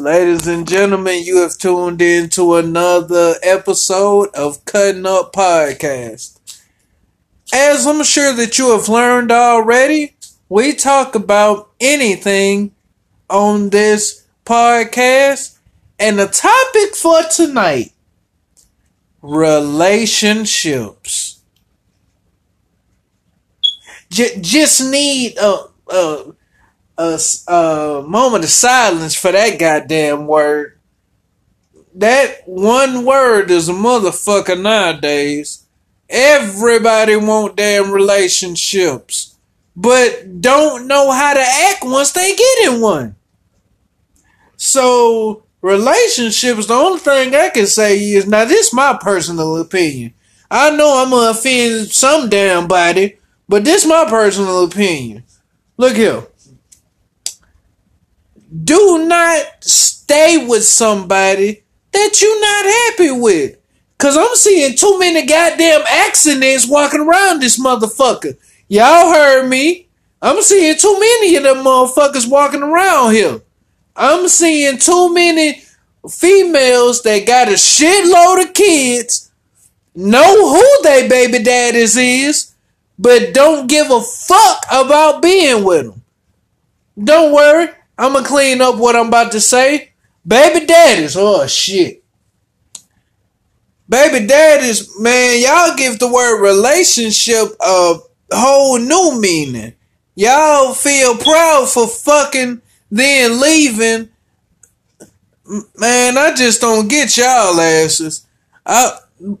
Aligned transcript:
Ladies 0.00 0.46
and 0.46 0.66
gentlemen, 0.66 1.22
you 1.24 1.42
have 1.42 1.58
tuned 1.58 2.00
in 2.00 2.30
to 2.30 2.54
another 2.54 3.34
episode 3.42 4.30
of 4.34 4.64
Cutting 4.64 5.04
Up 5.04 5.34
Podcast. 5.34 6.38
As 7.52 7.86
I'm 7.86 8.02
sure 8.02 8.32
that 8.32 8.58
you 8.58 8.74
have 8.74 8.88
learned 8.88 9.30
already, 9.30 10.14
we 10.48 10.72
talk 10.72 11.14
about 11.14 11.68
anything 11.80 12.74
on 13.28 13.68
this 13.68 14.26
podcast. 14.46 15.58
And 15.98 16.18
the 16.18 16.28
topic 16.28 16.96
for 16.96 17.22
tonight 17.24 17.92
relationships. 19.20 21.42
J- 24.08 24.40
just 24.40 24.90
need 24.90 25.36
a, 25.36 25.64
a 25.92 26.32
a, 27.00 27.18
a 27.52 28.02
moment 28.06 28.44
of 28.44 28.50
silence 28.50 29.14
for 29.14 29.32
that 29.32 29.58
goddamn 29.58 30.26
word. 30.26 30.78
That 31.94 32.46
one 32.46 33.04
word 33.04 33.50
is 33.50 33.68
a 33.68 33.72
motherfucker 33.72 34.60
nowadays. 34.60 35.64
Everybody 36.08 37.16
want 37.16 37.56
damn 37.56 37.90
relationships, 37.90 39.36
but 39.74 40.40
don't 40.40 40.86
know 40.86 41.10
how 41.10 41.34
to 41.34 41.40
act 41.40 41.84
once 41.84 42.12
they 42.12 42.36
get 42.36 42.72
in 42.72 42.80
one. 42.80 43.16
So 44.56 45.44
relationships, 45.62 46.66
the 46.66 46.74
only 46.74 46.98
thing 46.98 47.34
I 47.34 47.48
can 47.48 47.66
say 47.66 47.98
is 47.98 48.26
now 48.26 48.44
this 48.44 48.68
is 48.68 48.74
my 48.74 48.98
personal 49.00 49.56
opinion. 49.56 50.12
I 50.50 50.70
know 50.76 51.02
I'm 51.02 51.10
gonna 51.10 51.30
offend 51.30 51.88
some 51.92 52.28
damn 52.28 52.68
body, 52.68 53.18
but 53.48 53.64
this 53.64 53.84
is 53.84 53.88
my 53.88 54.04
personal 54.08 54.64
opinion. 54.64 55.24
Look 55.76 55.96
here 55.96 56.26
do 58.64 59.06
not 59.06 59.62
stay 59.62 60.44
with 60.46 60.64
somebody 60.64 61.62
that 61.92 62.18
you're 62.20 62.40
not 62.40 62.64
happy 62.66 63.10
with. 63.20 63.56
Cause 63.98 64.16
I'm 64.16 64.34
seeing 64.34 64.76
too 64.76 64.98
many 64.98 65.26
goddamn 65.26 65.82
accidents 65.86 66.66
walking 66.66 67.00
around 67.00 67.40
this 67.40 67.60
motherfucker. 67.60 68.36
Y'all 68.68 69.12
heard 69.12 69.48
me. 69.48 69.88
I'm 70.22 70.42
seeing 70.42 70.76
too 70.78 70.98
many 70.98 71.36
of 71.36 71.42
them 71.42 71.58
motherfuckers 71.58 72.28
walking 72.28 72.62
around 72.62 73.12
here. 73.12 73.40
I'm 73.94 74.28
seeing 74.28 74.78
too 74.78 75.12
many 75.12 75.62
females 76.08 77.02
that 77.02 77.26
got 77.26 77.48
a 77.48 77.52
shitload 77.52 78.44
of 78.48 78.54
kids, 78.54 79.30
know 79.94 80.54
who 80.54 80.82
they 80.82 81.08
baby 81.08 81.42
daddies 81.42 81.96
is, 81.96 82.54
but 82.98 83.34
don't 83.34 83.66
give 83.66 83.90
a 83.90 84.00
fuck 84.00 84.64
about 84.70 85.22
being 85.22 85.64
with 85.64 85.86
them. 85.86 86.02
Don't 87.02 87.34
worry. 87.34 87.68
I'm 88.00 88.14
gonna 88.14 88.26
clean 88.26 88.62
up 88.62 88.76
what 88.76 88.96
I'm 88.96 89.08
about 89.08 89.32
to 89.32 89.40
say. 89.42 89.92
Baby 90.26 90.64
daddies, 90.64 91.16
oh 91.18 91.46
shit. 91.46 92.02
Baby 93.86 94.26
daddies, 94.26 94.98
man, 94.98 95.38
y'all 95.38 95.76
give 95.76 95.98
the 95.98 96.10
word 96.10 96.40
relationship 96.40 97.48
a 97.60 97.96
whole 98.32 98.78
new 98.78 99.20
meaning. 99.20 99.74
Y'all 100.14 100.72
feel 100.72 101.14
proud 101.14 101.68
for 101.68 101.86
fucking 101.86 102.62
then 102.90 103.38
leaving. 103.38 104.08
Man, 105.76 106.16
I 106.16 106.34
just 106.34 106.62
don't 106.62 106.88
get 106.88 107.18
y'all 107.18 107.60
asses. 107.60 108.26
I, 108.64 108.96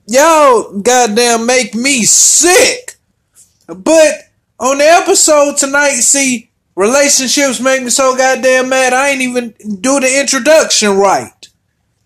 y'all 0.06 0.78
goddamn 0.80 1.46
make 1.46 1.74
me 1.74 2.04
sick. 2.04 2.96
But 3.66 4.14
on 4.58 4.76
the 4.78 4.84
episode 4.84 5.56
tonight, 5.56 6.00
see, 6.00 6.49
Relationships 6.80 7.60
make 7.60 7.82
me 7.82 7.90
so 7.90 8.16
goddamn 8.16 8.70
mad. 8.70 8.94
I 8.94 9.10
ain't 9.10 9.20
even 9.20 9.50
do 9.82 10.00
the 10.00 10.18
introduction 10.18 10.96
right. 10.96 11.46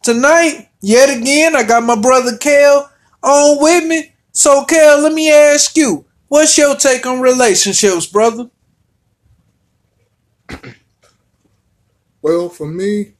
Tonight, 0.03 0.69
yet 0.81 1.16
again, 1.16 1.55
I 1.55 1.62
got 1.62 1.84
my 1.84 1.94
brother 1.94 2.36
Kel 2.36 2.91
on 3.22 3.62
with 3.62 3.86
me. 3.86 4.12
So, 4.33 4.64
Kel, 4.64 5.00
let 5.00 5.12
me 5.12 5.31
ask 5.31 5.76
you, 5.76 6.04
what's 6.26 6.59
your 6.59 6.75
take 6.75 7.06
on 7.06 7.21
relationships, 7.21 8.06
brother? 8.06 8.50
Well, 12.20 12.49
for 12.49 12.66
me, 12.66 13.12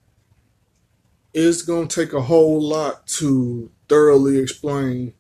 it's 1.35 1.63
to 1.67 1.87
take 1.87 2.15
a 2.15 2.23
whole 2.23 2.61
lot 2.61 3.07
to 3.19 3.71
thoroughly 3.87 4.39
explain 4.39 5.13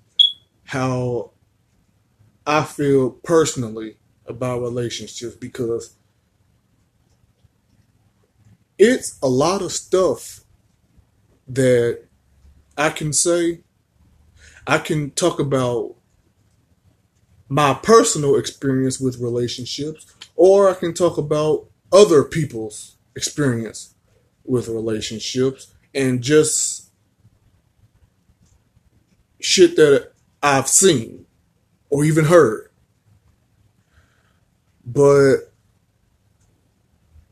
how 0.65 1.33
I 2.45 2.65
feel 2.65 3.11
personally 3.11 3.99
about 4.27 4.63
relationships 4.63 5.37
because 5.37 5.97
it's 8.79 9.19
a 9.23 9.29
lot 9.29 9.63
of 9.63 9.73
stuff 9.73 10.41
that 11.49 12.05
I 12.77 12.91
can 12.91 13.13
say. 13.13 13.61
I 14.67 14.79
can 14.79 15.11
talk 15.11 15.39
about 15.39 15.95
my 17.49 17.75
personal 17.75 18.37
experience 18.37 18.99
with 18.99 19.21
relationships, 19.21 20.07
or 20.37 20.71
I 20.71 20.75
can 20.75 20.95
talk 20.95 21.19
about 21.19 21.67
other 21.93 22.25
people's 22.25 22.97
experience 23.15 23.95
with 24.45 24.69
relationships 24.69 25.73
and 25.95 26.23
just 26.23 26.91
shit 29.41 29.77
that 29.77 30.13
I've 30.43 30.69
seen 30.69 31.27
or 31.91 32.05
even 32.05 32.25
heard. 32.25 32.71
But 34.85 35.53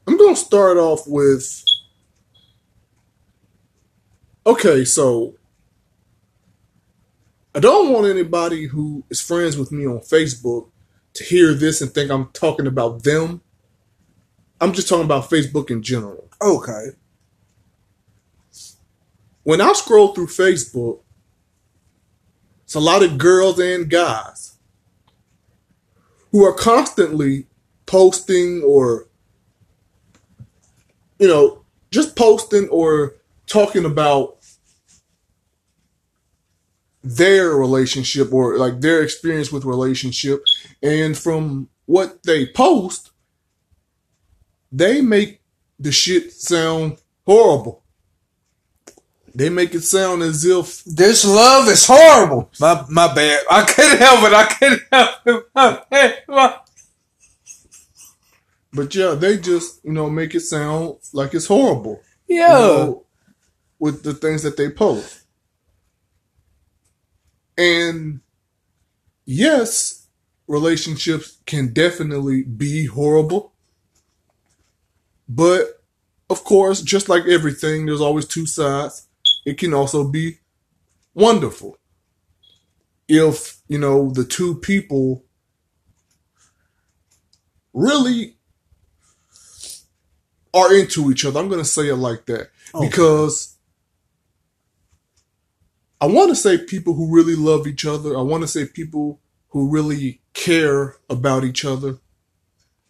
I'm 0.06 0.16
going 0.16 0.34
to 0.34 0.40
start 0.40 0.76
off 0.76 1.06
with 1.06 1.64
okay, 4.44 4.84
so 4.84 5.34
I 7.54 7.60
don't 7.60 7.92
want 7.92 8.06
anybody 8.06 8.66
who 8.66 9.04
is 9.10 9.20
friends 9.20 9.56
with 9.56 9.70
me 9.70 9.86
on 9.86 9.98
Facebook 9.98 10.70
to 11.14 11.24
hear 11.24 11.54
this 11.54 11.80
and 11.80 11.92
think 11.92 12.10
I'm 12.10 12.28
talking 12.32 12.66
about 12.66 13.04
them. 13.04 13.42
I'm 14.60 14.72
just 14.72 14.88
talking 14.88 15.04
about 15.04 15.28
Facebook 15.28 15.70
in 15.70 15.82
general. 15.82 16.28
Okay. 16.40 16.88
When 19.42 19.60
I 19.60 19.72
scroll 19.72 20.14
through 20.14 20.28
Facebook, 20.28 21.00
it's 22.64 22.74
a 22.74 22.80
lot 22.80 23.02
of 23.02 23.18
girls 23.18 23.58
and 23.58 23.90
guys 23.90 24.56
who 26.30 26.44
are 26.44 26.54
constantly 26.54 27.46
posting 27.86 28.62
or 28.62 29.08
you 31.22 31.28
know, 31.28 31.64
just 31.90 32.16
posting 32.16 32.68
or 32.68 33.14
talking 33.46 33.84
about 33.84 34.38
their 37.04 37.50
relationship 37.50 38.32
or 38.32 38.58
like 38.58 38.80
their 38.80 39.02
experience 39.02 39.52
with 39.52 39.64
relationship. 39.64 40.42
And 40.82 41.16
from 41.16 41.68
what 41.86 42.22
they 42.24 42.46
post 42.46 43.12
they 44.72 45.02
make 45.02 45.42
the 45.78 45.92
shit 45.92 46.32
sound 46.32 46.96
horrible. 47.26 47.84
They 49.34 49.50
make 49.50 49.74
it 49.74 49.82
sound 49.82 50.22
as 50.22 50.44
if 50.44 50.82
this 50.84 51.24
love 51.24 51.68
is 51.68 51.86
horrible. 51.86 52.50
My 52.58 52.84
my 52.88 53.14
bad. 53.14 53.44
I 53.50 53.62
couldn't 53.64 53.98
help 53.98 54.24
it. 54.24 54.32
I 54.32 54.44
couldn't 54.44 54.82
help 54.90 55.10
it. 55.26 55.46
My 55.54 55.82
bad, 55.90 56.22
my 56.28 56.58
but 58.72 58.94
yeah, 58.94 59.14
they 59.14 59.36
just, 59.36 59.84
you 59.84 59.92
know, 59.92 60.08
make 60.08 60.34
it 60.34 60.40
sound 60.40 60.96
like 61.12 61.34
it's 61.34 61.46
horrible. 61.46 62.00
Yeah. 62.26 62.58
You 62.58 62.66
know, 62.66 63.06
with 63.78 64.02
the 64.02 64.14
things 64.14 64.42
that 64.44 64.56
they 64.56 64.70
post. 64.70 65.24
And 67.58 68.20
yes, 69.24 70.06
relationships 70.46 71.38
can 71.46 71.72
definitely 71.72 72.42
be 72.42 72.86
horrible. 72.86 73.52
But 75.28 75.82
of 76.30 76.44
course, 76.44 76.80
just 76.80 77.08
like 77.08 77.26
everything, 77.26 77.86
there's 77.86 78.00
always 78.00 78.26
two 78.26 78.46
sides. 78.46 79.08
It 79.44 79.58
can 79.58 79.74
also 79.74 80.08
be 80.08 80.38
wonderful. 81.14 81.76
If, 83.08 83.60
you 83.68 83.78
know, 83.78 84.10
the 84.10 84.24
two 84.24 84.54
people 84.54 85.24
really 87.74 88.36
are 90.54 90.74
into 90.74 91.10
each 91.10 91.24
other. 91.24 91.40
I'm 91.40 91.48
going 91.48 91.60
to 91.60 91.64
say 91.64 91.88
it 91.88 91.96
like 91.96 92.26
that 92.26 92.50
okay. 92.74 92.86
because 92.86 93.56
I 96.00 96.06
want 96.06 96.30
to 96.30 96.36
say 96.36 96.58
people 96.58 96.94
who 96.94 97.14
really 97.14 97.36
love 97.36 97.66
each 97.66 97.86
other. 97.86 98.16
I 98.16 98.22
want 98.22 98.42
to 98.42 98.48
say 98.48 98.66
people 98.66 99.20
who 99.50 99.68
really 99.68 100.20
care 100.34 100.96
about 101.08 101.44
each 101.44 101.64
other. 101.64 101.98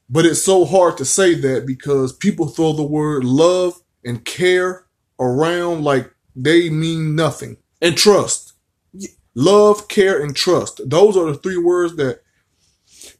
But 0.08 0.26
it's 0.26 0.44
so 0.44 0.64
hard 0.64 0.96
to 0.98 1.04
say 1.04 1.34
that 1.34 1.66
because 1.66 2.12
people 2.12 2.48
throw 2.48 2.72
the 2.72 2.82
word 2.82 3.24
love 3.24 3.80
and 4.04 4.24
care 4.24 4.86
around 5.18 5.84
like 5.84 6.12
they 6.34 6.70
mean 6.70 7.14
nothing. 7.14 7.58
And 7.80 7.96
trust. 7.96 8.54
Love, 9.34 9.88
care, 9.88 10.22
and 10.22 10.36
trust. 10.36 10.80
Those 10.88 11.16
are 11.16 11.26
the 11.26 11.38
three 11.38 11.56
words 11.56 11.96
that 11.96 12.20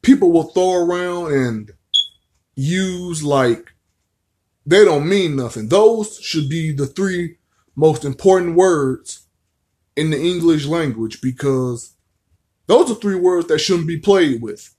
people 0.03 0.31
will 0.33 0.45
throw 0.45 0.75
around 0.75 1.33
and 1.33 1.71
use 2.55 3.23
like 3.25 3.72
they 4.65 4.85
don't 4.85 5.09
mean 5.09 5.37
nothing. 5.37 5.69
Those 5.69 6.19
should 6.21 6.49
be 6.49 6.73
the 6.73 6.87
three 6.87 7.37
most 7.75 8.05
important 8.05 8.57
words 8.57 9.27
in 9.97 10.11
the 10.11 10.21
English 10.21 10.67
language 10.67 11.21
because 11.21 11.95
those 12.67 12.91
are 12.91 12.95
three 12.95 13.17
words 13.17 13.49
that 13.49 13.59
shouldn't 13.59 13.89
be 13.89 13.99
played 13.99 14.41
with. 14.41 14.75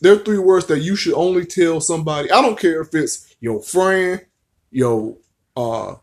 They're 0.00 0.18
three 0.18 0.38
words 0.38 0.66
that 0.66 0.80
you 0.80 0.96
should 0.96 1.14
only 1.14 1.44
tell 1.44 1.80
somebody. 1.80 2.30
I 2.30 2.40
don't 2.40 2.58
care 2.58 2.80
if 2.80 2.94
it's 2.94 3.34
your 3.40 3.62
friend, 3.62 4.24
your 4.70 5.16
uh, 5.56 5.96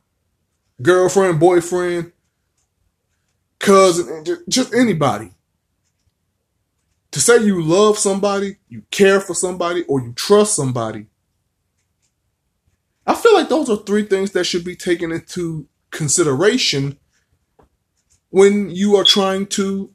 girlfriend, 0.82 1.40
boyfriend, 1.40 2.12
cousin, 3.60 4.26
just 4.50 4.74
anybody. 4.74 5.32
To 7.12 7.22
say 7.22 7.44
you 7.44 7.62
love 7.62 7.98
somebody, 7.98 8.58
you 8.68 8.84
care 8.92 9.22
for 9.22 9.34
somebody, 9.34 9.84
or 9.84 10.02
you 10.02 10.12
trust 10.14 10.56
somebody, 10.56 11.06
I 13.06 13.14
feel 13.14 13.34
like 13.34 13.50
those 13.50 13.70
are 13.70 13.78
three 13.78 14.04
things 14.04 14.32
that 14.32 14.46
should 14.46 14.64
be 14.64 14.76
taken 14.76 15.12
into 15.12 15.68
consideration 15.92 16.98
when 18.30 18.70
you 18.70 18.96
are 18.96 19.04
trying 19.04 19.46
to 19.48 19.94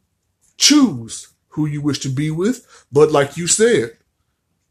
choose 0.56 1.28
who 1.48 1.66
you 1.66 1.80
wish 1.82 1.98
to 2.00 2.08
be 2.08 2.30
with. 2.30 2.86
But 2.92 3.10
like 3.10 3.36
you 3.36 3.46
said, 3.46 3.96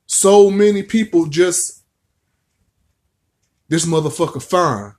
so 0.05 0.49
many 0.49 0.83
people 0.83 1.27
just 1.27 1.83
this 3.67 3.85
motherfucker 3.85 4.41
fine. 4.41 4.93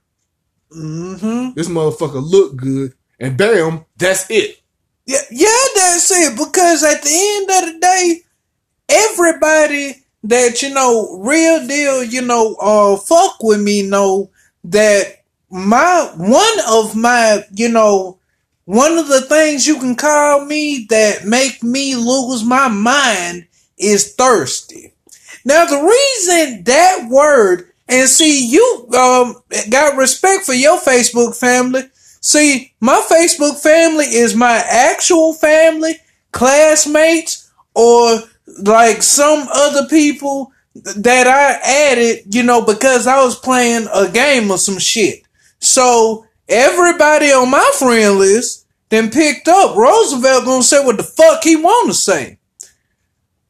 Mm-hmm. 0.71 1.53
This 1.55 1.67
motherfucker 1.67 2.23
look 2.23 2.55
good, 2.55 2.93
and 3.19 3.37
bam, 3.37 3.85
that's 3.97 4.25
it. 4.29 4.61
Yeah, 5.05 5.19
yeah, 5.29 5.65
that's 5.75 6.09
it. 6.11 6.37
Because 6.37 6.83
at 6.83 7.01
the 7.03 7.09
end 7.11 7.49
of 7.49 7.73
the 7.73 7.79
day, 7.79 8.21
everybody 8.87 10.00
that 10.23 10.61
you 10.61 10.73
know, 10.73 11.17
real 11.19 11.65
deal, 11.67 12.03
you 12.03 12.21
know, 12.21 12.55
uh, 12.61 12.95
fuck 12.97 13.41
with 13.41 13.61
me, 13.61 13.81
know 13.87 14.29
that 14.63 15.23
my 15.49 16.11
one 16.15 16.59
of 16.69 16.95
my, 16.95 17.43
you 17.53 17.69
know, 17.69 18.19
one 18.65 18.97
of 18.97 19.07
the 19.07 19.21
things 19.21 19.67
you 19.67 19.79
can 19.79 19.95
call 19.95 20.45
me 20.45 20.85
that 20.89 21.25
make 21.25 21.63
me 21.63 21.95
lose 21.95 22.43
my 22.43 22.67
mind 22.67 23.47
is 23.77 24.13
thirsty. 24.13 24.93
Now, 25.43 25.65
the 25.65 25.81
reason 25.81 26.63
that 26.65 27.07
word, 27.09 27.71
and 27.89 28.07
see, 28.07 28.47
you 28.47 28.87
um, 28.97 29.35
got 29.69 29.97
respect 29.97 30.45
for 30.45 30.53
your 30.53 30.79
Facebook 30.79 31.35
family. 31.35 31.83
See, 32.21 32.73
my 32.79 33.03
Facebook 33.09 33.59
family 33.61 34.05
is 34.05 34.35
my 34.35 34.63
actual 34.69 35.33
family, 35.33 35.95
classmates, 36.31 37.51
or 37.73 38.19
like 38.59 39.03
some 39.03 39.47
other 39.51 39.87
people 39.87 40.51
that 40.73 41.27
I 41.27 41.91
added, 41.91 42.33
you 42.33 42.43
know, 42.43 42.63
because 42.65 43.07
I 43.07 43.23
was 43.23 43.37
playing 43.37 43.87
a 43.93 44.09
game 44.09 44.49
or 44.51 44.57
some 44.57 44.79
shit. 44.79 45.23
So 45.59 46.25
everybody 46.47 47.31
on 47.31 47.49
my 47.51 47.69
friend 47.77 48.17
list 48.17 48.65
then 48.89 49.09
picked 49.09 49.47
up. 49.47 49.75
Roosevelt 49.75 50.45
gonna 50.45 50.63
say 50.63 50.83
what 50.83 50.97
the 50.97 51.03
fuck 51.03 51.43
he 51.43 51.55
wanna 51.55 51.93
say. 51.93 52.39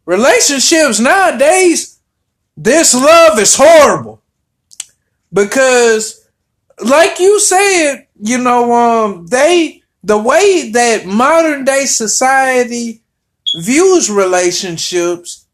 Relationships 0.06 1.00
nowadays, 1.00 2.00
this 2.58 2.94
love 2.94 3.40
is 3.40 3.56
horrible. 3.56 4.22
Because 5.32 6.28
like 6.84 7.20
you 7.20 7.40
said, 7.40 8.08
you 8.22 8.38
know, 8.38 8.74
um, 8.74 9.28
they 9.28 9.84
the 10.04 10.18
way 10.18 10.72
that 10.72 11.06
modern 11.06 11.64
day 11.64 11.86
society 11.86 13.01
views 13.56 14.10
relationships, 14.10 15.46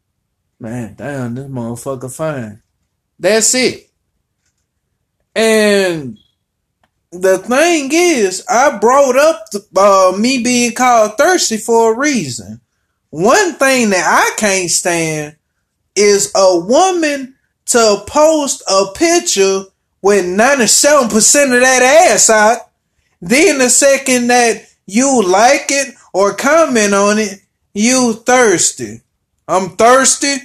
man, 0.58 0.94
damn, 0.96 1.34
this 1.34 1.46
motherfucker 1.46 2.14
fine. 2.14 2.62
That's 3.18 3.54
it. 3.54 3.90
And 5.34 6.18
the 7.10 7.38
thing 7.38 7.90
is, 7.92 8.44
I 8.48 8.78
brought 8.78 9.16
up 9.16 9.44
the, 9.50 9.64
uh, 9.76 10.16
me 10.16 10.42
being 10.42 10.72
called 10.74 11.16
thirsty 11.16 11.56
for 11.56 11.92
a 11.92 11.98
reason. 11.98 12.60
One 13.10 13.54
thing 13.54 13.90
that 13.90 14.04
I 14.04 14.38
can't 14.38 14.70
stand 14.70 15.36
is 15.94 16.32
a 16.34 16.58
woman 16.58 17.34
to 17.66 18.02
post 18.06 18.62
a 18.68 18.92
picture 18.94 19.64
with 20.02 20.24
97% 20.24 21.06
of 21.06 21.60
that 21.60 22.08
ass 22.10 22.30
out. 22.30 22.70
Then 23.20 23.58
the 23.58 23.68
second 23.68 24.28
that 24.28 24.62
you 24.86 25.22
like 25.22 25.66
it 25.68 25.94
or 26.12 26.34
comment 26.34 26.94
on 26.94 27.18
it, 27.18 27.40
you 27.74 28.14
thirsty. 28.14 29.02
I'm 29.46 29.70
thirsty. 29.76 30.36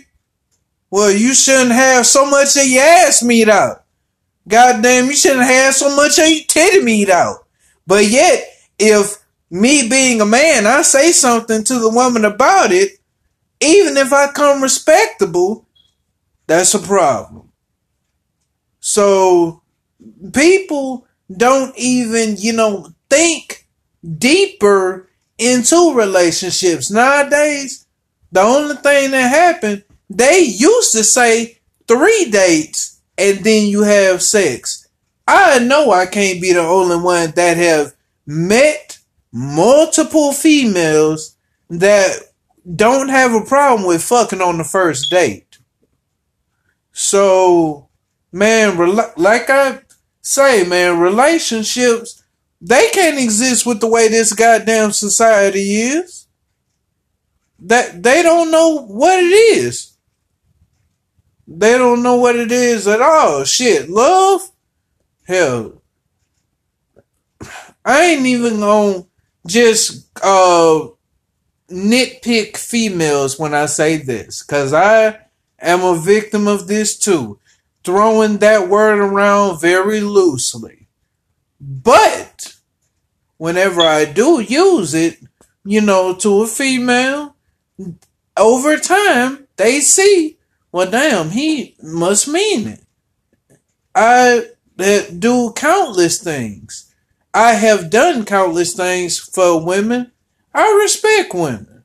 Well, 0.89 1.11
you 1.11 1.33
shouldn't 1.33 1.71
have 1.71 2.05
so 2.05 2.29
much 2.29 2.55
of 2.55 2.67
your 2.67 2.83
ass 2.83 3.23
meat 3.23 3.49
out. 3.49 3.83
Goddamn, 4.47 5.05
you 5.05 5.15
shouldn't 5.15 5.45
have 5.45 5.73
so 5.73 5.95
much 5.95 6.19
of 6.19 6.27
your 6.27 6.43
titty 6.47 6.83
meat 6.83 7.09
out. 7.09 7.47
But 7.87 8.05
yet, 8.05 8.45
if 8.77 9.17
me 9.49 9.87
being 9.89 10.21
a 10.21 10.25
man, 10.25 10.67
I 10.67 10.81
say 10.81 11.11
something 11.11 11.63
to 11.63 11.79
the 11.79 11.89
woman 11.89 12.25
about 12.25 12.71
it, 12.71 12.99
even 13.59 13.97
if 13.97 14.11
I 14.11 14.31
come 14.31 14.61
respectable, 14.61 15.67
that's 16.47 16.73
a 16.73 16.79
problem. 16.79 17.51
So 18.79 19.63
people 20.33 21.07
don't 21.35 21.73
even, 21.77 22.35
you 22.37 22.53
know, 22.53 22.89
think 23.09 23.67
deeper 24.17 25.09
into 25.37 25.93
relationships. 25.95 26.91
Nowadays, 26.91 27.85
the 28.31 28.41
only 28.41 28.75
thing 28.75 29.11
that 29.11 29.29
happened, 29.29 29.83
they 30.09 30.39
used 30.39 30.91
to 30.93 31.03
say 31.03 31.59
three 31.87 32.29
dates 32.29 33.01
and 33.17 33.43
then 33.43 33.67
you 33.67 33.83
have 33.83 34.21
sex. 34.21 34.87
I 35.27 35.59
know 35.59 35.91
I 35.91 36.05
can't 36.05 36.41
be 36.41 36.53
the 36.53 36.61
only 36.61 36.97
one 36.97 37.31
that 37.31 37.57
have 37.57 37.93
met 38.25 38.99
multiple 39.31 40.33
females 40.33 41.35
that 41.69 42.17
don't 42.75 43.09
have 43.09 43.33
a 43.33 43.45
problem 43.45 43.87
with 43.87 44.03
fucking 44.03 44.41
on 44.41 44.57
the 44.57 44.63
first 44.63 45.09
date. 45.09 45.57
So, 46.91 47.89
man, 48.31 48.77
like 49.17 49.49
I 49.49 49.81
say, 50.21 50.63
man, 50.63 50.99
relationships, 50.99 52.22
they 52.65 52.89
can't 52.91 53.19
exist 53.19 53.65
with 53.65 53.81
the 53.81 53.87
way 53.87 54.07
this 54.07 54.31
goddamn 54.31 54.93
society 54.93 55.73
is. 55.81 56.27
That 57.59 58.01
they 58.01 58.23
don't 58.23 58.51
know 58.51 58.85
what 58.85 59.19
it 59.21 59.33
is. 59.57 59.97
They 61.45 61.77
don't 61.77 62.01
know 62.01 62.15
what 62.15 62.37
it 62.37 62.53
is 62.53 62.87
at 62.87 63.01
all. 63.01 63.43
Shit, 63.43 63.89
love? 63.89 64.49
Hell. 65.27 65.81
I 67.83 68.03
ain't 68.03 68.25
even 68.25 68.61
gonna 68.61 69.05
just 69.45 70.07
uh 70.23 70.87
nitpick 71.69 72.55
females 72.55 73.37
when 73.37 73.53
I 73.53 73.65
say 73.65 73.97
this, 73.97 74.41
cause 74.41 74.71
I 74.71 75.19
am 75.59 75.83
a 75.83 75.99
victim 75.99 76.47
of 76.47 76.67
this 76.67 76.97
too. 76.97 77.39
Throwing 77.83 78.37
that 78.37 78.69
word 78.69 78.99
around 78.99 79.59
very 79.59 79.99
loosely. 79.99 80.87
But 81.59 82.55
whenever 83.43 83.81
I 83.81 84.05
do 84.05 84.39
use 84.39 84.93
it, 84.93 85.19
you 85.65 85.81
know, 85.81 86.15
to 86.15 86.43
a 86.43 86.47
female, 86.47 87.35
over 88.37 88.77
time 88.77 89.49
they 89.57 89.81
see, 89.81 90.37
well, 90.71 90.89
damn, 90.89 91.31
he 91.31 91.75
must 91.83 92.29
mean 92.29 92.67
it. 92.69 92.85
I 93.93 94.45
do 94.77 95.51
countless 95.57 96.23
things. 96.23 96.95
I 97.33 97.55
have 97.55 97.89
done 97.89 98.23
countless 98.23 98.75
things 98.75 99.19
for 99.19 99.61
women. 99.61 100.13
I 100.53 100.79
respect 100.81 101.33
women. 101.33 101.83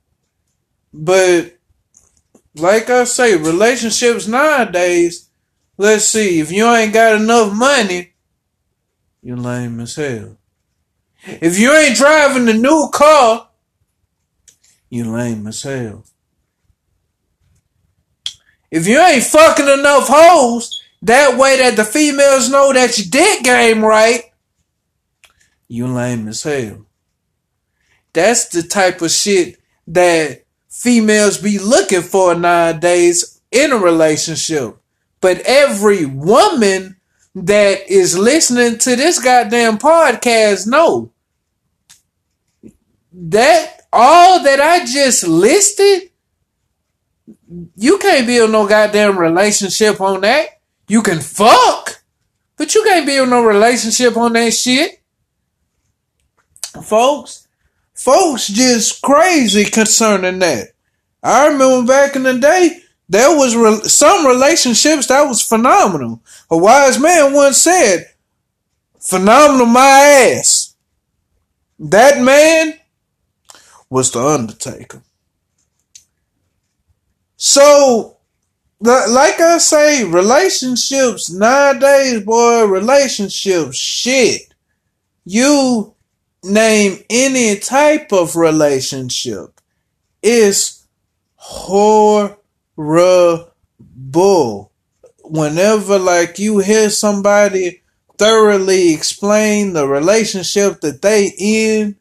But 0.95 1.59
like 2.55 2.89
I 2.89 3.03
say, 3.03 3.35
relationships 3.35 4.29
nowadays, 4.29 5.29
let's 5.77 6.05
see, 6.05 6.39
if 6.39 6.53
you 6.53 6.69
ain't 6.69 6.95
got 6.95 7.21
enough 7.21 7.53
money, 7.53 8.13
you're 9.21 9.37
lame 9.37 9.81
as 9.81 9.97
hell. 9.97 10.39
If 11.29 11.59
you 11.59 11.73
ain't 11.73 11.97
driving 11.97 12.47
the 12.47 12.55
new 12.55 12.89
car, 12.93 13.49
you 14.89 15.05
lame 15.11 15.47
as 15.47 15.63
hell. 15.63 16.05
If 18.71 18.87
you 18.87 18.99
ain't 18.99 19.25
fucking 19.25 19.69
enough 19.69 20.09
hoes, 20.09 20.83
that 21.03 21.39
way 21.39 21.59
that 21.59 21.77
the 21.77 21.85
females 21.85 22.51
know 22.51 22.73
that 22.73 22.97
your 22.99 23.07
dick 23.11 23.43
game 23.45 23.85
right, 23.85 24.25
you 25.69 25.87
lame 25.87 26.29
as 26.29 26.43
hell. 26.43 26.87
That's 28.15 28.49
the 28.49 28.63
type 28.63 29.03
of 29.03 29.11
shit 29.11 29.59
that 29.87 30.45
females 30.71 31.39
be 31.39 31.59
looking 31.59 32.03
for 32.03 32.35
nowadays 32.35 33.41
in 33.53 33.73
a 33.73 33.77
relationship. 33.77 34.77
But 35.21 35.41
every 35.41 36.07
woman 36.07 36.97
that 37.35 37.89
is 37.89 38.19
listening 38.19 38.79
to 38.79 38.97
this 38.97 39.23
goddamn 39.23 39.79
podcast 39.79 40.67
know 40.67 41.13
that 43.21 43.83
all 43.93 44.43
that 44.43 44.61
I 44.61 44.85
just 44.85 45.27
listed, 45.27 46.11
you 47.77 47.99
can't 47.99 48.27
build 48.27 48.53
no 48.53 48.69
goddamn 48.69 49.19
relationship 49.19 50.01
on 50.01 50.21
that. 50.21 50.61
You 50.87 51.03
can 51.03 51.21
fuck, 51.21 52.03
but 52.57 52.75
you 52.75 52.85
can't 52.85 53.07
build 53.07 53.29
no 53.29 53.45
relationship 53.45 54.17
on 54.17 54.33
that 54.35 54.53
shit. 54.55 55.03
Folks, 56.83 57.49
folks 57.95 58.49
just 58.49 59.03
crazy 59.03 59.65
concerning 59.65 60.39
that. 60.39 60.69
I 61.23 61.49
remember 61.49 61.87
back 61.87 62.15
in 62.15 62.23
the 62.23 62.39
day, 62.39 62.81
there 63.09 63.37
was 63.37 63.57
re- 63.57 63.89
some 63.89 64.27
relationships 64.27 65.09
that 65.09 65.23
was 65.23 65.43
phenomenal. 65.43 66.23
A 66.51 66.57
wise 66.57 67.01
man 67.01 67.33
once 67.33 67.59
said, 67.59 68.11
phenomenal 69.01 69.67
my 69.67 70.35
ass. 70.37 70.77
That 71.81 72.23
man 72.23 72.79
was 73.91 74.11
the 74.11 74.21
Undertaker. 74.21 75.03
So, 77.37 78.17
like 78.81 79.41
I 79.41 79.59
say, 79.59 80.05
relationships 80.05 81.31
nowadays, 81.31 82.23
boy, 82.23 82.65
relationships, 82.65 83.77
shit. 83.77 84.43
You 85.25 85.95
name 86.43 87.03
any 87.11 87.59
type 87.59 88.13
of 88.13 88.37
relationship. 88.37 89.61
It's 90.23 90.87
horrible. 91.35 92.33
Whenever, 95.25 95.99
like, 95.99 96.39
you 96.39 96.59
hear 96.59 96.91
somebody 96.91 97.83
thoroughly 98.17 98.93
explain 98.93 99.75
the 99.75 99.87
relationship 99.87 100.81
that 100.81 101.03
they 101.03 101.33
in, 101.39 101.97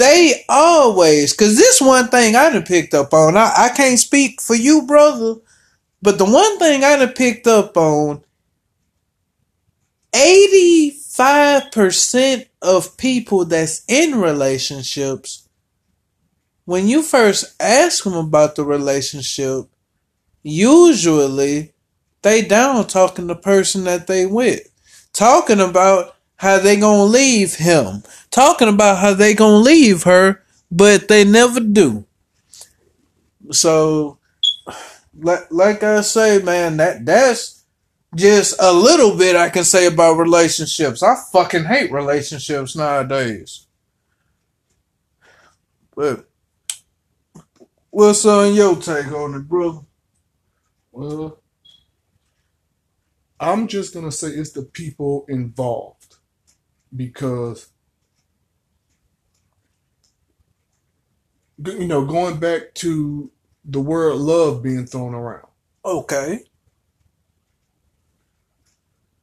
they 0.00 0.44
always, 0.48 1.34
cause 1.34 1.58
this 1.58 1.78
one 1.78 2.08
thing 2.08 2.34
I 2.34 2.50
done 2.50 2.62
picked 2.62 2.94
up 2.94 3.12
on, 3.12 3.36
I, 3.36 3.52
I 3.54 3.68
can't 3.68 3.98
speak 3.98 4.40
for 4.40 4.56
you, 4.56 4.86
brother, 4.86 5.34
but 6.00 6.16
the 6.16 6.24
one 6.24 6.58
thing 6.58 6.82
I 6.82 6.96
done 6.96 7.12
picked 7.12 7.46
up 7.46 7.76
on, 7.76 8.24
85% 10.14 12.46
of 12.62 12.96
people 12.96 13.44
that's 13.44 13.84
in 13.88 14.18
relationships, 14.18 15.46
when 16.64 16.88
you 16.88 17.02
first 17.02 17.54
ask 17.60 18.04
them 18.04 18.14
about 18.14 18.56
the 18.56 18.64
relationship, 18.64 19.66
usually 20.42 21.74
they 22.22 22.40
down 22.40 22.86
talking 22.86 23.26
the 23.26 23.36
person 23.36 23.84
that 23.84 24.06
they 24.06 24.24
with. 24.24 24.66
Talking 25.12 25.60
about 25.60 26.16
how 26.40 26.58
they 26.58 26.74
gonna 26.74 27.04
leave 27.04 27.56
him. 27.56 28.02
Talking 28.30 28.68
about 28.68 28.96
how 28.96 29.12
they 29.12 29.34
gonna 29.34 29.58
leave 29.58 30.04
her, 30.04 30.42
but 30.70 31.06
they 31.06 31.22
never 31.22 31.60
do. 31.60 32.06
So, 33.50 34.16
like, 35.18 35.50
like 35.50 35.82
I 35.82 36.00
say, 36.00 36.40
man, 36.40 36.78
that 36.78 37.04
that's 37.04 37.62
just 38.14 38.56
a 38.58 38.72
little 38.72 39.18
bit 39.18 39.36
I 39.36 39.50
can 39.50 39.64
say 39.64 39.84
about 39.86 40.14
relationships. 40.14 41.02
I 41.02 41.14
fucking 41.30 41.64
hate 41.64 41.92
relationships 41.92 42.74
nowadays. 42.74 43.66
But 45.94 46.26
what's 47.90 48.24
on 48.24 48.54
your 48.54 48.76
take 48.76 49.12
on 49.12 49.34
it, 49.34 49.46
brother? 49.46 49.80
Well, 50.90 51.38
I'm 53.38 53.68
just 53.68 53.92
gonna 53.92 54.10
say 54.10 54.28
it's 54.28 54.52
the 54.52 54.62
people 54.62 55.26
involved 55.28 55.99
because 56.94 57.68
you 61.64 61.86
know 61.86 62.04
going 62.04 62.38
back 62.38 62.74
to 62.74 63.30
the 63.64 63.80
word 63.80 64.16
love 64.16 64.62
being 64.62 64.86
thrown 64.86 65.14
around. 65.14 65.46
Okay. 65.84 66.44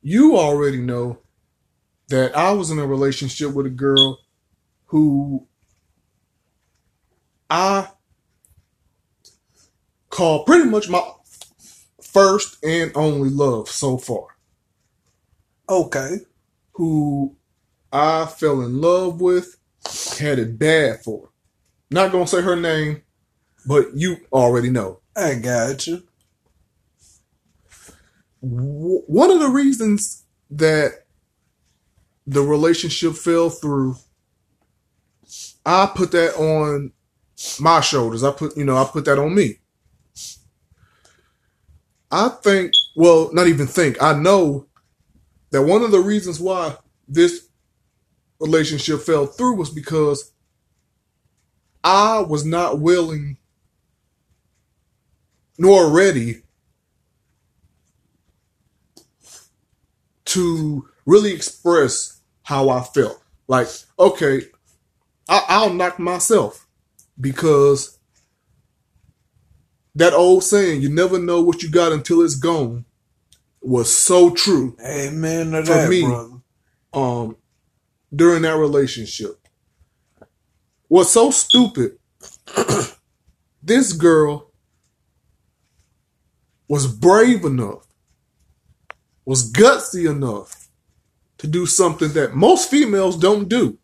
You 0.01 0.37
already 0.37 0.79
know 0.79 1.19
that 2.09 2.35
I 2.37 2.51
was 2.51 2.71
in 2.71 2.79
a 2.79 2.85
relationship 2.85 3.53
with 3.53 3.65
a 3.65 3.71
girl 3.71 4.19
who 4.85 5.45
I 7.49 7.89
call 10.09 10.43
pretty 10.45 10.69
much 10.69 10.89
my 10.89 11.01
first 12.01 12.63
and 12.63 12.91
only 12.95 13.29
love 13.29 13.69
so 13.69 13.97
far. 13.97 14.27
Okay. 15.69 16.17
Who 16.73 17.36
I 17.91 18.25
fell 18.25 18.61
in 18.61 18.81
love 18.81 19.21
with, 19.21 19.57
had 20.19 20.39
it 20.39 20.59
bad 20.59 21.03
for. 21.03 21.29
Not 21.89 22.11
gonna 22.11 22.27
say 22.27 22.41
her 22.41 22.55
name, 22.55 23.01
but 23.65 23.95
you 23.95 24.17
already 24.31 24.69
know. 24.69 24.99
I 25.15 25.35
got 25.35 25.87
you. 25.87 26.03
One 28.41 29.31
of 29.31 29.39
the 29.39 29.49
reasons 29.49 30.23
that 30.51 31.05
the 32.25 32.41
relationship 32.41 33.13
fell 33.13 33.49
through, 33.49 33.95
I 35.65 35.91
put 35.93 36.11
that 36.11 36.35
on 36.35 36.91
my 37.59 37.81
shoulders. 37.81 38.23
I 38.23 38.31
put, 38.31 38.55
you 38.57 38.65
know, 38.65 38.77
I 38.77 38.85
put 38.85 39.05
that 39.05 39.19
on 39.19 39.33
me. 39.33 39.59
I 42.11 42.29
think, 42.29 42.73
well, 42.95 43.29
not 43.33 43.47
even 43.47 43.67
think, 43.67 44.01
I 44.01 44.13
know 44.13 44.67
that 45.51 45.63
one 45.63 45.83
of 45.83 45.91
the 45.91 45.99
reasons 45.99 46.39
why 46.39 46.77
this 47.07 47.46
relationship 48.39 49.01
fell 49.01 49.25
through 49.25 49.55
was 49.55 49.69
because 49.69 50.31
I 51.83 52.19
was 52.19 52.45
not 52.45 52.79
willing 52.79 53.37
nor 55.57 55.89
ready 55.89 56.43
to 60.25 60.87
really 61.05 61.33
express 61.33 62.19
how 62.43 62.69
I 62.69 62.83
felt. 62.83 63.21
Like, 63.47 63.67
okay, 63.97 64.41
I, 65.29 65.65
will 65.65 65.73
knock 65.73 65.99
myself 65.99 66.67
because 67.19 67.97
that 69.95 70.13
old 70.13 70.43
saying, 70.43 70.81
you 70.81 70.89
never 70.89 71.17
know 71.17 71.41
what 71.41 71.63
you 71.63 71.71
got 71.71 71.91
until 71.91 72.21
it's 72.21 72.35
gone, 72.35 72.85
was 73.61 73.91
so 73.91 74.29
true. 74.29 74.77
Amen 74.85 75.51
to 75.51 75.65
for 75.65 75.73
that, 75.73 75.89
me, 75.89 76.03
brother. 76.03 76.29
Um, 76.93 77.37
during 78.15 78.43
that 78.43 78.57
relationship. 78.57 79.47
Was 80.89 81.11
so 81.11 81.31
stupid. 81.31 81.97
this 83.63 83.93
girl 83.93 84.51
was 86.67 86.87
brave 86.87 87.43
enough, 87.43 87.85
was 89.25 89.51
gutsy 89.51 90.09
enough 90.09 90.67
to 91.37 91.47
do 91.47 91.65
something 91.65 92.13
that 92.13 92.35
most 92.35 92.69
females 92.69 93.17
don't 93.17 93.47
do. 93.47 93.77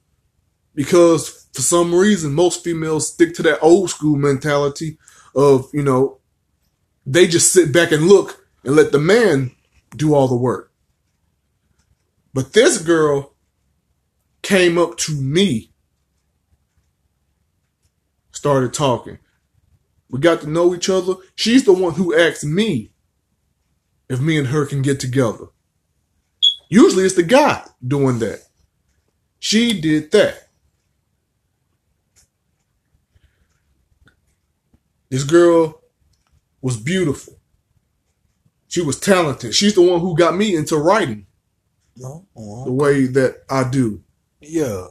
Because 0.75 1.47
for 1.53 1.61
some 1.61 1.93
reason, 1.93 2.33
most 2.33 2.63
females 2.63 3.13
stick 3.13 3.33
to 3.35 3.43
that 3.43 3.59
old 3.61 3.89
school 3.89 4.17
mentality 4.17 4.97
of, 5.35 5.69
you 5.73 5.83
know, 5.83 6.19
they 7.05 7.27
just 7.27 7.53
sit 7.53 7.71
back 7.71 7.91
and 7.91 8.07
look 8.07 8.47
and 8.63 8.75
let 8.75 8.91
the 8.91 8.99
man 8.99 9.51
do 9.95 10.15
all 10.15 10.27
the 10.27 10.35
work. 10.35 10.71
But 12.33 12.53
this 12.53 12.79
girl 12.79 13.32
came 14.43 14.77
up 14.77 14.97
to 14.97 15.13
me, 15.19 15.71
started 18.31 18.73
talking. 18.73 19.17
We 20.09 20.19
got 20.19 20.41
to 20.41 20.49
know 20.49 20.75
each 20.75 20.89
other. 20.89 21.15
She's 21.33 21.63
the 21.63 21.73
one 21.73 21.93
who 21.93 22.15
asked 22.15 22.43
me 22.45 22.91
if 24.07 24.19
me 24.19 24.37
and 24.37 24.47
her 24.49 24.67
can 24.67 24.83
get 24.83 24.99
together. 24.99 25.47
Usually 26.69 27.05
it's 27.05 27.15
the 27.15 27.23
guy 27.23 27.65
doing 27.85 28.19
that. 28.19 28.41
She 29.39 29.79
did 29.81 30.11
that. 30.11 30.49
This 35.09 35.23
girl 35.23 35.81
was 36.61 36.77
beautiful. 36.77 37.39
She 38.67 38.81
was 38.81 38.99
talented. 38.99 39.53
She's 39.53 39.75
the 39.75 39.81
one 39.81 39.99
who 39.99 40.17
got 40.17 40.35
me 40.35 40.55
into 40.55 40.77
writing. 40.77 41.27
Oh, 42.03 42.65
the 42.65 42.71
way 42.71 43.05
that 43.05 43.43
I 43.49 43.69
do. 43.69 44.02
Yeah. 44.45 44.87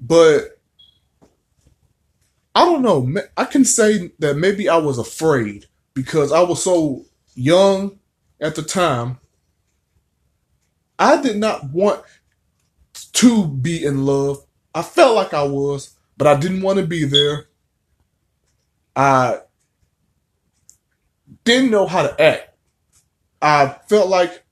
But 0.00 0.60
I 2.54 2.64
don't 2.64 2.82
know. 2.82 3.22
I 3.36 3.44
can 3.44 3.64
say 3.64 4.12
that 4.18 4.36
maybe 4.36 4.68
I 4.68 4.76
was 4.76 4.98
afraid 4.98 5.66
because 5.94 6.32
I 6.32 6.40
was 6.40 6.62
so 6.62 7.04
young 7.34 7.98
at 8.40 8.54
the 8.54 8.62
time. 8.62 9.18
I 10.98 11.20
did 11.20 11.36
not 11.36 11.70
want 11.70 12.02
to 13.12 13.46
be 13.46 13.84
in 13.84 14.04
love. 14.04 14.44
I 14.74 14.82
felt 14.82 15.14
like 15.14 15.34
I 15.34 15.44
was, 15.44 15.96
but 16.16 16.26
I 16.26 16.38
didn't 16.38 16.62
want 16.62 16.78
to 16.78 16.86
be 16.86 17.04
there. 17.04 17.46
I 18.96 19.40
didn't 21.44 21.70
know 21.70 21.86
how 21.86 22.02
to 22.02 22.20
act. 22.20 22.56
I 23.40 23.76
felt 23.88 24.08
like 24.08 24.44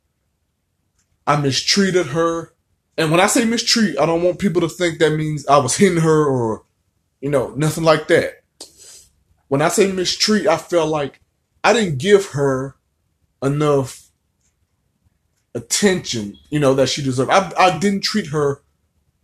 I 1.26 1.36
mistreated 1.36 2.08
her. 2.08 2.52
And 2.98 3.10
when 3.10 3.20
I 3.20 3.26
say 3.26 3.44
mistreat, 3.44 3.98
I 3.98 4.06
don't 4.06 4.22
want 4.22 4.38
people 4.38 4.62
to 4.62 4.68
think 4.68 4.98
that 4.98 5.16
means 5.16 5.46
I 5.46 5.58
was 5.58 5.76
hitting 5.76 6.00
her 6.00 6.24
or, 6.26 6.64
you 7.20 7.30
know, 7.30 7.52
nothing 7.56 7.84
like 7.84 8.08
that. 8.08 8.42
When 9.48 9.62
I 9.62 9.68
say 9.68 9.92
mistreat, 9.92 10.46
I 10.46 10.56
felt 10.56 10.88
like 10.88 11.20
I 11.62 11.72
didn't 11.72 11.98
give 11.98 12.26
her 12.30 12.76
enough 13.42 14.10
attention, 15.54 16.36
you 16.50 16.60
know, 16.60 16.74
that 16.74 16.88
she 16.88 17.02
deserved. 17.02 17.30
I, 17.30 17.52
I 17.58 17.78
didn't 17.78 18.02
treat 18.02 18.28
her 18.28 18.62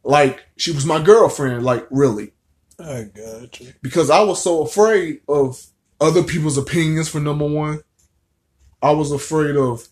like 0.05 0.43
she 0.57 0.73
was 0.73 0.85
my 0.85 1.01
girlfriend, 1.03 1.65
like 1.65 1.87
really. 1.91 2.33
I 2.79 3.05
got 3.15 3.61
you. 3.61 3.73
Because 3.83 4.11
I 4.11 4.23
was 4.23 4.43
so 4.43 4.63
afraid 4.63 5.21
of 5.29 5.65
other 6.01 6.23
people's 6.23 6.59
opinions 6.59 7.09
for 7.09 7.21
number 7.21 7.47
one. 7.47 7.83
I 8.83 8.91
was 8.91 9.13
afraid 9.13 9.57
of 9.57 9.87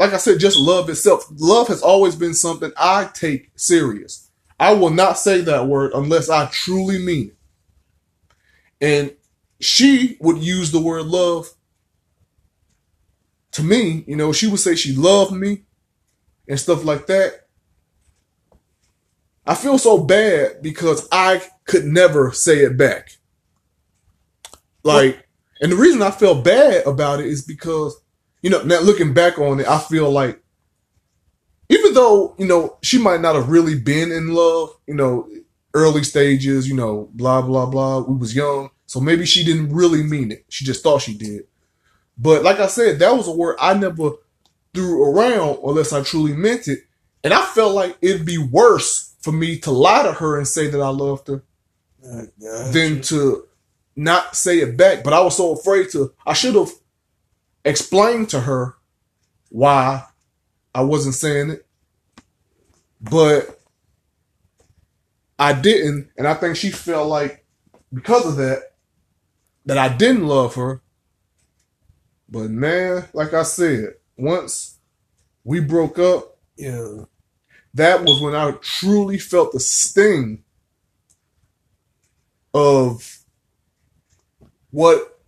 like 0.00 0.14
I 0.14 0.16
said, 0.16 0.40
just 0.40 0.56
love 0.56 0.88
itself. 0.88 1.26
Love 1.36 1.68
has 1.68 1.82
always 1.82 2.16
been 2.16 2.32
something 2.32 2.72
I 2.78 3.10
take 3.12 3.50
serious. 3.54 4.30
I 4.58 4.72
will 4.72 4.88
not 4.88 5.18
say 5.18 5.42
that 5.42 5.66
word 5.66 5.92
unless 5.94 6.30
I 6.30 6.46
truly 6.46 6.98
mean 6.98 7.28
it. 7.28 7.36
And 8.80 9.16
she 9.60 10.16
would 10.20 10.38
use 10.38 10.72
the 10.72 10.80
word 10.80 11.04
love 11.04 11.52
to 13.52 13.62
me, 13.62 14.04
you 14.06 14.16
know, 14.16 14.32
she 14.32 14.46
would 14.46 14.60
say 14.60 14.74
she 14.74 14.94
loved 14.94 15.32
me 15.32 15.64
and 16.48 16.58
stuff 16.58 16.82
like 16.82 17.06
that. 17.08 17.48
I 19.46 19.54
feel 19.54 19.76
so 19.76 19.98
bad 19.98 20.62
because 20.62 21.06
I 21.12 21.42
could 21.66 21.84
never 21.84 22.32
say 22.32 22.60
it 22.60 22.78
back. 22.78 23.10
Like, 24.82 25.26
and 25.60 25.72
the 25.72 25.76
reason 25.76 26.00
I 26.00 26.10
feel 26.10 26.40
bad 26.40 26.86
about 26.86 27.20
it 27.20 27.26
is 27.26 27.42
because, 27.44 28.00
you 28.42 28.50
know, 28.50 28.62
now 28.62 28.80
looking 28.80 29.14
back 29.14 29.38
on 29.38 29.60
it, 29.60 29.68
I 29.68 29.78
feel 29.78 30.10
like 30.10 30.42
even 31.68 31.94
though, 31.94 32.34
you 32.38 32.46
know, 32.46 32.78
she 32.82 32.98
might 32.98 33.20
not 33.20 33.36
have 33.36 33.48
really 33.48 33.78
been 33.78 34.10
in 34.10 34.34
love, 34.34 34.70
you 34.86 34.94
know, 34.94 35.28
early 35.72 36.02
stages, 36.02 36.68
you 36.68 36.74
know, 36.74 37.08
blah, 37.12 37.42
blah, 37.42 37.66
blah. 37.66 38.00
We 38.00 38.16
was 38.16 38.34
young. 38.34 38.70
So 38.86 38.98
maybe 39.00 39.24
she 39.24 39.44
didn't 39.44 39.72
really 39.72 40.02
mean 40.02 40.32
it. 40.32 40.44
She 40.48 40.64
just 40.64 40.82
thought 40.82 41.02
she 41.02 41.16
did. 41.16 41.44
But 42.18 42.42
like 42.42 42.58
I 42.58 42.66
said, 42.66 42.98
that 42.98 43.14
was 43.14 43.28
a 43.28 43.32
word 43.32 43.56
I 43.60 43.74
never 43.74 44.10
threw 44.74 45.04
around 45.04 45.60
unless 45.64 45.92
I 45.92 46.02
truly 46.02 46.32
meant 46.32 46.66
it. 46.66 46.80
And 47.22 47.32
I 47.32 47.44
felt 47.44 47.74
like 47.74 47.96
it'd 48.00 48.26
be 48.26 48.38
worse 48.38 49.14
for 49.20 49.30
me 49.30 49.58
to 49.60 49.70
lie 49.70 50.02
to 50.02 50.12
her 50.12 50.38
and 50.38 50.48
say 50.48 50.66
that 50.68 50.80
I 50.80 50.88
loved 50.88 51.28
her 51.28 51.44
than 52.72 53.00
to 53.02 53.46
not 53.94 54.34
say 54.34 54.58
it 54.58 54.76
back. 54.76 55.04
But 55.04 55.12
I 55.12 55.20
was 55.20 55.36
so 55.36 55.52
afraid 55.52 55.90
to, 55.90 56.12
I 56.26 56.32
should 56.32 56.56
have 56.56 56.70
explained 57.64 58.30
to 58.30 58.40
her 58.40 58.74
why 59.48 60.04
I 60.74 60.82
wasn't 60.82 61.14
saying 61.14 61.50
it. 61.50 61.66
But 63.00 63.58
I 65.38 65.52
didn't. 65.52 66.10
And 66.16 66.26
I 66.26 66.34
think 66.34 66.56
she 66.56 66.70
felt 66.70 67.08
like 67.08 67.44
because 67.92 68.26
of 68.26 68.36
that, 68.36 68.72
that 69.66 69.78
I 69.78 69.88
didn't 69.88 70.26
love 70.26 70.54
her. 70.54 70.82
But 72.28 72.50
man, 72.50 73.06
like 73.12 73.34
I 73.34 73.42
said, 73.42 73.94
once 74.16 74.78
we 75.44 75.60
broke 75.60 75.98
up, 75.98 76.38
Yeah. 76.56 77.04
that 77.74 78.04
was 78.04 78.20
when 78.20 78.34
I 78.34 78.52
truly 78.60 79.18
felt 79.18 79.52
the 79.52 79.60
sting 79.60 80.44
of 82.54 83.18
what 84.70 85.19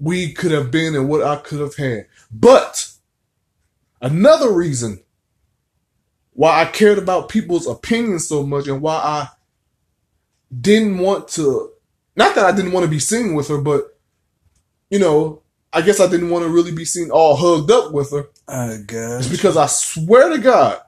we 0.00 0.32
could 0.32 0.50
have 0.50 0.70
been 0.70 0.94
and 0.94 1.08
what 1.08 1.22
I 1.22 1.36
could 1.36 1.60
have 1.60 1.76
had. 1.76 2.06
But 2.32 2.90
another 4.00 4.52
reason 4.52 5.02
why 6.32 6.62
I 6.62 6.64
cared 6.64 6.98
about 6.98 7.28
people's 7.28 7.66
opinions 7.66 8.26
so 8.26 8.42
much 8.44 8.66
and 8.66 8.80
why 8.80 8.94
I 8.94 9.28
didn't 10.58 10.98
want 10.98 11.28
to, 11.28 11.72
not 12.16 12.34
that 12.34 12.46
I 12.46 12.56
didn't 12.56 12.72
want 12.72 12.84
to 12.84 12.90
be 12.90 12.98
seen 12.98 13.34
with 13.34 13.48
her, 13.48 13.58
but 13.58 13.98
you 14.88 14.98
know, 14.98 15.42
I 15.72 15.82
guess 15.82 16.00
I 16.00 16.08
didn't 16.08 16.30
want 16.30 16.44
to 16.44 16.50
really 16.50 16.72
be 16.72 16.84
seen 16.84 17.10
all 17.10 17.36
hugged 17.36 17.70
up 17.70 17.92
with 17.92 18.10
her. 18.10 18.28
I 18.48 18.78
guess. 18.84 19.26
It's 19.26 19.28
because 19.28 19.56
I 19.56 19.66
swear 19.66 20.30
to 20.30 20.38
God, 20.38 20.80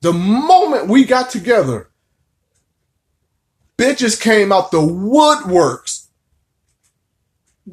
the 0.00 0.12
moment 0.12 0.88
we 0.88 1.04
got 1.04 1.30
together, 1.30 1.88
bitches 3.78 4.20
came 4.20 4.52
out 4.52 4.70
the 4.70 4.78
woodworks 4.78 5.91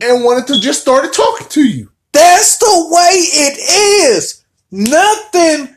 and 0.01 0.23
wanted 0.23 0.47
to 0.47 0.59
just 0.59 0.81
started 0.81 1.13
talking 1.13 1.47
to 1.49 1.67
you. 1.67 1.91
That's 2.11 2.57
the 2.57 2.87
way 2.89 3.11
it 3.11 4.13
is. 4.13 4.43
Nothing 4.71 5.75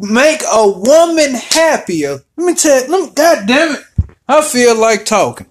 make 0.00 0.42
a 0.50 0.68
woman 0.68 1.34
happier. 1.34 2.20
Let 2.36 2.46
me 2.46 2.54
tell 2.54 2.84
you, 2.84 2.90
let 2.90 3.08
me, 3.08 3.14
God 3.14 3.46
damn 3.46 3.76
it. 3.76 3.84
I 4.28 4.42
feel 4.42 4.76
like 4.76 5.04
talking. 5.04 5.48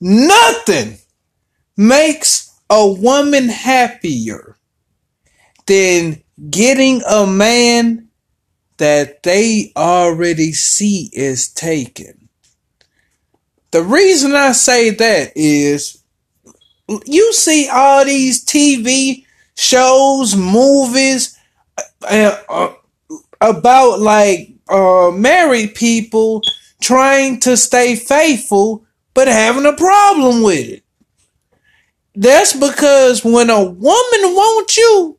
Nothing 0.00 0.98
makes 1.76 2.58
a 2.70 2.90
woman 2.90 3.48
happier 3.48 4.56
than 5.66 6.22
getting 6.50 7.02
a 7.08 7.26
man 7.26 8.08
that 8.78 9.22
they 9.22 9.72
already 9.76 10.52
see 10.52 11.10
is 11.12 11.52
taken. 11.52 12.28
The 13.70 13.82
reason 13.82 14.34
I 14.34 14.52
say 14.52 14.90
that 14.90 15.32
is 15.36 16.01
you 17.04 17.32
see 17.32 17.68
all 17.70 18.04
these 18.04 18.44
TV 18.44 19.24
shows, 19.54 20.36
movies 20.36 21.38
uh, 22.02 22.36
uh, 22.48 22.72
about 23.40 24.00
like 24.00 24.54
uh, 24.68 25.10
married 25.10 25.74
people 25.74 26.42
trying 26.80 27.40
to 27.40 27.56
stay 27.56 27.96
faithful 27.96 28.84
but 29.14 29.28
having 29.28 29.66
a 29.66 29.72
problem 29.74 30.42
with 30.42 30.68
it. 30.68 30.84
That's 32.14 32.52
because 32.52 33.24
when 33.24 33.50
a 33.50 33.62
woman 33.62 33.80
wants 34.34 34.76
you, 34.76 35.18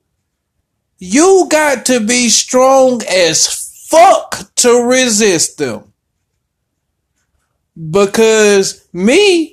you 0.99 1.47
got 1.49 1.85
to 1.87 1.99
be 1.99 2.29
strong 2.29 3.01
as 3.09 3.87
fuck 3.87 4.53
to 4.55 4.83
resist 4.83 5.57
them. 5.57 5.93
Because 7.89 8.87
me, 8.93 9.52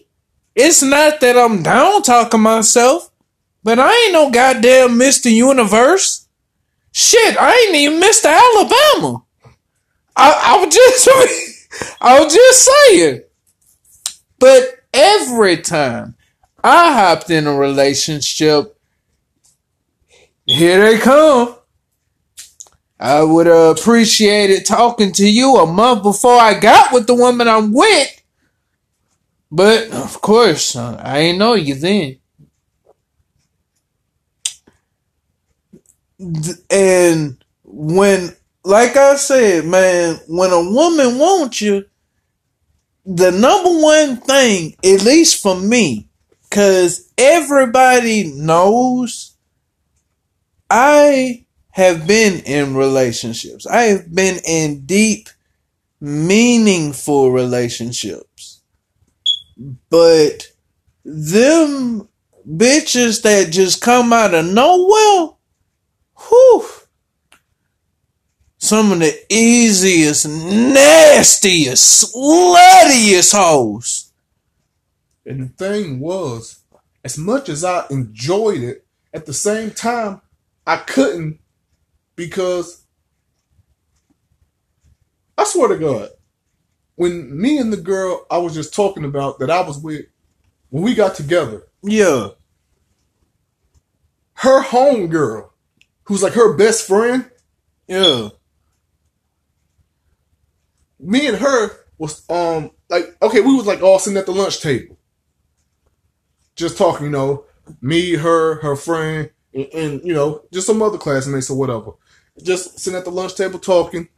it's 0.54 0.82
not 0.82 1.20
that 1.20 1.38
I'm 1.38 1.62
down 1.62 2.02
talking 2.02 2.40
myself, 2.40 3.10
but 3.62 3.78
I 3.78 4.04
ain't 4.04 4.12
no 4.12 4.30
goddamn 4.30 4.98
Mr. 4.98 5.30
Universe. 5.30 6.26
Shit, 6.92 7.36
I 7.38 7.52
ain't 7.52 7.76
even 7.76 8.00
Mr. 8.00 8.26
Alabama. 8.26 9.22
I, 10.16 10.42
I 10.44 10.64
was 10.64 10.74
just, 10.74 11.96
I 12.00 12.20
was 12.20 12.34
just 12.34 12.70
saying. 12.88 13.22
But 14.38 14.80
every 14.92 15.58
time 15.58 16.16
I 16.64 16.92
hopped 16.92 17.30
in 17.30 17.46
a 17.46 17.56
relationship, 17.56 18.76
here 20.46 20.80
they 20.80 20.98
come. 20.98 21.56
I 22.98 23.22
would 23.22 23.46
have 23.46 23.78
appreciated 23.78 24.66
talking 24.66 25.12
to 25.12 25.26
you 25.26 25.56
a 25.56 25.66
month 25.66 26.02
before 26.02 26.38
I 26.38 26.58
got 26.58 26.92
with 26.92 27.06
the 27.06 27.14
woman 27.14 27.48
I'm 27.48 27.72
with. 27.72 28.19
But 29.50 29.90
of 29.90 30.20
course, 30.20 30.76
I 30.76 31.18
ain't 31.18 31.38
know 31.38 31.54
you 31.54 31.74
then. 31.74 32.18
And 36.70 37.42
when, 37.64 38.36
like 38.64 38.96
I 38.96 39.16
said, 39.16 39.64
man, 39.64 40.20
when 40.28 40.52
a 40.52 40.70
woman 40.70 41.18
wants 41.18 41.60
you, 41.60 41.86
the 43.04 43.30
number 43.32 43.70
one 43.70 44.18
thing, 44.18 44.76
at 44.84 45.02
least 45.02 45.42
for 45.42 45.58
me, 45.58 46.08
cause 46.50 47.10
everybody 47.16 48.32
knows 48.34 49.34
I 50.68 51.46
have 51.70 52.06
been 52.06 52.40
in 52.44 52.74
relationships. 52.74 53.66
I 53.66 53.82
have 53.84 54.14
been 54.14 54.38
in 54.46 54.84
deep, 54.86 55.28
meaningful 56.00 57.32
relationships. 57.32 58.29
But 59.90 60.48
them 61.04 62.08
bitches 62.48 63.22
that 63.22 63.50
just 63.50 63.82
come 63.82 64.12
out 64.12 64.34
of 64.34 64.46
nowhere, 64.46 65.36
whew, 66.16 66.66
some 68.56 68.92
of 68.92 69.00
the 69.00 69.18
easiest, 69.28 70.26
nastiest, 70.26 72.14
sluttiest 72.14 73.36
hoes. 73.36 74.12
And 75.26 75.42
the 75.42 75.48
thing 75.48 76.00
was, 76.00 76.62
as 77.04 77.18
much 77.18 77.48
as 77.48 77.62
I 77.62 77.86
enjoyed 77.90 78.62
it, 78.62 78.86
at 79.12 79.26
the 79.26 79.34
same 79.34 79.72
time, 79.72 80.22
I 80.66 80.78
couldn't 80.78 81.40
because 82.16 82.84
I 85.36 85.44
swear 85.44 85.68
to 85.68 85.78
God, 85.78 86.10
when 87.00 87.40
me 87.40 87.56
and 87.56 87.72
the 87.72 87.78
girl 87.78 88.26
I 88.30 88.36
was 88.36 88.52
just 88.52 88.74
talking 88.74 89.06
about 89.06 89.38
that 89.38 89.50
I 89.50 89.62
was 89.62 89.78
with, 89.78 90.04
when 90.68 90.82
we 90.82 90.94
got 90.94 91.14
together, 91.14 91.66
Yeah. 91.82 92.28
her 94.34 94.60
home 94.60 95.06
girl, 95.06 95.54
who's 96.04 96.22
like 96.22 96.34
her 96.34 96.52
best 96.58 96.86
friend, 96.86 97.30
Yeah. 97.88 98.28
me 100.98 101.26
and 101.26 101.38
her 101.38 101.70
was 101.96 102.28
um 102.28 102.70
like 102.90 103.16
okay, 103.22 103.40
we 103.40 103.54
was 103.54 103.66
like 103.66 103.80
all 103.80 103.98
sitting 103.98 104.18
at 104.18 104.26
the 104.26 104.32
lunch 104.32 104.60
table. 104.60 104.98
just 106.56 106.76
talking, 106.76 107.06
you 107.06 107.12
know, 107.12 107.44
me, 107.80 108.16
her, 108.16 108.56
her 108.56 108.76
friend, 108.76 109.30
and, 109.54 109.66
and 109.72 110.00
you 110.04 110.12
know, 110.12 110.42
just 110.52 110.66
some 110.66 110.82
other 110.82 110.98
classmates 110.98 111.48
or 111.48 111.56
whatever. 111.56 111.92
Just 112.42 112.78
sitting 112.78 112.98
at 112.98 113.06
the 113.06 113.10
lunch 113.10 113.34
table 113.36 113.58
talking. 113.58 114.08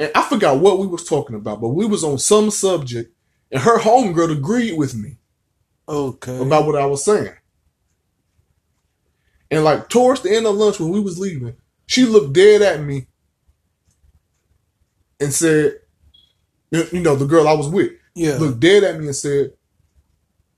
And 0.00 0.10
I 0.14 0.22
forgot 0.22 0.58
what 0.58 0.78
we 0.78 0.86
was 0.88 1.04
talking 1.04 1.36
about, 1.36 1.60
but 1.60 1.68
we 1.68 1.84
was 1.86 2.02
on 2.02 2.18
some 2.18 2.50
subject, 2.50 3.14
and 3.52 3.62
her 3.62 3.78
homegirl 3.78 4.32
agreed 4.36 4.76
with 4.76 4.94
me 4.96 5.18
Okay. 5.88 6.40
about 6.40 6.66
what 6.66 6.74
I 6.76 6.86
was 6.86 7.04
saying. 7.04 7.34
And 9.50 9.62
like 9.62 9.88
towards 9.88 10.22
the 10.22 10.34
end 10.34 10.46
of 10.46 10.54
lunch 10.56 10.80
when 10.80 10.88
we 10.90 11.00
was 11.00 11.18
leaving, 11.18 11.54
she 11.86 12.04
looked 12.06 12.32
dead 12.32 12.62
at 12.62 12.80
me 12.80 13.08
and 15.20 15.32
said, 15.34 15.80
you 16.70 17.00
know, 17.00 17.16
the 17.16 17.26
girl 17.26 17.46
I 17.46 17.52
was 17.52 17.68
with 17.68 17.92
yeah. 18.14 18.36
looked 18.38 18.60
dead 18.60 18.84
at 18.84 18.98
me 18.98 19.06
and 19.06 19.16
said, 19.16 19.52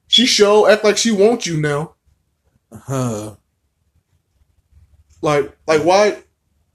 She 0.08 0.26
show 0.26 0.68
act 0.68 0.84
like 0.84 0.98
she 0.98 1.10
wants 1.10 1.46
you 1.46 1.58
now. 1.60 1.94
Huh. 2.72 3.36
Like 5.22 5.56
like 5.66 5.82
why 5.82 6.22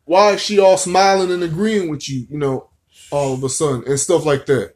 why 0.07 0.31
is 0.31 0.41
she 0.41 0.57
all 0.57 0.77
smiling 0.77 1.31
and 1.31 1.43
agreeing 1.43 1.89
with 1.89 2.09
you, 2.09 2.25
you 2.29 2.37
know, 2.37 2.69
all 3.11 3.33
of 3.33 3.43
a 3.43 3.49
sudden 3.49 3.83
and 3.85 3.99
stuff 3.99 4.25
like 4.25 4.45
that. 4.45 4.73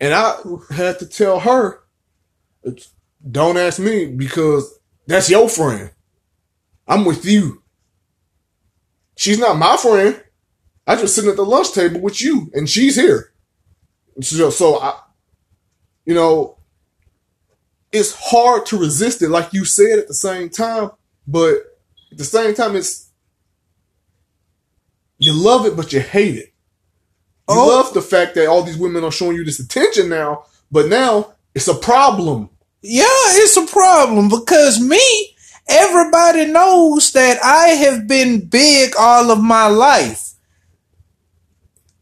And 0.00 0.12
I 0.12 0.36
had 0.70 0.98
to 0.98 1.06
tell 1.06 1.38
her, 1.38 1.84
don't 3.30 3.56
ask 3.56 3.78
me 3.78 4.06
because 4.06 4.80
that's 5.06 5.30
your 5.30 5.48
friend. 5.48 5.92
I'm 6.88 7.04
with 7.04 7.24
you. 7.24 7.62
She's 9.16 9.38
not 9.38 9.56
my 9.56 9.76
friend. 9.76 10.20
I 10.84 10.96
just 10.96 11.14
sitting 11.14 11.30
at 11.30 11.36
the 11.36 11.44
lunch 11.44 11.72
table 11.72 12.00
with 12.00 12.20
you 12.20 12.50
and 12.52 12.68
she's 12.68 12.96
here. 12.96 13.32
So, 14.22 14.50
so 14.50 14.80
I, 14.80 14.98
you 16.04 16.14
know, 16.14 16.58
it's 17.92 18.12
hard 18.12 18.66
to 18.66 18.76
resist 18.76 19.22
it, 19.22 19.28
like 19.28 19.52
you 19.52 19.64
said 19.64 20.00
at 20.00 20.08
the 20.08 20.14
same 20.14 20.50
time, 20.50 20.90
but 21.28 21.58
at 22.14 22.18
the 22.18 22.24
same 22.24 22.54
time, 22.54 22.76
it's, 22.76 23.03
you 25.18 25.32
love 25.32 25.66
it, 25.66 25.76
but 25.76 25.92
you 25.92 26.00
hate 26.00 26.36
it. 26.36 26.52
You 27.48 27.56
Oh. 27.60 27.66
love 27.68 27.92
the 27.94 28.02
fact 28.02 28.34
that 28.34 28.46
all 28.48 28.62
these 28.62 28.76
women 28.78 29.04
are 29.04 29.10
showing 29.12 29.36
you 29.36 29.44
this 29.44 29.60
attention 29.60 30.08
now, 30.08 30.44
but 30.70 30.88
now 30.88 31.34
it's 31.54 31.68
a 31.68 31.74
problem. 31.74 32.48
Yeah, 32.82 33.04
it's 33.08 33.56
a 33.56 33.66
problem 33.66 34.28
because 34.28 34.80
me, 34.80 35.36
everybody 35.68 36.46
knows 36.46 37.12
that 37.12 37.38
I 37.42 37.68
have 37.68 38.06
been 38.06 38.46
big 38.46 38.94
all 38.98 39.30
of 39.30 39.40
my 39.40 39.66
life. 39.68 40.32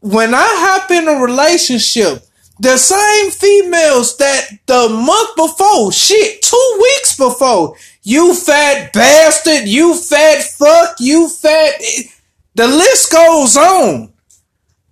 When 0.01 0.33
I 0.33 0.45
hop 0.45 0.91
in 0.91 1.07
a 1.07 1.13
relationship, 1.21 2.23
the 2.59 2.77
same 2.77 3.31
females 3.31 4.17
that 4.17 4.47
the 4.65 4.89
month 4.89 5.35
before, 5.35 5.91
shit, 5.91 6.41
two 6.41 6.79
weeks 6.81 7.17
before, 7.17 7.75
you 8.03 8.33
fat 8.33 8.91
bastard, 8.93 9.67
you 9.67 9.95
fat 9.95 10.43
fuck, 10.43 10.95
you 10.99 11.29
fat. 11.29 11.73
The 12.55 12.67
list 12.67 13.11
goes 13.11 13.57
on. 13.57 14.13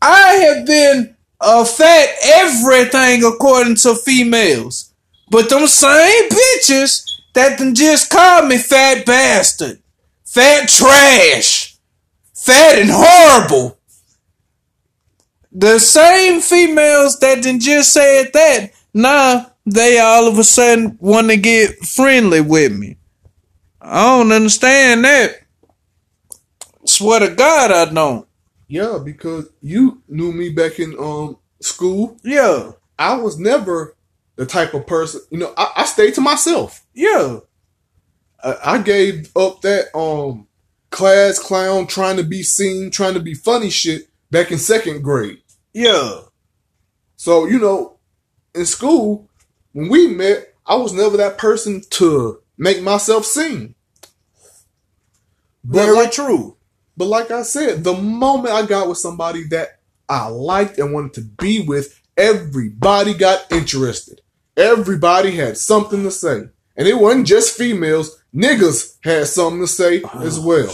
I 0.01 0.33
have 0.33 0.65
been 0.65 1.15
a 1.39 1.65
fat 1.65 2.09
everything 2.23 3.23
according 3.23 3.75
to 3.75 3.95
females. 3.95 4.93
But 5.29 5.49
them 5.49 5.67
same 5.67 6.29
bitches 6.29 7.05
that 7.33 7.57
done 7.57 7.73
just 7.73 8.09
called 8.09 8.47
me 8.47 8.57
fat 8.57 9.05
bastard, 9.05 9.81
fat 10.25 10.67
trash, 10.67 11.77
fat 12.33 12.79
and 12.79 12.89
horrible. 12.91 13.77
The 15.51 15.79
same 15.79 16.41
females 16.41 17.19
that 17.19 17.43
done 17.43 17.59
just 17.59 17.93
said 17.93 18.31
that, 18.33 18.71
now 18.93 19.51
they 19.65 19.99
all 19.99 20.27
of 20.27 20.37
a 20.37 20.43
sudden 20.43 20.97
want 20.99 21.29
to 21.29 21.37
get 21.37 21.77
friendly 21.79 22.41
with 22.41 22.77
me. 22.77 22.97
I 23.79 24.17
don't 24.17 24.31
understand 24.31 25.05
that. 25.05 25.40
Swear 27.01 27.21
to 27.21 27.33
God, 27.33 27.71
I 27.71 27.91
don't. 27.91 28.27
Yeah, 28.67 28.99
because 29.03 29.49
you 29.59 30.03
knew 30.07 30.31
me 30.31 30.49
back 30.49 30.77
in 30.77 30.95
um 30.99 31.37
school. 31.59 32.15
Yeah, 32.23 32.73
I 32.99 33.15
was 33.15 33.39
never 33.39 33.95
the 34.35 34.45
type 34.45 34.75
of 34.75 34.85
person, 34.85 35.21
you 35.31 35.39
know, 35.39 35.51
I, 35.57 35.71
I 35.77 35.85
stayed 35.85 36.13
to 36.15 36.21
myself. 36.21 36.85
yeah, 36.93 37.39
I, 38.43 38.55
I 38.63 38.81
gave 38.83 39.35
up 39.35 39.61
that 39.61 39.95
um 39.97 40.47
class 40.91 41.39
clown 41.39 41.87
trying 41.87 42.17
to 42.17 42.23
be 42.23 42.43
seen, 42.43 42.91
trying 42.91 43.15
to 43.15 43.19
be 43.19 43.33
funny 43.33 43.71
shit 43.71 44.07
back 44.29 44.51
in 44.51 44.59
second 44.59 45.01
grade. 45.01 45.41
yeah. 45.73 46.19
So, 47.17 47.45
you 47.47 47.57
know, 47.57 47.97
in 48.53 48.65
school, 48.67 49.27
when 49.73 49.89
we 49.89 50.05
met, 50.07 50.53
I 50.67 50.75
was 50.75 50.93
never 50.93 51.17
that 51.17 51.39
person 51.39 51.81
to 51.91 52.41
make 52.59 52.81
myself 52.83 53.25
seen. 53.25 53.73
But 55.63 55.85
Very 55.85 55.95
like, 55.95 56.11
true. 56.11 56.57
But 57.01 57.07
like 57.07 57.31
I 57.31 57.41
said, 57.41 57.83
the 57.83 57.95
moment 57.95 58.53
I 58.53 58.63
got 58.63 58.87
with 58.87 58.99
somebody 58.99 59.45
that 59.45 59.79
I 60.07 60.27
liked 60.27 60.77
and 60.77 60.93
wanted 60.93 61.15
to 61.15 61.21
be 61.21 61.63
with, 61.63 61.99
everybody 62.15 63.15
got 63.15 63.51
interested. 63.51 64.21
Everybody 64.55 65.31
had 65.31 65.57
something 65.57 66.03
to 66.03 66.11
say. 66.11 66.43
And 66.77 66.87
it 66.87 66.99
wasn't 66.99 67.25
just 67.25 67.57
females, 67.57 68.23
niggas 68.35 68.97
had 69.03 69.25
something 69.25 69.61
to 69.61 69.67
say 69.67 70.03
oh, 70.03 70.21
as 70.21 70.39
well. 70.39 70.71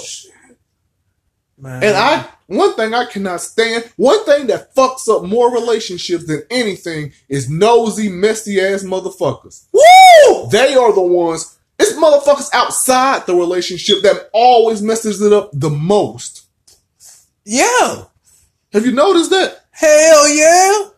And 1.64 1.96
I, 1.96 2.28
one 2.48 2.76
thing 2.76 2.94
I 2.94 3.06
cannot 3.06 3.40
stand, 3.40 3.90
one 3.96 4.26
thing 4.26 4.48
that 4.48 4.76
fucks 4.76 5.08
up 5.08 5.24
more 5.24 5.50
relationships 5.54 6.28
than 6.28 6.44
anything 6.52 7.14
is 7.30 7.50
nosy, 7.50 8.10
messy 8.10 8.60
ass 8.60 8.84
motherfuckers. 8.84 9.66
Woo! 9.72 10.50
They 10.50 10.76
are 10.76 10.92
the 10.92 11.00
ones, 11.00 11.57
it's 11.80 11.94
motherfuckers 11.94 12.50
outside 12.54 13.26
the 13.26 13.36
relationship 13.36 14.02
that 14.04 14.30
always 14.34 14.82
messes 14.82 15.22
it 15.22 15.32
up 15.32 15.52
the 15.54 15.70
most. 15.70 16.48
Yeah. 17.46 18.06
Have 18.74 18.86
you 18.86 18.92
noticed 18.92 19.30
that? 19.30 19.66
Hell 19.72 20.30
yeah. 20.30 20.90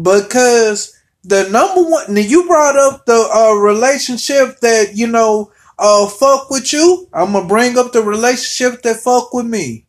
Because 0.00 0.94
the 1.24 1.48
number 1.48 1.82
one, 1.82 2.16
you 2.16 2.46
brought 2.46 2.76
up 2.76 3.04
the 3.06 3.28
uh, 3.34 3.54
relationship 3.54 4.60
that, 4.60 4.94
you 4.94 5.06
know, 5.06 5.50
uh, 5.78 6.06
fuck 6.06 6.50
with 6.50 6.72
you. 6.72 7.08
I'm 7.12 7.32
going 7.32 7.44
to 7.44 7.48
bring 7.48 7.78
up 7.78 7.92
the 7.92 8.02
relationship 8.02 8.82
that 8.82 8.96
fuck 8.96 9.34
with 9.34 9.46
me. 9.46 9.85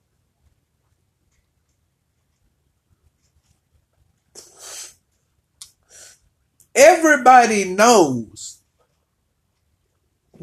Everybody 6.77 7.65
knows 7.65 8.61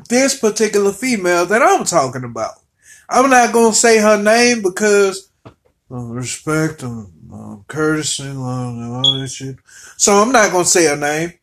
this 0.09 0.39
particular 0.39 0.93
female 0.93 1.47
that 1.47 1.63
I'm 1.63 1.85
talking 1.85 2.25
about. 2.25 2.55
I'm 3.09 3.31
not 3.31 3.53
going 3.53 3.73
to 3.73 3.79
say 3.79 3.99
her 3.99 4.21
name 4.21 4.63
because 4.63 5.31
uh, 5.47 5.53
respect 5.91 6.83
and 6.83 7.07
uh, 7.33 7.57
courtesy 7.69 8.25
and 8.25 8.39
all 8.39 9.19
that 9.21 9.29
shit. 9.29 9.57
So 9.97 10.15
I'm 10.15 10.33
not 10.33 10.51
gonna 10.51 10.65
say 10.65 10.87
her 10.87 10.97
name, 10.97 11.35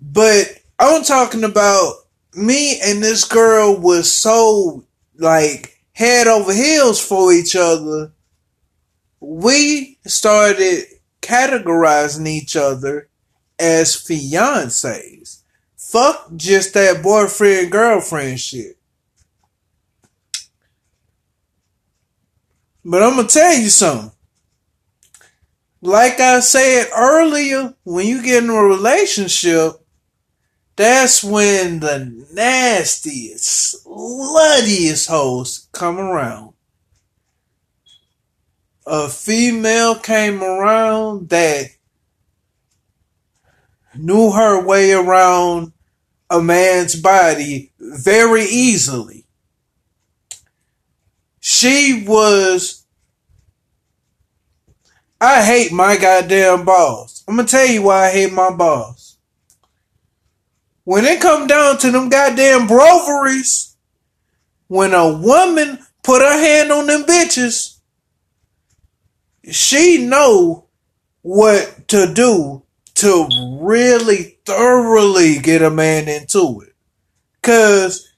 but 0.00 0.46
I'm 0.78 1.02
talking 1.02 1.44
about 1.44 1.94
me 2.34 2.80
and 2.80 3.02
this 3.02 3.24
girl 3.24 3.76
was 3.76 4.12
so 4.12 4.84
like 5.18 5.78
head 5.92 6.26
over 6.26 6.52
heels 6.52 7.00
for 7.00 7.32
each 7.32 7.56
other. 7.56 8.12
We 9.20 9.98
started 10.06 10.84
categorizing 11.24 12.28
each 12.28 12.56
other 12.56 13.08
as 13.58 13.96
fiancés. 13.96 15.42
Fuck 15.76 16.30
just 16.36 16.74
that 16.74 17.02
boyfriend 17.02 17.70
girlfriend 17.70 18.40
shit. 18.40 18.78
But 22.84 23.02
I'm 23.02 23.16
gonna 23.16 23.28
tell 23.28 23.54
you 23.54 23.70
something. 23.70 24.10
Like 25.80 26.18
I 26.20 26.40
said 26.40 26.88
earlier, 26.96 27.74
when 27.84 28.06
you 28.06 28.22
get 28.22 28.44
in 28.44 28.50
a 28.50 28.54
relationship, 28.54 29.72
that's 30.76 31.22
when 31.22 31.80
the 31.80 32.26
nastiest, 32.32 33.84
sluttiest 33.86 35.08
hoes 35.08 35.68
come 35.72 35.98
around. 35.98 36.53
A 38.86 39.08
female 39.08 39.94
came 39.94 40.42
around 40.42 41.30
that 41.30 41.70
knew 43.96 44.32
her 44.32 44.64
way 44.64 44.92
around 44.92 45.72
a 46.28 46.42
man's 46.42 46.94
body 46.94 47.72
very 47.78 48.44
easily. 48.44 49.24
She 51.40 52.04
was 52.06 52.84
I 55.20 55.42
hate 55.42 55.72
my 55.72 55.96
goddamn 55.96 56.66
boss. 56.66 57.24
I'm 57.26 57.36
gonna 57.36 57.48
tell 57.48 57.66
you 57.66 57.82
why 57.82 58.08
I 58.08 58.10
hate 58.10 58.32
my 58.32 58.50
boss. 58.50 59.16
When 60.84 61.06
it 61.06 61.22
come 61.22 61.46
down 61.46 61.78
to 61.78 61.90
them 61.90 62.10
goddamn 62.10 62.66
broveries, 62.66 63.74
when 64.66 64.92
a 64.92 65.10
woman 65.10 65.78
put 66.02 66.20
her 66.20 66.38
hand 66.38 66.70
on 66.70 66.86
them 66.86 67.04
bitches, 67.04 67.73
she 69.50 70.06
know 70.06 70.66
what 71.22 71.88
to 71.88 72.12
do 72.12 72.62
to 72.96 73.28
really 73.60 74.38
thoroughly 74.44 75.38
get 75.38 75.62
a 75.62 75.70
man 75.70 76.08
into 76.08 76.60
it. 76.60 76.74
Cause 77.42 78.10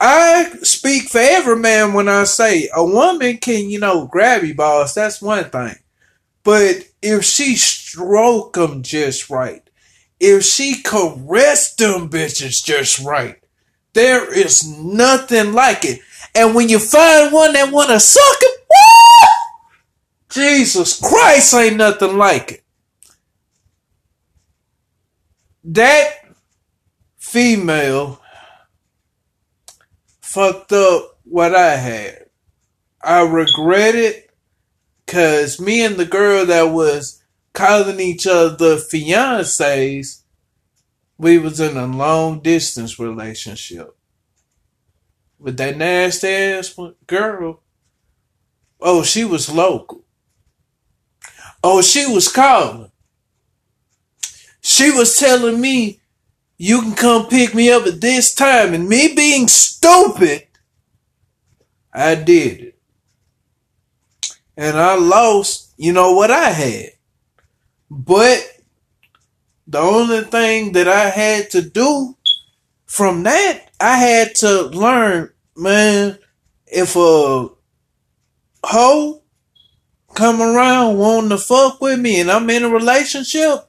I 0.00 0.50
speak 0.62 1.04
for 1.04 1.18
every 1.18 1.56
man 1.56 1.92
when 1.92 2.08
I 2.08 2.24
say 2.24 2.68
a 2.74 2.84
woman 2.84 3.36
can, 3.36 3.70
you 3.70 3.78
know, 3.78 4.06
grab 4.06 4.42
you 4.42 4.54
balls. 4.54 4.94
That's 4.94 5.22
one 5.22 5.44
thing. 5.44 5.76
But 6.42 6.88
if 7.00 7.24
she 7.24 7.54
stroke 7.54 8.54
them 8.54 8.82
just 8.82 9.30
right, 9.30 9.62
if 10.18 10.44
she 10.44 10.82
caress 10.82 11.74
them 11.74 12.08
bitches 12.08 12.64
just 12.64 12.98
right, 13.00 13.36
there 13.92 14.32
is 14.32 14.66
nothing 14.66 15.52
like 15.52 15.84
it. 15.84 16.00
And 16.34 16.54
when 16.54 16.68
you 16.68 16.78
find 16.78 17.32
one 17.32 17.52
that 17.52 17.70
wanna 17.70 18.00
suck 18.00 18.36
it, 18.40 18.58
Jesus 20.32 20.98
Christ, 20.98 21.52
ain't 21.52 21.76
nothing 21.76 22.16
like 22.16 22.52
it. 22.52 22.64
That 25.64 26.08
female 27.18 28.20
fucked 30.20 30.72
up 30.72 31.18
what 31.24 31.54
I 31.54 31.76
had. 31.76 32.26
I 33.04 33.20
regret 33.20 33.94
it 33.94 34.30
because 35.04 35.60
me 35.60 35.84
and 35.84 35.96
the 35.96 36.06
girl 36.06 36.46
that 36.46 36.72
was 36.72 37.22
calling 37.52 38.00
each 38.00 38.26
other 38.26 38.76
fiancés, 38.76 40.22
we 41.18 41.36
was 41.36 41.60
in 41.60 41.76
a 41.76 41.86
long 41.86 42.40
distance 42.40 42.98
relationship. 42.98 43.96
With 45.38 45.58
that 45.58 45.76
nasty 45.76 46.28
ass 46.28 46.78
girl, 47.06 47.60
oh, 48.80 49.02
she 49.02 49.24
was 49.24 49.52
local. 49.52 50.01
Oh, 51.62 51.82
she 51.82 52.06
was 52.06 52.28
calling. 52.30 52.90
She 54.60 54.90
was 54.90 55.18
telling 55.18 55.60
me 55.60 56.00
you 56.56 56.80
can 56.80 56.94
come 56.94 57.28
pick 57.28 57.54
me 57.54 57.70
up 57.70 57.86
at 57.86 58.00
this 58.00 58.34
time. 58.34 58.74
And 58.74 58.88
me 58.88 59.14
being 59.14 59.48
stupid, 59.48 60.46
I 61.92 62.14
did 62.14 62.60
it. 62.60 62.78
And 64.56 64.76
I 64.78 64.94
lost, 64.94 65.72
you 65.76 65.92
know, 65.92 66.12
what 66.12 66.30
I 66.30 66.50
had. 66.50 66.90
But 67.90 68.46
the 69.66 69.78
only 69.78 70.22
thing 70.22 70.72
that 70.72 70.88
I 70.88 71.08
had 71.08 71.50
to 71.50 71.62
do 71.62 72.16
from 72.86 73.22
that, 73.24 73.70
I 73.80 73.96
had 73.96 74.34
to 74.36 74.62
learn, 74.64 75.32
man, 75.56 76.18
if 76.66 76.94
a 76.96 77.48
hoe 78.64 79.21
come 80.14 80.40
around 80.40 80.98
wanting 80.98 81.30
to 81.30 81.38
fuck 81.38 81.80
with 81.80 81.98
me 81.98 82.20
and 82.20 82.30
I'm 82.30 82.48
in 82.50 82.64
a 82.64 82.68
relationship, 82.68 83.68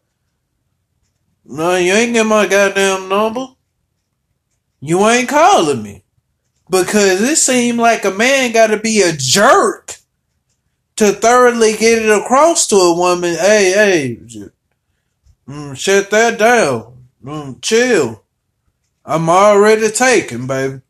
no, 1.45 1.75
you 1.75 1.93
ain't 1.93 2.13
get 2.13 2.25
my 2.25 2.47
goddamn 2.47 3.09
number. 3.09 3.47
You 4.79 5.07
ain't 5.07 5.29
calling 5.29 5.83
me. 5.83 6.03
Because 6.69 7.21
it 7.21 7.37
seemed 7.37 7.79
like 7.79 8.05
a 8.05 8.11
man 8.11 8.53
gotta 8.53 8.77
be 8.77 9.01
a 9.01 9.11
jerk 9.11 9.97
to 10.95 11.11
thoroughly 11.11 11.75
get 11.75 12.01
it 12.01 12.09
across 12.09 12.67
to 12.67 12.75
a 12.75 12.97
woman. 12.97 13.35
Hey, 13.35 13.71
hey, 13.71 14.49
mm, 15.47 15.77
shut 15.77 16.09
that 16.11 16.39
down. 16.39 17.07
Mm, 17.23 17.61
chill. 17.61 18.23
I'm 19.05 19.29
already 19.29 19.89
taken, 19.91 20.47
baby. 20.47 20.81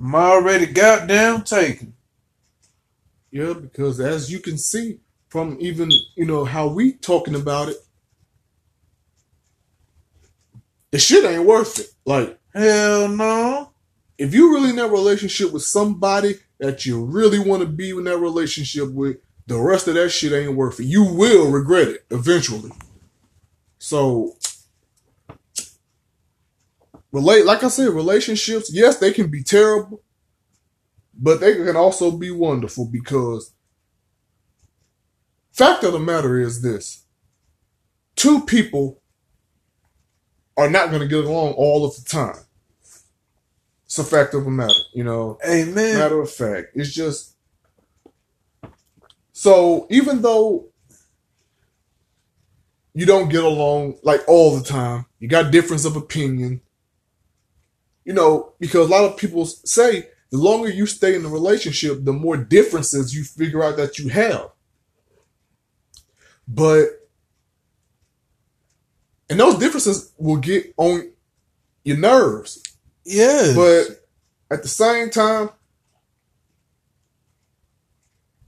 I'm 0.00 0.14
already 0.14 0.66
goddamn 0.66 1.42
taken. 1.42 1.94
Yeah, 3.30 3.52
because 3.52 4.00
as 4.00 4.30
you 4.32 4.40
can 4.40 4.56
see 4.56 5.00
from 5.28 5.58
even, 5.60 5.90
you 6.16 6.24
know, 6.24 6.44
how 6.44 6.68
we 6.68 6.92
talking 6.92 7.34
about 7.34 7.68
it, 7.68 7.76
the 10.90 10.98
shit 10.98 11.24
ain't 11.24 11.44
worth 11.44 11.78
it. 11.78 11.88
Like, 12.06 12.38
hell 12.54 13.08
no. 13.08 13.72
If 14.16 14.34
you 14.34 14.52
really 14.54 14.70
in 14.70 14.76
that 14.76 14.90
relationship 14.90 15.52
with 15.52 15.62
somebody 15.62 16.36
that 16.58 16.86
you 16.86 17.04
really 17.04 17.38
want 17.38 17.62
to 17.62 17.68
be 17.68 17.90
in 17.90 18.04
that 18.04 18.18
relationship 18.18 18.90
with, 18.90 19.18
the 19.46 19.58
rest 19.58 19.88
of 19.88 19.94
that 19.94 20.10
shit 20.10 20.32
ain't 20.32 20.56
worth 20.56 20.80
it. 20.80 20.84
You 20.84 21.04
will 21.04 21.50
regret 21.50 21.88
it 21.88 22.04
eventually. 22.10 22.70
So, 23.78 24.36
relate, 27.12 27.46
like 27.46 27.64
I 27.64 27.68
said, 27.68 27.88
relationships, 27.90 28.70
yes, 28.72 28.98
they 28.98 29.12
can 29.12 29.30
be 29.30 29.42
terrible, 29.42 30.02
but 31.18 31.40
they 31.40 31.54
can 31.54 31.76
also 31.76 32.10
be 32.10 32.30
wonderful 32.30 32.86
because 32.86 33.52
fact 35.52 35.84
of 35.84 35.92
the 35.92 35.98
matter 35.98 36.40
is 36.40 36.62
this 36.62 37.04
two 38.14 38.40
people 38.42 39.00
are 40.56 40.68
not 40.68 40.90
going 40.90 41.00
to 41.00 41.08
get 41.08 41.24
along 41.24 41.52
all 41.52 41.84
of 41.84 41.94
the 41.96 42.08
time. 42.08 42.36
It's 43.86 43.98
a 43.98 44.04
fact 44.04 44.34
of 44.34 44.46
a 44.46 44.50
matter, 44.50 44.74
you 44.92 45.04
know. 45.04 45.38
Amen. 45.48 45.98
Matter 45.98 46.20
of 46.20 46.30
fact, 46.30 46.72
it's 46.74 46.92
just 46.92 47.36
so 49.32 49.86
even 49.88 50.20
though 50.20 50.66
you 52.92 53.06
don't 53.06 53.28
get 53.30 53.44
along 53.44 53.96
like 54.02 54.20
all 54.28 54.56
the 54.56 54.64
time, 54.64 55.06
you 55.20 55.28
got 55.28 55.52
difference 55.52 55.84
of 55.84 55.96
opinion. 55.96 56.60
You 58.04 58.14
know, 58.14 58.54
because 58.58 58.88
a 58.88 58.90
lot 58.90 59.04
of 59.04 59.16
people 59.16 59.46
say 59.46 60.08
the 60.30 60.38
longer 60.38 60.68
you 60.68 60.86
stay 60.86 61.14
in 61.14 61.22
the 61.22 61.28
relationship, 61.28 62.04
the 62.04 62.12
more 62.12 62.36
differences 62.36 63.14
you 63.14 63.24
figure 63.24 63.62
out 63.62 63.76
that 63.76 63.98
you 63.98 64.08
have. 64.10 64.50
But 66.46 66.88
and 69.30 69.38
those 69.38 69.58
differences 69.58 70.12
will 70.18 70.38
get 70.38 70.72
on 70.76 71.10
your 71.84 71.98
nerves. 71.98 72.62
Yeah. 73.04 73.52
But 73.54 74.04
at 74.50 74.62
the 74.62 74.68
same 74.68 75.10
time, 75.10 75.50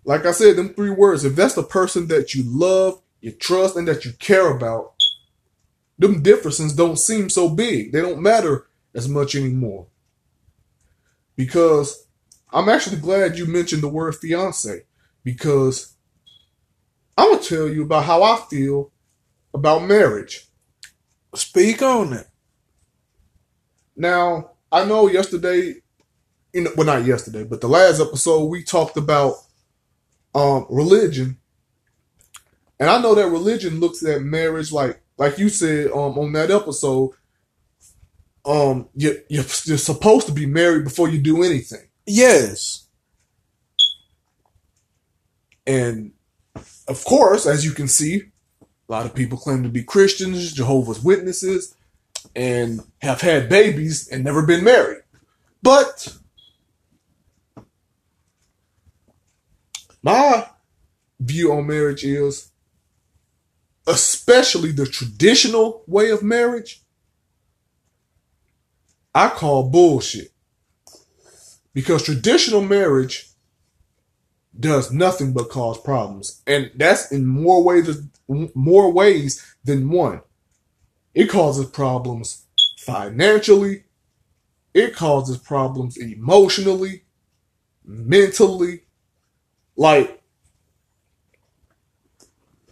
like 0.05 0.25
I 0.25 0.33
said, 0.33 0.57
them 0.57 0.71
three 0.71 0.91
words, 0.91 1.25
if 1.25 1.37
that's 1.37 1.55
the 1.55 1.63
person 1.63 2.09
that 2.09 2.35
you 2.35 2.43
love, 2.47 3.01
you 3.21 3.33
trust, 3.33 3.77
and 3.77 3.87
that 3.87 4.05
you 4.05 4.13
care 4.13 4.51
about, 4.51 4.95
them 5.99 6.23
differences 6.23 6.75
don't 6.75 6.99
seem 6.99 7.29
so 7.29 7.51
big. 7.51 7.93
They 7.93 8.01
don't 8.01 8.23
matter 8.23 8.67
as 8.95 9.09
much 9.09 9.35
anymore. 9.35 9.87
Because 11.41 12.07
I'm 12.53 12.69
actually 12.69 12.99
glad 12.99 13.39
you 13.39 13.47
mentioned 13.47 13.83
the 13.83 13.89
word 13.89 14.15
fiance 14.15 14.83
because 15.25 15.95
I'm 17.17 17.31
going 17.31 17.43
to 17.43 17.49
tell 17.49 17.67
you 17.67 17.85
about 17.85 18.05
how 18.05 18.23
I 18.23 18.45
feel 18.51 18.93
about 19.55 19.85
marriage. 19.85 20.49
Speak 21.35 21.81
on 21.81 22.13
it. 22.13 22.27
Now, 23.97 24.51
I 24.71 24.85
know 24.85 25.09
yesterday, 25.09 25.77
you 26.53 26.61
know, 26.61 26.73
well, 26.77 26.85
not 26.85 27.07
yesterday, 27.07 27.45
but 27.45 27.63
the 27.63 27.69
last 27.69 28.03
episode 28.03 28.45
we 28.45 28.63
talked 28.63 28.99
about 28.99 29.37
um, 30.35 30.67
religion, 30.69 31.39
and 32.79 32.91
I 32.91 33.01
know 33.01 33.15
that 33.15 33.31
religion 33.31 33.81
looks 33.81 34.05
at 34.05 34.21
marriage 34.21 34.73
like, 34.73 35.01
like 35.17 35.39
you 35.39 35.49
said 35.49 35.87
um, 35.87 36.19
on 36.19 36.33
that 36.33 36.51
episode. 36.51 37.13
Um, 38.45 38.89
you, 38.95 39.21
you're, 39.29 39.45
you're 39.65 39.79
supposed 39.79 40.27
to 40.27 40.33
be 40.33 40.47
married 40.47 40.85
before 40.85 41.09
you 41.09 41.19
do 41.21 41.43
anything. 41.43 41.89
Yes. 42.07 42.87
And 45.67 46.13
of 46.89 47.05
course, 47.05 47.47
as 47.47 47.65
you 47.65 47.73
can 47.73 47.87
see, 47.87 48.23
a 48.63 48.93
lot 48.93 49.07
of 49.07 49.15
people 49.15 49.39
claim 49.39 49.63
to 49.63 49.69
be 49.69 49.85
Christians, 49.85 50.53
Jehovah's 50.53 51.03
Witnesses, 51.03 51.75
and 52.35 52.81
have 53.03 53.21
had 53.21 53.49
babies 53.49 54.09
and 54.09 54.25
never 54.25 54.45
been 54.45 54.65
married. 54.65 55.03
But 55.63 56.17
my 60.03 60.49
view 61.21 61.53
on 61.53 61.67
marriage 61.67 62.03
is, 62.05 62.51
especially 63.87 64.73
the 64.73 64.87
traditional 64.87 65.85
way 65.87 66.11
of 66.11 66.23
marriage, 66.23 66.83
I 69.15 69.29
call 69.29 69.71
bullshit. 69.71 70.33
Because 71.73 72.03
traditional 72.03 72.63
marriage 72.63 73.31
does 74.59 74.93
nothing 74.93 75.33
but 75.33 75.49
cause 75.49 75.81
problems. 75.81 76.43
And 76.47 76.71
that's 76.75 77.13
in 77.13 77.27
more 77.27 77.63
ways 77.63 78.03
more 78.55 78.93
ways 78.93 79.45
than 79.65 79.91
one. 79.91 80.21
It 81.15 81.29
causes 81.29 81.67
problems 81.67 82.45
financially, 82.79 83.85
it 84.73 84.95
causes 84.95 85.37
problems 85.39 85.97
emotionally, 85.97 87.03
mentally. 87.85 88.83
Like 89.77 90.23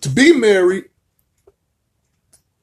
to 0.03 0.09
be 0.09 0.33
married, 0.33 0.85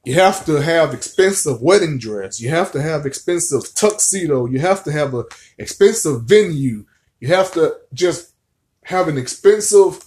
you 0.05 0.13
have 0.15 0.45
to 0.45 0.61
have 0.61 0.93
expensive 0.93 1.61
wedding 1.61 1.97
dress. 1.97 2.39
You 2.39 2.49
have 2.49 2.71
to 2.73 2.81
have 2.81 3.05
expensive 3.05 3.73
tuxedo. 3.73 4.45
You 4.45 4.59
have 4.59 4.83
to 4.83 4.91
have 4.91 5.13
an 5.13 5.25
expensive 5.57 6.23
venue. 6.23 6.85
You 7.19 7.27
have 7.29 7.51
to 7.53 7.77
just 7.93 8.33
have 8.83 9.07
an 9.07 9.17
expensive 9.17 10.03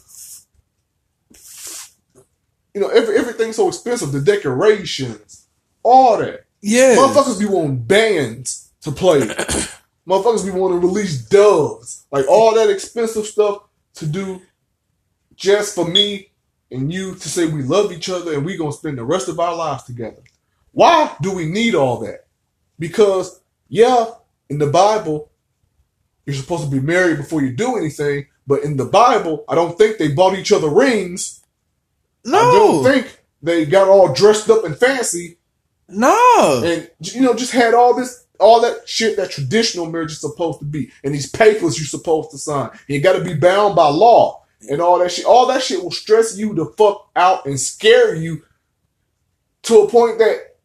you 2.79 2.85
know, 2.85 2.89
every, 2.91 3.19
everything's 3.19 3.57
so 3.57 3.67
expensive. 3.67 4.13
The 4.13 4.21
decorations, 4.21 5.49
all 5.83 6.19
that. 6.19 6.45
Yeah. 6.61 6.95
Motherfuckers 6.97 7.39
be 7.39 7.47
wanting 7.47 7.83
bands 7.83 8.71
to 8.83 8.93
play. 8.93 9.21
Motherfuckers 10.09 10.45
be 10.45 10.53
wanting 10.53 10.81
to 10.81 10.87
release 10.87 11.21
doves. 11.29 12.07
Like 12.13 12.27
all 12.29 12.55
that 12.55 12.71
expensive 12.71 13.27
stuff 13.27 13.65
to 13.95 14.07
do 14.07 14.43
just 15.35 15.75
for 15.75 15.87
me 15.87 16.28
and 16.71 16.93
you 16.93 17.15
to 17.15 17.29
say 17.29 17.47
we 17.47 17.63
love 17.63 17.93
each 17.93 18.09
other 18.09 18.35
and 18.35 18.45
we're 18.45 18.59
gonna 18.59 18.73
spend 18.73 18.99
the 18.99 19.05
rest 19.05 19.29
of 19.29 19.41
our 19.41 19.55
lives 19.55 19.85
together. 19.85 20.23
Why 20.73 21.15
do 21.23 21.35
we 21.35 21.47
need 21.47 21.75
all 21.75 21.99
that? 22.01 22.27
Because, 22.79 23.41
yeah, 23.69 24.07
in 24.49 24.59
the 24.59 24.67
Bible, 24.67 25.31
you're 26.27 26.37
supposed 26.37 26.65
to 26.65 26.71
be 26.71 26.81
married 26.81 27.17
before 27.17 27.43
you 27.43 27.53
do 27.53 27.77
anything, 27.77 28.27
but 28.47 28.63
in 28.63 28.77
the 28.77 28.85
Bible, 28.85 29.45
I 29.49 29.55
don't 29.55 29.77
think 29.77 29.99
they 29.99 30.13
bought 30.13 30.39
each 30.39 30.53
other 30.53 30.69
rings. 30.69 31.43
no. 32.25 32.39
I 32.39 32.43
don't 32.53 32.85
think 32.85 33.19
they 33.43 33.65
got 33.65 33.89
all 33.89 34.13
dressed 34.13 34.51
up 34.51 34.65
and 34.65 34.77
fancy 34.77 35.39
no. 35.89 36.63
and 36.65 36.91
you 37.01 37.23
know 37.23 37.35
just 37.35 37.53
had 37.53 37.75
all 37.75 37.95
this 37.95 38.27
all 38.39 38.61
that 38.61 38.89
shit 38.89 39.17
that 39.17 39.31
traditional 39.31 39.87
marriage 39.87 40.13
is 40.13 40.21
supposed 40.21 40.59
to 40.61 40.65
be 40.65 40.91
and 41.03 41.15
these 41.15 41.31
papers 41.31 41.79
you're 41.79 41.87
supposed 41.87 42.31
to 42.31 42.39
sign 42.39 42.69
And 42.71 42.81
you 42.89 43.01
got 43.01 43.15
to 43.15 43.25
be 43.25 43.35
bound 43.35 43.75
by 43.75 43.89
law 43.89 44.45
and 44.71 44.81
all 44.81 44.99
that 44.99 45.13
shit. 45.13 45.25
All 45.25 45.47
that 45.47 45.63
shit 45.63 45.83
will 45.83 45.91
stress 45.91 46.37
you 46.37 46.55
the 46.55 46.67
fuck 46.77 47.11
out 47.15 47.47
and 47.47 47.59
scare 47.59 48.15
you 48.15 48.43
to 49.63 49.81
a 49.81 49.89
point 49.89 50.19
that 50.19 50.57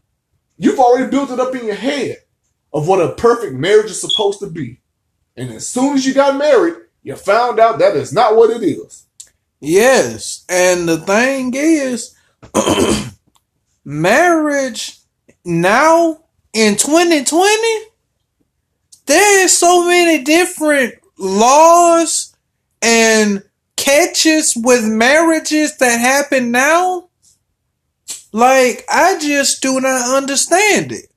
you've 0.57 0.79
already 0.79 1.09
built 1.09 1.31
it 1.31 1.39
up 1.39 1.55
in 1.55 1.65
your 1.65 1.75
head 1.75 2.17
of 2.73 2.87
what 2.87 3.01
a 3.01 3.13
perfect 3.15 3.53
marriage 3.53 3.91
is 3.91 4.01
supposed 4.01 4.39
to 4.39 4.47
be. 4.47 4.79
And 5.35 5.51
as 5.51 5.67
soon 5.67 5.95
as 5.95 6.05
you 6.05 6.13
got 6.13 6.37
married 6.37 6.75
you 7.03 7.15
found 7.15 7.59
out 7.59 7.79
that 7.79 7.95
is 7.95 8.13
not 8.13 8.35
what 8.35 8.49
it 8.49 8.63
is. 8.63 9.05
Yes, 9.59 10.45
and 10.49 10.87
the 10.87 10.97
thing 10.97 11.53
is, 11.53 12.15
marriage 13.85 14.99
now 15.45 16.21
in 16.53 16.75
2020, 16.75 17.85
there 19.05 19.43
is 19.43 19.57
so 19.57 19.85
many 19.85 20.23
different 20.23 20.95
laws 21.17 22.35
and 22.81 23.43
catches 23.83 24.53
with 24.55 24.85
marriages 24.85 25.77
that 25.77 25.99
happen 25.99 26.51
now. 26.51 27.09
Like, 28.31 28.85
I 28.89 29.19
just 29.19 29.61
do 29.61 29.81
not 29.81 30.15
understand 30.15 30.93
it. 30.93 31.11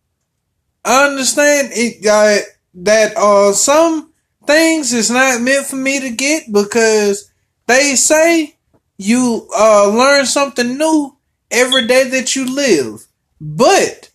I 0.85 1.07
understand 1.07 1.69
it 1.73 2.05
uh, 2.07 2.45
that 2.75 3.17
uh 3.17 3.53
some 3.53 4.13
things 4.47 4.93
is 4.93 5.11
not 5.11 5.41
meant 5.41 5.67
for 5.67 5.77
me 5.77 6.01
to 6.01 6.11
get 6.11 6.53
because 6.53 7.31
they 7.67 7.95
say 7.95 8.57
you 8.99 9.49
uh 9.57 9.89
learn 9.89 10.27
something 10.27 10.77
new 10.77 11.17
every 11.51 11.87
day 11.87 12.09
that 12.11 12.37
you 12.37 12.45
live. 12.53 13.07
But 13.41 14.11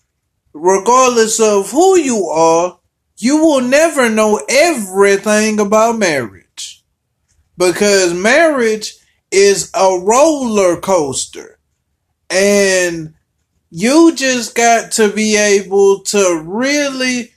regardless 0.54 1.40
of 1.40 1.72
who 1.72 1.98
you 1.98 2.28
are, 2.28 2.80
you 3.18 3.38
will 3.38 3.62
never 3.62 4.10
know 4.10 4.42
everything 4.48 5.60
about 5.60 5.98
marriage. 5.98 6.41
Because 7.62 8.12
marriage 8.16 8.96
is 9.30 9.70
a 9.76 10.00
roller 10.00 10.82
coaster. 10.82 11.60
And 12.28 13.14
you 13.70 14.16
just 14.16 14.56
got 14.56 14.94
to 14.94 15.14
be 15.14 15.38
able 15.38 16.02
to 16.06 16.42
really 16.44 17.34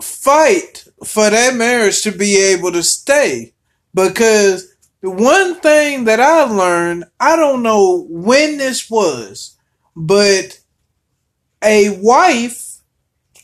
fight 0.00 0.84
for 1.04 1.28
that 1.28 1.56
marriage 1.56 2.02
to 2.02 2.12
be 2.12 2.36
able 2.36 2.70
to 2.70 2.84
stay. 2.84 3.52
Because 3.92 4.72
the 5.00 5.10
one 5.10 5.56
thing 5.56 6.04
that 6.04 6.20
I 6.20 6.44
learned, 6.44 7.06
I 7.18 7.34
don't 7.34 7.64
know 7.64 8.06
when 8.08 8.58
this 8.58 8.88
was, 8.88 9.56
but 9.96 10.60
a 11.64 11.98
wife 12.00 12.78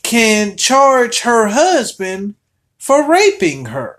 can 0.01 0.55
charge 0.55 1.19
her 1.23 1.49
husband 1.49 2.35
for 2.77 3.05
raping 3.05 3.65
her. 3.65 3.98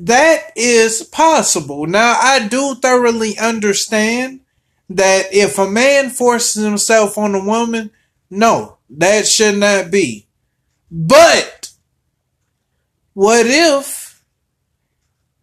That 0.00 0.52
is 0.54 1.02
possible. 1.02 1.86
Now, 1.86 2.16
I 2.20 2.46
do 2.46 2.76
thoroughly 2.76 3.36
understand 3.36 4.40
that 4.88 5.26
if 5.32 5.58
a 5.58 5.68
man 5.68 6.10
forces 6.10 6.62
himself 6.62 7.18
on 7.18 7.34
a 7.34 7.44
woman, 7.44 7.90
no, 8.30 8.78
that 8.90 9.26
should 9.26 9.56
not 9.56 9.90
be. 9.90 10.28
But 10.90 11.70
what 13.12 13.46
if 13.46 14.22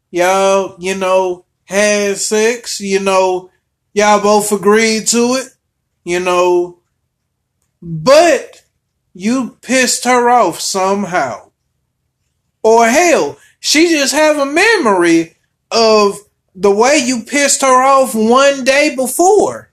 y'all, 0.10 0.78
you 0.80 0.96
know, 0.96 1.46
had 1.66 2.18
sex, 2.18 2.80
you 2.80 3.02
know, 3.02 3.50
y'all 3.94 4.22
both 4.22 4.54
agreed 4.54 5.08
to 5.08 5.36
it, 5.42 5.50
you 6.06 6.22
know, 6.22 6.80
but 7.82 8.64
you 9.14 9.58
pissed 9.62 10.06
her 10.06 10.30
off 10.30 10.62
somehow. 10.62 11.52
Or 12.64 12.88
hell, 12.88 13.38
she 13.66 13.90
just 13.90 14.14
have 14.14 14.38
a 14.38 14.46
memory 14.46 15.36
of 15.72 16.20
the 16.54 16.70
way 16.70 17.02
you 17.04 17.24
pissed 17.24 17.64
her 17.64 17.84
off 17.84 18.14
one 18.14 18.64
day 18.64 18.96
before. 18.96 19.72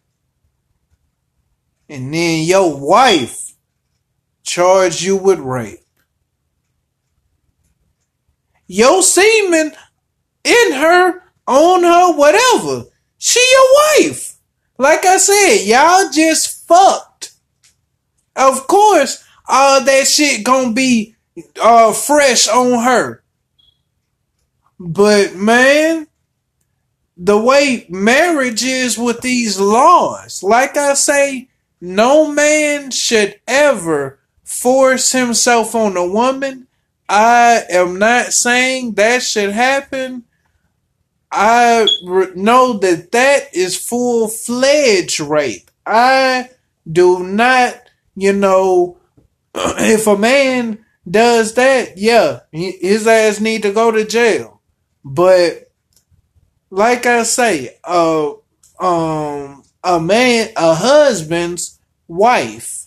And 1.90 2.12
then 2.12 2.44
your 2.44 2.74
wife 2.74 3.52
charged 4.44 5.02
you 5.02 5.18
with 5.18 5.40
rape. 5.40 5.80
Your 8.66 9.02
semen 9.02 9.72
in 10.42 10.72
her, 10.72 11.24
on 11.46 11.82
her, 11.82 12.16
whatever. 12.16 12.86
She 13.18 13.46
your 13.52 14.08
wife. 14.08 14.38
Like 14.78 15.04
I 15.04 15.18
said, 15.18 15.66
y'all 15.66 16.10
just 16.10 16.66
fucked. 16.66 17.34
Of 18.36 18.66
course, 18.66 19.22
all 19.46 19.84
that 19.84 20.06
shit 20.08 20.46
gonna 20.46 20.72
be 20.72 21.14
uh 21.60 21.92
fresh 21.92 22.48
on 22.48 22.82
her. 22.82 23.21
But 24.84 25.36
man, 25.36 26.08
the 27.16 27.38
way 27.38 27.86
marriage 27.88 28.64
is 28.64 28.98
with 28.98 29.20
these 29.20 29.60
laws, 29.60 30.42
like 30.42 30.76
I 30.76 30.94
say, 30.94 31.48
no 31.80 32.32
man 32.32 32.90
should 32.90 33.40
ever 33.46 34.18
force 34.42 35.12
himself 35.12 35.76
on 35.76 35.96
a 35.96 36.06
woman. 36.06 36.66
I 37.08 37.62
am 37.70 38.00
not 38.00 38.32
saying 38.32 38.94
that 38.94 39.22
should 39.22 39.52
happen. 39.52 40.24
I 41.30 41.86
know 42.34 42.72
that 42.78 43.12
that 43.12 43.54
is 43.54 43.76
full 43.76 44.26
fledged 44.26 45.20
rape. 45.20 45.70
I 45.86 46.50
do 46.90 47.22
not, 47.22 47.80
you 48.16 48.32
know, 48.32 48.98
if 49.54 50.08
a 50.08 50.18
man 50.18 50.84
does 51.08 51.54
that, 51.54 51.98
yeah, 51.98 52.40
his 52.50 53.06
ass 53.06 53.40
need 53.40 53.62
to 53.62 53.72
go 53.72 53.92
to 53.92 54.04
jail. 54.04 54.51
But 55.04 55.70
like 56.70 57.06
I 57.06 57.22
say, 57.24 57.76
uh, 57.84 58.32
um, 58.80 59.62
a 59.84 60.00
man, 60.00 60.50
a 60.56 60.74
husband's 60.74 61.78
wife 62.08 62.86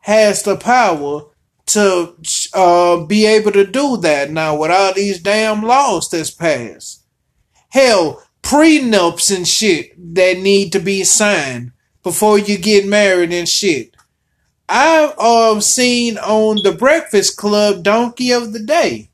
has 0.00 0.42
the 0.42 0.56
power 0.56 1.22
to 1.66 2.14
uh, 2.54 3.04
be 3.04 3.24
able 3.26 3.52
to 3.52 3.66
do 3.66 3.96
that 3.98 4.30
now 4.30 4.56
with 4.56 4.70
all 4.70 4.92
these 4.92 5.20
damn 5.20 5.62
laws 5.62 6.10
that's 6.10 6.30
passed. 6.30 7.04
Hell, 7.70 8.22
prenups 8.42 9.34
and 9.34 9.46
shit 9.46 9.92
that 10.14 10.38
need 10.38 10.72
to 10.72 10.80
be 10.80 11.04
signed 11.04 11.72
before 12.02 12.38
you 12.38 12.58
get 12.58 12.86
married 12.86 13.32
and 13.32 13.48
shit. 13.48 13.96
I've 14.68 15.18
um, 15.18 15.60
seen 15.60 16.18
on 16.18 16.62
the 16.62 16.72
Breakfast 16.72 17.36
Club 17.36 17.82
Donkey 17.82 18.32
of 18.32 18.52
the 18.52 18.60
Day 18.60 19.08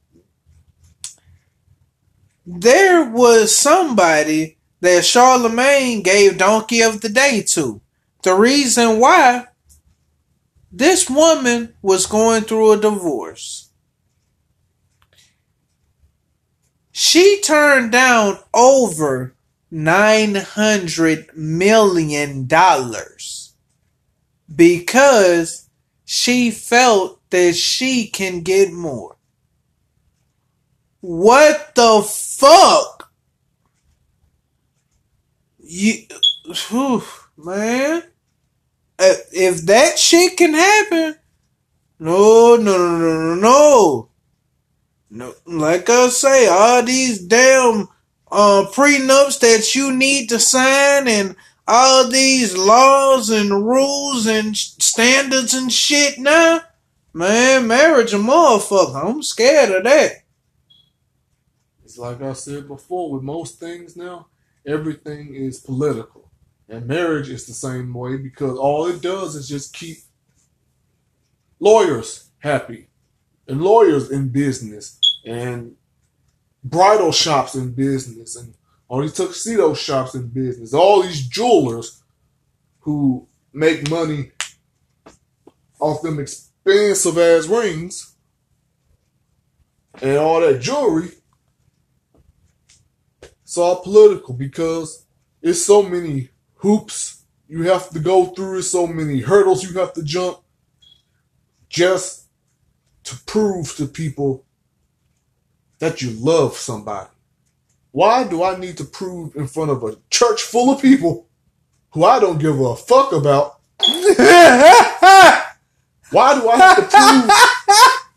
there 2.50 3.04
was 3.04 3.54
somebody 3.54 4.56
that 4.80 5.04
Charlemagne 5.04 6.02
gave 6.02 6.38
Donkey 6.38 6.80
of 6.80 7.02
the 7.02 7.10
Day 7.10 7.42
to. 7.48 7.82
The 8.22 8.32
reason 8.32 8.98
why 8.98 9.48
this 10.72 11.10
woman 11.10 11.74
was 11.82 12.06
going 12.06 12.44
through 12.44 12.72
a 12.72 12.80
divorce. 12.80 13.70
She 16.90 17.42
turned 17.42 17.92
down 17.92 18.38
over 18.54 19.34
$900 19.70 21.36
million 21.36 22.48
because 24.56 25.68
she 26.06 26.50
felt 26.50 27.20
that 27.28 27.54
she 27.56 28.06
can 28.06 28.40
get 28.40 28.72
more. 28.72 29.17
What 31.00 31.74
the 31.74 32.02
fuck? 32.02 33.12
You, 35.58 35.94
whew, 36.68 37.02
man. 37.36 38.02
Uh, 38.98 39.14
if 39.32 39.62
that 39.66 39.98
shit 39.98 40.36
can 40.36 40.54
happen, 40.54 41.16
no, 42.00 42.56
no, 42.56 42.78
no, 42.78 42.98
no, 42.98 43.34
no, 43.34 43.34
no. 43.34 44.08
No, 45.10 45.34
like 45.46 45.88
I 45.88 46.08
say, 46.08 46.48
all 46.48 46.82
these 46.82 47.18
damn 47.20 47.88
uh, 48.30 48.66
prenups 48.72 49.40
that 49.40 49.74
you 49.74 49.94
need 49.94 50.28
to 50.28 50.38
sign 50.38 51.08
and 51.08 51.34
all 51.66 52.08
these 52.08 52.56
laws 52.56 53.30
and 53.30 53.50
rules 53.50 54.26
and 54.26 54.56
standards 54.56 55.54
and 55.54 55.72
shit 55.72 56.18
now. 56.18 56.60
Man, 57.14 57.66
marriage 57.66 58.12
a 58.12 58.16
motherfucker. 58.16 59.04
I'm 59.04 59.22
scared 59.22 59.70
of 59.70 59.84
that. 59.84 60.24
Like 61.98 62.22
I 62.22 62.32
said 62.32 62.68
before, 62.68 63.10
with 63.10 63.22
most 63.22 63.58
things 63.58 63.96
now, 63.96 64.28
everything 64.66 65.34
is 65.34 65.60
political. 65.60 66.30
And 66.68 66.86
marriage 66.86 67.30
is 67.30 67.46
the 67.46 67.54
same 67.54 67.92
way 67.94 68.16
because 68.16 68.58
all 68.58 68.86
it 68.86 69.00
does 69.00 69.34
is 69.34 69.48
just 69.48 69.74
keep 69.74 69.98
lawyers 71.60 72.30
happy 72.38 72.88
and 73.48 73.62
lawyers 73.62 74.10
in 74.10 74.28
business 74.28 75.00
and 75.24 75.74
bridal 76.62 77.10
shops 77.10 77.54
in 77.54 77.72
business 77.72 78.36
and 78.36 78.54
all 78.86 79.02
these 79.02 79.14
tuxedo 79.14 79.74
shops 79.74 80.14
in 80.14 80.28
business, 80.28 80.74
all 80.74 81.02
these 81.02 81.26
jewelers 81.26 82.02
who 82.80 83.26
make 83.52 83.90
money 83.90 84.30
off 85.80 86.02
them 86.02 86.18
expensive 86.20 87.18
ass 87.18 87.46
rings 87.46 88.14
and 90.00 90.16
all 90.16 90.40
that 90.40 90.60
jewelry. 90.60 91.10
All 93.58 93.82
political 93.82 94.34
because 94.34 95.04
it's 95.42 95.64
so 95.64 95.82
many 95.82 96.30
hoops 96.56 97.24
you 97.48 97.62
have 97.62 97.90
to 97.90 97.98
go 97.98 98.26
through, 98.26 98.62
so 98.62 98.86
many 98.86 99.20
hurdles 99.20 99.64
you 99.64 99.78
have 99.78 99.92
to 99.94 100.02
jump 100.02 100.38
just 101.68 102.26
to 103.04 103.16
prove 103.26 103.74
to 103.76 103.86
people 103.86 104.44
that 105.78 106.02
you 106.02 106.10
love 106.10 106.54
somebody. 106.54 107.08
Why 107.90 108.24
do 108.24 108.42
I 108.42 108.58
need 108.58 108.76
to 108.78 108.84
prove 108.84 109.34
in 109.34 109.46
front 109.46 109.70
of 109.70 109.82
a 109.82 109.96
church 110.10 110.42
full 110.42 110.70
of 110.70 110.82
people 110.82 111.26
who 111.90 112.04
I 112.04 112.20
don't 112.20 112.38
give 112.38 112.60
a 112.60 112.76
fuck 112.76 113.12
about? 113.12 113.60
why 116.10 116.38
do 116.38 116.48
I 116.48 116.56
have 116.56 116.76
to 116.76 116.82
prove? 116.82 117.30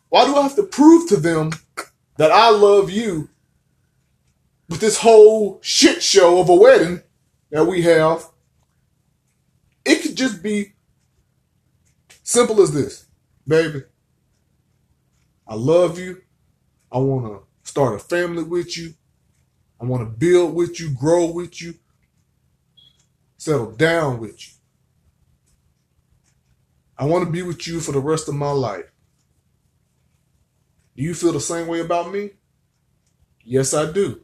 Why 0.10 0.26
do 0.26 0.36
I 0.36 0.42
have 0.44 0.56
to 0.56 0.64
prove 0.64 1.08
to 1.10 1.18
them 1.18 1.52
that 2.18 2.32
I 2.32 2.50
love 2.50 2.90
you 2.90 3.30
with 4.72 4.80
this 4.80 5.00
whole 5.00 5.60
shit 5.62 6.02
show 6.02 6.40
of 6.40 6.48
a 6.48 6.56
wedding 6.56 7.02
that 7.52 7.66
we 7.66 7.82
have? 7.82 8.26
It 9.84 10.02
could 10.02 10.16
just 10.16 10.42
be 10.42 10.72
simple 12.24 12.62
as 12.62 12.74
this, 12.74 13.06
baby. 13.46 13.84
I 15.46 15.56
love 15.56 16.00
you. 16.00 16.22
I 16.90 17.00
want 17.00 17.26
to 17.26 17.70
start 17.70 17.96
a 17.96 18.00
family 18.00 18.44
with 18.44 18.78
you. 18.78 18.94
I 19.80 19.84
want 19.84 20.04
to 20.04 20.18
build 20.18 20.56
with 20.56 20.80
you, 20.80 20.92
grow 20.92 21.26
with 21.26 21.62
you, 21.62 21.74
settle 23.38 23.72
down 23.72 24.22
with 24.22 24.48
you. 24.48 24.54
I 26.98 27.06
want 27.06 27.26
to 27.26 27.32
be 27.32 27.42
with 27.42 27.68
you 27.68 27.82
for 27.82 27.92
the 27.92 28.00
rest 28.00 28.30
of 28.30 28.36
my 28.36 28.52
life. 28.52 28.90
Do 30.96 31.04
you 31.04 31.14
feel 31.14 31.34
the 31.34 31.42
same 31.42 31.68
way 31.68 31.82
about 31.82 32.14
me? 32.14 32.32
Yes, 33.44 33.74
I 33.74 33.92
do. 33.92 34.22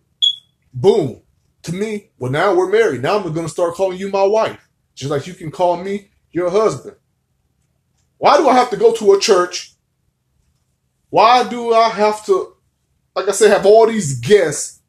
Boom. 0.80 1.21
To 1.63 1.73
me, 1.73 2.11
well, 2.19 2.32
now 2.32 2.55
we're 2.55 2.69
married. 2.69 3.01
Now 3.01 3.17
I'm 3.17 3.34
going 3.34 3.47
to 3.47 3.51
start 3.51 3.73
calling 3.73 3.97
you 3.97 4.09
my 4.09 4.23
wife. 4.23 4.69
Just 4.93 5.09
like 5.09 5.25
you 5.25 5.34
can 5.34 5.49
call 5.49 5.84
me 5.84 6.09
your 6.32 6.51
husband. 6.51 6.95
Why 8.19 8.38
do 8.38 8.47
I 8.47 8.53
have 8.53 8.69
to 8.69 8.78
go 8.78 8.93
to 8.93 9.13
a 9.13 9.19
church? 9.19 9.73
Why 11.09 11.47
do 11.49 11.73
I 11.73 11.89
have 11.89 12.23
to, 12.28 12.55
like 13.15 13.28
I 13.28 13.32
said, 13.32 13.49
have 13.49 13.65
all 13.65 13.88
these 13.88 14.19
guests 14.19 14.82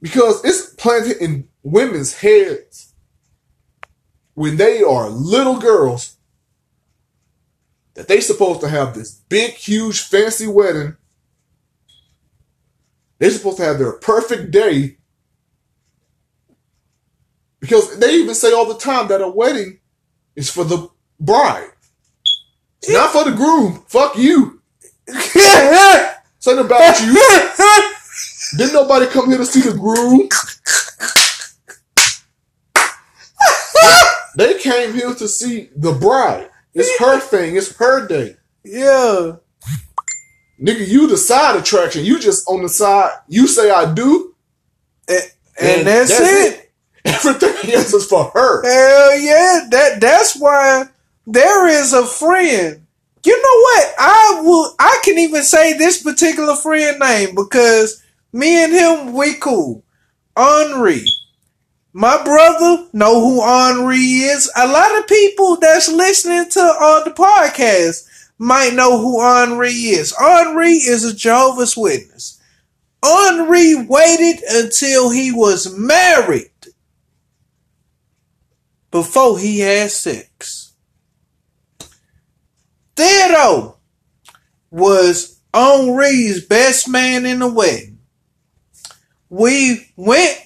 because 0.00 0.42
it's 0.44 0.72
planted 0.74 1.18
in 1.18 1.48
women's 1.62 2.14
heads 2.14 2.94
when 4.32 4.56
they 4.56 4.82
are 4.82 5.10
little 5.10 5.58
girls 5.58 6.16
that 7.94 8.08
they 8.08 8.20
supposed 8.22 8.62
to 8.62 8.68
have 8.68 8.94
this 8.94 9.12
big, 9.12 9.52
huge, 9.52 10.00
fancy 10.00 10.46
wedding. 10.46 10.96
They're 13.20 13.30
supposed 13.30 13.58
to 13.58 13.64
have 13.64 13.78
their 13.78 13.92
perfect 13.92 14.50
day. 14.50 14.96
Because 17.60 17.98
they 17.98 18.14
even 18.14 18.34
say 18.34 18.52
all 18.52 18.64
the 18.64 18.78
time 18.78 19.08
that 19.08 19.20
a 19.20 19.28
wedding 19.28 19.78
is 20.34 20.50
for 20.50 20.64
the 20.64 20.88
bride. 21.20 21.68
It's 22.78 22.90
not 22.90 23.12
for 23.12 23.24
the 23.24 23.36
groom. 23.36 23.84
Fuck 23.88 24.16
you. 24.16 24.62
Something 26.38 26.64
about 26.64 27.00
you. 27.02 27.12
Didn't 28.56 28.72
nobody 28.72 29.06
come 29.06 29.28
here 29.28 29.36
to 29.36 29.44
see 29.44 29.60
the 29.60 29.76
groom? 29.76 30.28
they 34.36 34.58
came 34.58 34.94
here 34.94 35.14
to 35.14 35.28
see 35.28 35.68
the 35.76 35.92
bride. 35.92 36.48
It's 36.72 36.98
her 37.00 37.20
thing. 37.20 37.56
It's 37.56 37.76
her 37.76 38.08
day. 38.08 38.36
Yeah. 38.64 39.36
Nigga, 40.60 40.86
you 40.86 41.06
the 41.06 41.16
side 41.16 41.56
attraction. 41.56 42.04
You 42.04 42.18
just 42.18 42.48
on 42.48 42.62
the 42.62 42.68
side. 42.68 43.18
You 43.28 43.46
say 43.46 43.70
I 43.70 43.92
do. 43.92 44.34
And, 45.08 45.20
and, 45.58 45.86
that's, 45.86 46.10
that's 46.18 46.30
it. 46.30 46.54
it. 46.54 46.70
Everything 47.04 47.74
else 47.74 47.94
is 47.94 48.06
for 48.06 48.30
her. 48.34 48.62
Hell 48.62 49.18
yeah. 49.18 49.66
That 49.70 50.00
that's 50.00 50.36
why 50.38 50.84
there 51.26 51.66
is 51.66 51.92
a 51.92 52.04
friend. 52.04 52.86
You 53.24 53.42
know 53.42 53.60
what? 53.60 53.94
I 53.98 54.40
will 54.44 54.74
I 54.78 55.00
can 55.04 55.18
even 55.18 55.42
say 55.42 55.72
this 55.72 56.02
particular 56.02 56.56
friend 56.56 56.98
name 56.98 57.34
because 57.34 58.02
me 58.32 58.62
and 58.64 58.72
him, 58.72 59.12
we 59.14 59.34
cool. 59.34 59.82
Henri. 60.36 61.04
My 61.92 62.22
brother 62.22 62.86
know 62.92 63.20
who 63.20 63.42
Henri 63.42 63.96
is. 63.96 64.50
A 64.56 64.68
lot 64.68 64.96
of 64.98 65.08
people 65.08 65.56
that's 65.56 65.90
listening 65.90 66.48
to 66.50 66.60
uh, 66.60 67.04
the 67.04 67.10
podcast 67.10 68.06
might 68.40 68.74
know 68.74 68.98
who 68.98 69.20
Henri 69.20 69.70
is. 69.70 70.12
Henri 70.18 70.72
is 70.72 71.04
a 71.04 71.14
Jehovah's 71.14 71.76
Witness. 71.76 72.40
Henri 73.02 73.74
waited 73.74 74.42
until 74.48 75.10
he 75.10 75.30
was 75.30 75.76
married 75.76 76.50
before 78.90 79.38
he 79.38 79.60
had 79.60 79.90
sex. 79.90 80.74
Theodore 82.96 83.76
was 84.70 85.40
Henri's 85.54 86.44
best 86.44 86.88
man 86.88 87.24
in 87.24 87.38
the 87.38 87.48
wedding 87.48 88.00
we 89.30 89.86
went 89.96 90.38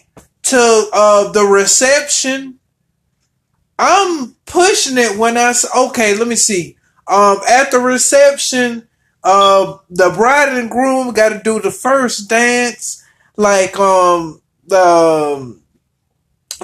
to 0.43 0.89
uh, 0.93 1.33
the 1.33 1.43
reception. 1.43 2.61
I'm 3.79 4.37
pushing 4.45 4.99
it 4.99 5.19
when 5.19 5.37
I 5.37 5.53
say, 5.53 5.69
okay, 5.77 6.15
let 6.15 6.29
me 6.29 6.37
see. 6.37 6.77
Um, 7.07 7.39
at 7.49 7.71
the 7.71 7.79
reception, 7.79 8.89
uh, 9.23 9.79
the 9.91 10.11
bride 10.11 10.57
and 10.57 10.71
groom 10.71 11.13
got 11.13 11.31
to 11.31 11.41
do 11.43 11.61
the 11.61 11.71
first 11.71 12.29
dance, 12.29 13.03
like, 13.37 13.79
um, 13.79 14.41
the, 14.67 14.81
um, 14.81 15.63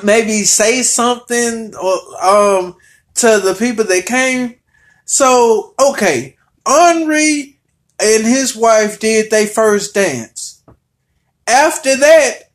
maybe 0.02 0.42
say 0.42 0.82
something 0.82 1.74
or, 1.76 2.24
um, 2.24 2.76
to 3.14 3.38
the 3.38 3.56
people 3.58 3.84
that 3.84 4.06
came. 4.06 4.56
So, 5.04 5.74
okay, 5.80 6.36
Henri 6.66 7.58
and 7.98 8.24
his 8.24 8.56
wife 8.56 8.98
did 9.00 9.30
their 9.30 9.46
first 9.46 9.94
dance 9.94 10.50
after 11.50 11.96
that, 11.96 12.50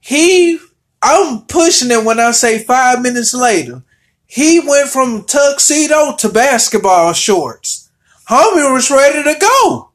he, 0.00 0.58
I'm 1.02 1.42
pushing 1.42 1.90
it 1.90 2.04
when 2.04 2.20
I 2.20 2.30
say 2.30 2.62
five 2.62 3.02
minutes 3.02 3.34
later, 3.34 3.82
he 4.26 4.60
went 4.60 4.88
from 4.88 5.24
tuxedo 5.24 6.16
to 6.16 6.28
basketball 6.28 7.12
shorts. 7.12 7.90
Homie 8.28 8.72
was 8.72 8.90
ready 8.90 9.22
to 9.22 9.38
go. 9.38 9.90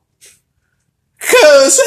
Cause, 1.20 1.80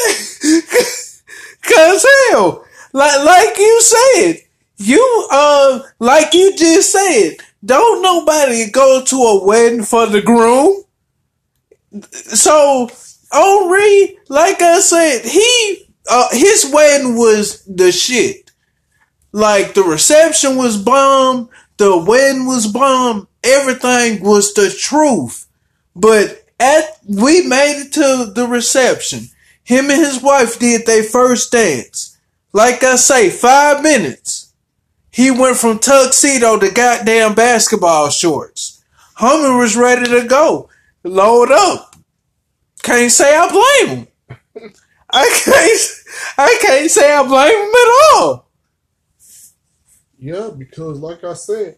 cause 1.63 2.07
hell, 2.31 2.65
like, 2.93 3.25
like 3.25 3.59
you 3.59 3.81
said, 3.81 4.35
you, 4.77 5.29
uh, 5.31 5.81
like 5.99 6.35
you 6.35 6.57
just 6.57 6.93
said, 6.93 7.37
don't 7.65 8.03
nobody 8.03 8.71
go 8.71 9.03
to 9.05 9.17
a 9.17 9.45
wedding 9.45 9.83
for 9.83 10.07
the 10.07 10.21
groom. 10.21 10.85
So, 12.11 12.91
Henri, 13.33 14.19
like 14.29 14.61
I 14.61 14.81
said, 14.81 15.25
he 15.25 15.85
uh, 16.09 16.29
his 16.33 16.71
wedding 16.73 17.17
was 17.17 17.65
the 17.65 17.91
shit. 17.91 18.51
Like 19.33 19.75
the 19.75 19.83
reception 19.83 20.57
was 20.57 20.81
bomb, 20.81 21.49
the 21.77 21.97
wedding 21.97 22.47
was 22.47 22.67
bomb, 22.67 23.29
everything 23.43 24.23
was 24.23 24.53
the 24.55 24.71
truth. 24.71 25.47
But 25.97 26.45
at 26.61 26.99
we 27.07 27.47
made 27.47 27.87
it 27.87 27.93
to 27.95 28.33
the 28.33 28.47
reception. 28.47 29.29
Him 29.65 29.91
and 29.91 30.01
his 30.01 30.23
wife 30.23 30.59
did 30.59 30.87
their 30.87 31.03
first 31.03 31.53
dance. 31.53 32.19
Like 32.53 32.85
I 32.85 32.97
say, 32.97 33.31
five 33.31 33.83
minutes. 33.83 34.53
He 35.11 35.31
went 35.31 35.57
from 35.57 35.79
tuxedo 35.79 36.59
to 36.59 36.71
goddamn 36.71 37.35
basketball 37.35 38.11
shorts. 38.11 38.83
Hummer 39.15 39.57
was 39.57 39.77
ready 39.77 40.07
to 40.07 40.27
go. 40.27 40.69
Load 41.03 41.51
up. 41.53 41.97
Can't 42.83 43.13
say 43.13 43.35
I 43.35 43.49
blame 43.49 43.97
him. 43.97 44.73
I 45.11 45.41
can't. 45.45 45.81
I 46.37 46.59
can't 46.61 46.91
say 46.91 47.15
I 47.15 47.23
blame 47.23 47.57
him 47.57 47.69
at 47.69 48.15
all. 48.15 48.44
Yeah, 50.25 50.49
because 50.57 51.01
like 51.01 51.23
I 51.23 51.35
said, 51.35 51.77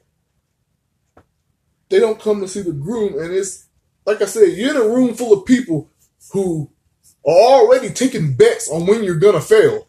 they 1.88 1.98
don't 1.98 2.20
come 2.20 2.40
to 2.40 2.46
see 2.46 2.62
the 2.62 2.70
groom, 2.70 3.18
and 3.18 3.34
it's 3.34 3.66
like 4.04 4.22
I 4.22 4.26
said, 4.26 4.56
you're 4.56 4.70
in 4.70 4.76
a 4.76 4.94
room 4.94 5.14
full 5.14 5.32
of 5.32 5.46
people 5.46 5.90
who 6.30 6.70
are 7.26 7.32
already 7.32 7.90
taking 7.90 8.34
bets 8.34 8.70
on 8.70 8.86
when 8.86 9.02
you're 9.02 9.18
gonna 9.18 9.40
fail. 9.40 9.88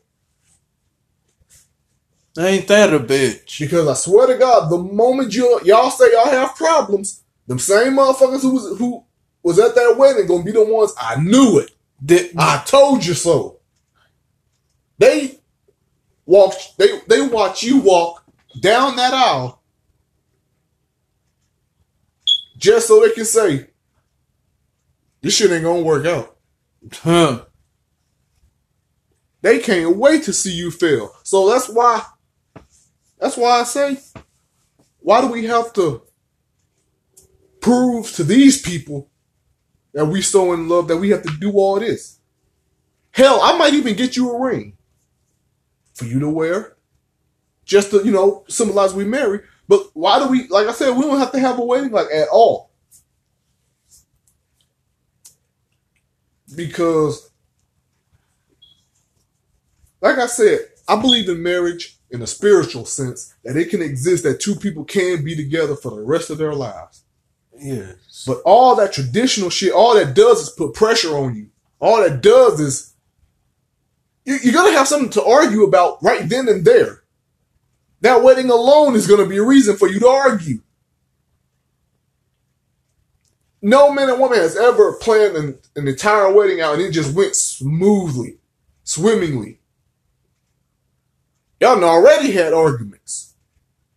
Ain't 2.39 2.67
that 2.69 2.95
a 2.95 2.99
bitch? 2.99 3.59
Because 3.59 3.87
I 3.87 3.93
swear 3.93 4.25
to 4.25 4.39
God, 4.39 4.71
the 4.71 4.79
moment 4.79 5.35
you 5.35 5.59
y'all 5.63 5.91
say 5.91 6.11
y'all 6.13 6.25
have 6.25 6.55
problems, 6.55 7.21
them 7.45 7.59
same 7.59 7.93
motherfuckers 7.93 8.41
who 8.41 8.53
was 8.53 8.79
who 8.79 9.03
was 9.43 9.59
at 9.59 9.75
that 9.75 9.97
wedding 9.99 10.25
gonna 10.25 10.43
be 10.43 10.51
the 10.51 10.65
ones 10.65 10.93
I 10.99 11.21
knew 11.21 11.59
it. 11.59 11.69
Did, 12.03 12.31
I 12.35 12.63
told 12.65 13.05
you 13.05 13.13
so. 13.13 13.59
They 14.97 15.41
walk 16.25 16.55
they 16.79 17.01
they 17.07 17.21
watch 17.21 17.61
you 17.61 17.81
walk 17.81 18.23
down 18.61 18.95
that 18.95 19.13
aisle 19.13 19.61
just 22.57 22.87
so 22.87 23.01
they 23.01 23.11
can 23.11 23.25
say 23.25 23.67
this 25.21 25.35
shit 25.35 25.51
ain't 25.51 25.63
gonna 25.63 25.81
work 25.81 26.05
out. 26.05 26.37
huh? 26.93 27.45
They 29.41 29.59
can't 29.59 29.97
wait 29.97 30.23
to 30.23 30.33
see 30.33 30.51
you 30.51 30.71
fail. 30.71 31.11
So 31.23 31.49
that's 31.49 31.69
why 31.69 32.03
that's 33.19 33.37
why 33.37 33.59
I 33.59 33.63
say 33.63 33.97
why 34.99 35.21
do 35.21 35.27
we 35.27 35.45
have 35.45 35.73
to 35.73 36.01
prove 37.61 38.11
to 38.13 38.23
these 38.23 38.61
people 38.61 39.09
that 39.93 40.05
we 40.05 40.21
so 40.21 40.53
in 40.53 40.67
love 40.67 40.87
that 40.87 40.97
we 40.97 41.09
have 41.11 41.23
to 41.23 41.37
do 41.39 41.51
all 41.53 41.79
this? 41.79 42.19
Hell, 43.11 43.39
I 43.41 43.57
might 43.57 43.73
even 43.73 43.95
get 43.95 44.15
you 44.15 44.31
a 44.31 44.39
ring 44.41 44.77
for 45.93 46.05
you 46.05 46.19
to 46.19 46.29
wear. 46.29 46.76
Just 47.67 47.91
to, 47.91 48.03
you 48.03 48.11
know, 48.11 48.45
symbolize 48.47 48.95
we 48.95 49.05
marry. 49.05 49.41
But 49.67 49.89
why 49.93 50.19
do 50.19 50.29
we 50.29 50.47
like 50.47 50.67
I 50.67 50.71
said, 50.71 50.95
we 50.95 51.03
don't 51.03 51.19
have 51.19 51.33
to 51.33 51.39
have 51.39 51.59
a 51.59 51.63
wedding 51.63 51.91
like 51.91 52.07
at 52.11 52.29
all. 52.29 52.71
Because 56.55 57.29
like 60.01 60.17
I 60.17 60.27
said, 60.27 60.59
I 60.87 60.99
believe 60.99 61.27
in 61.29 61.43
marriage 61.43 61.97
in 62.09 62.21
a 62.21 62.27
spiritual 62.27 62.85
sense 62.85 63.33
that 63.43 63.57
it 63.57 63.69
can 63.69 63.81
exist 63.81 64.23
that 64.23 64.39
two 64.39 64.55
people 64.55 64.85
can 64.85 65.25
be 65.25 65.35
together 65.35 65.75
for 65.75 65.91
the 65.91 66.01
rest 66.01 66.29
of 66.29 66.37
their 66.37 66.55
lives. 66.55 67.03
Yes. 67.59 68.23
But 68.25 68.41
all 68.45 68.75
that 68.77 68.93
traditional 68.93 69.49
shit, 69.49 69.73
all 69.73 69.95
that 69.95 70.15
does 70.15 70.41
is 70.41 70.49
put 70.51 70.73
pressure 70.73 71.17
on 71.17 71.35
you. 71.35 71.49
All 71.81 72.01
that 72.01 72.21
does 72.21 72.61
is 72.61 72.93
you- 74.25 74.39
you're 74.41 74.53
gonna 74.53 74.71
have 74.71 74.87
something 74.87 75.09
to 75.11 75.25
argue 75.25 75.63
about 75.63 76.01
right 76.01 76.29
then 76.29 76.47
and 76.47 76.63
there. 76.63 77.03
That 78.01 78.23
wedding 78.23 78.49
alone 78.49 78.95
is 78.95 79.07
gonna 79.07 79.25
be 79.25 79.37
a 79.37 79.43
reason 79.43 79.75
for 79.75 79.87
you 79.87 79.99
to 79.99 80.07
argue. 80.07 80.59
No 83.61 83.91
man 83.91 84.09
and 84.09 84.19
woman 84.19 84.37
has 84.37 84.55
ever 84.55 84.93
planned 84.93 85.35
an, 85.35 85.59
an 85.75 85.87
entire 85.87 86.31
wedding 86.31 86.61
out 86.61 86.75
and 86.75 86.83
it 86.83 86.91
just 86.91 87.15
went 87.15 87.35
smoothly, 87.35 88.37
swimmingly. 88.83 89.59
Y'all 91.59 91.83
already 91.83 92.31
had 92.31 92.53
arguments 92.53 93.33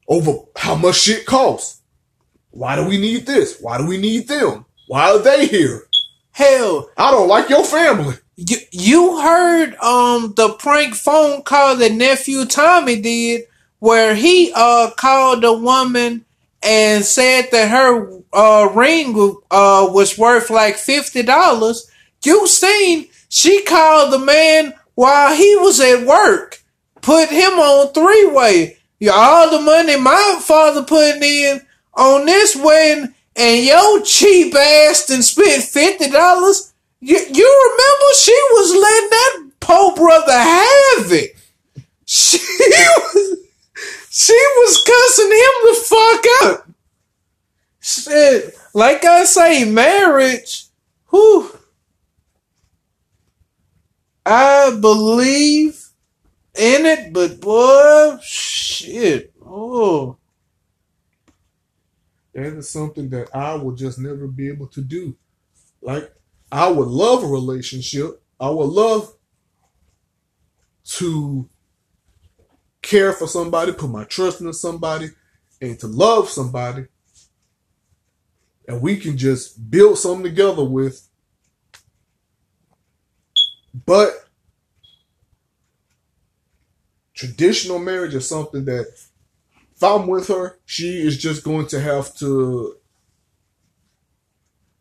over 0.08 0.38
how 0.56 0.74
much 0.74 0.96
shit 0.96 1.26
costs. 1.26 1.82
Why 2.50 2.74
do 2.74 2.84
we 2.84 2.98
need 2.98 3.26
this? 3.26 3.60
Why 3.60 3.78
do 3.78 3.86
we 3.86 3.98
need 3.98 4.28
them? 4.28 4.64
Why 4.88 5.10
are 5.10 5.18
they 5.18 5.46
here? 5.46 5.84
Hell, 6.32 6.90
I 6.96 7.10
don't 7.10 7.28
like 7.28 7.48
your 7.48 7.64
family. 7.64 8.14
you 8.36 8.56
you 8.72 9.20
heard 9.20 9.76
um 9.76 10.32
the 10.36 10.54
prank 10.58 10.94
phone 10.94 11.42
call 11.42 11.76
that 11.76 11.92
nephew 11.92 12.46
Tommy 12.46 13.00
did, 13.00 13.42
where 13.80 14.14
he 14.14 14.52
uh 14.54 14.90
called 14.96 15.42
a 15.44 15.52
woman 15.52 16.24
and 16.62 17.04
said 17.04 17.48
that 17.50 17.70
her 17.70 18.20
uh 18.32 18.70
ring 18.74 19.14
uh 19.50 19.88
was 19.90 20.16
worth 20.16 20.48
like 20.50 20.76
fifty 20.76 21.22
dollars. 21.22 21.90
You 22.24 22.46
seen 22.46 23.08
she 23.28 23.62
called 23.64 24.12
the 24.12 24.18
man 24.18 24.74
while 24.94 25.34
he 25.34 25.56
was 25.56 25.80
at 25.80 26.06
work, 26.06 26.62
put 27.00 27.30
him 27.30 27.52
on 27.58 27.92
three 27.92 28.26
way. 28.26 28.76
All 29.10 29.50
the 29.50 29.60
money 29.60 29.98
my 29.98 30.38
father 30.42 30.82
putting 30.82 31.22
in 31.22 31.60
on 31.94 32.26
this 32.26 32.54
wedding, 32.54 33.14
and 33.34 33.64
your 33.64 34.02
cheap 34.02 34.54
ass 34.54 35.08
and 35.08 35.24
spent 35.24 35.62
fifty 35.62 36.10
dollars. 36.10 36.72
You, 37.00 37.16
you 37.16 37.70
remember 37.70 38.14
she 38.14 38.32
was 38.50 38.72
letting 38.74 39.10
that 39.10 39.50
poor 39.60 39.96
brother 39.96 40.32
have 40.32 41.12
it. 41.12 41.36
She 42.12 42.38
was, 42.38 43.38
she 44.10 44.32
was 44.32 44.84
cussing 44.84 45.30
him 45.30 45.54
the 45.64 45.84
fuck 45.86 46.24
out. 46.42 46.74
Shit, 47.80 48.58
like 48.74 49.04
I 49.04 49.24
say, 49.24 49.64
marriage. 49.64 50.66
Whew. 51.10 51.56
I 54.26 54.76
believe 54.80 55.90
in 56.58 56.86
it, 56.86 57.12
but 57.12 57.40
boy, 57.40 58.18
shit. 58.20 59.32
Oh, 59.46 60.16
That 62.34 62.46
is 62.54 62.68
something 62.68 63.08
that 63.10 63.34
I 63.34 63.54
will 63.54 63.72
just 63.72 63.98
never 63.98 64.26
be 64.26 64.48
able 64.48 64.66
to 64.68 64.82
do. 64.82 65.16
Like, 65.80 66.12
I 66.50 66.68
would 66.68 66.88
love 66.88 67.22
a 67.22 67.28
relationship. 67.28 68.22
I 68.40 68.50
would 68.50 68.70
love 68.70 69.14
to 70.84 71.48
care 72.82 73.12
for 73.12 73.26
somebody, 73.26 73.72
put 73.72 73.90
my 73.90 74.04
trust 74.04 74.40
into 74.40 74.52
somebody, 74.52 75.08
and 75.60 75.78
to 75.80 75.86
love 75.86 76.28
somebody. 76.28 76.86
And 78.66 78.80
we 78.80 78.96
can 78.96 79.16
just 79.16 79.70
build 79.70 79.98
something 79.98 80.24
together 80.24 80.64
with. 80.64 81.06
But 83.86 84.10
traditional 87.14 87.78
marriage 87.78 88.14
is 88.14 88.28
something 88.28 88.64
that 88.64 88.86
if 89.76 89.82
I'm 89.82 90.06
with 90.06 90.28
her, 90.28 90.58
she 90.64 91.00
is 91.00 91.18
just 91.18 91.44
going 91.44 91.66
to 91.68 91.80
have 91.80 92.14
to 92.16 92.76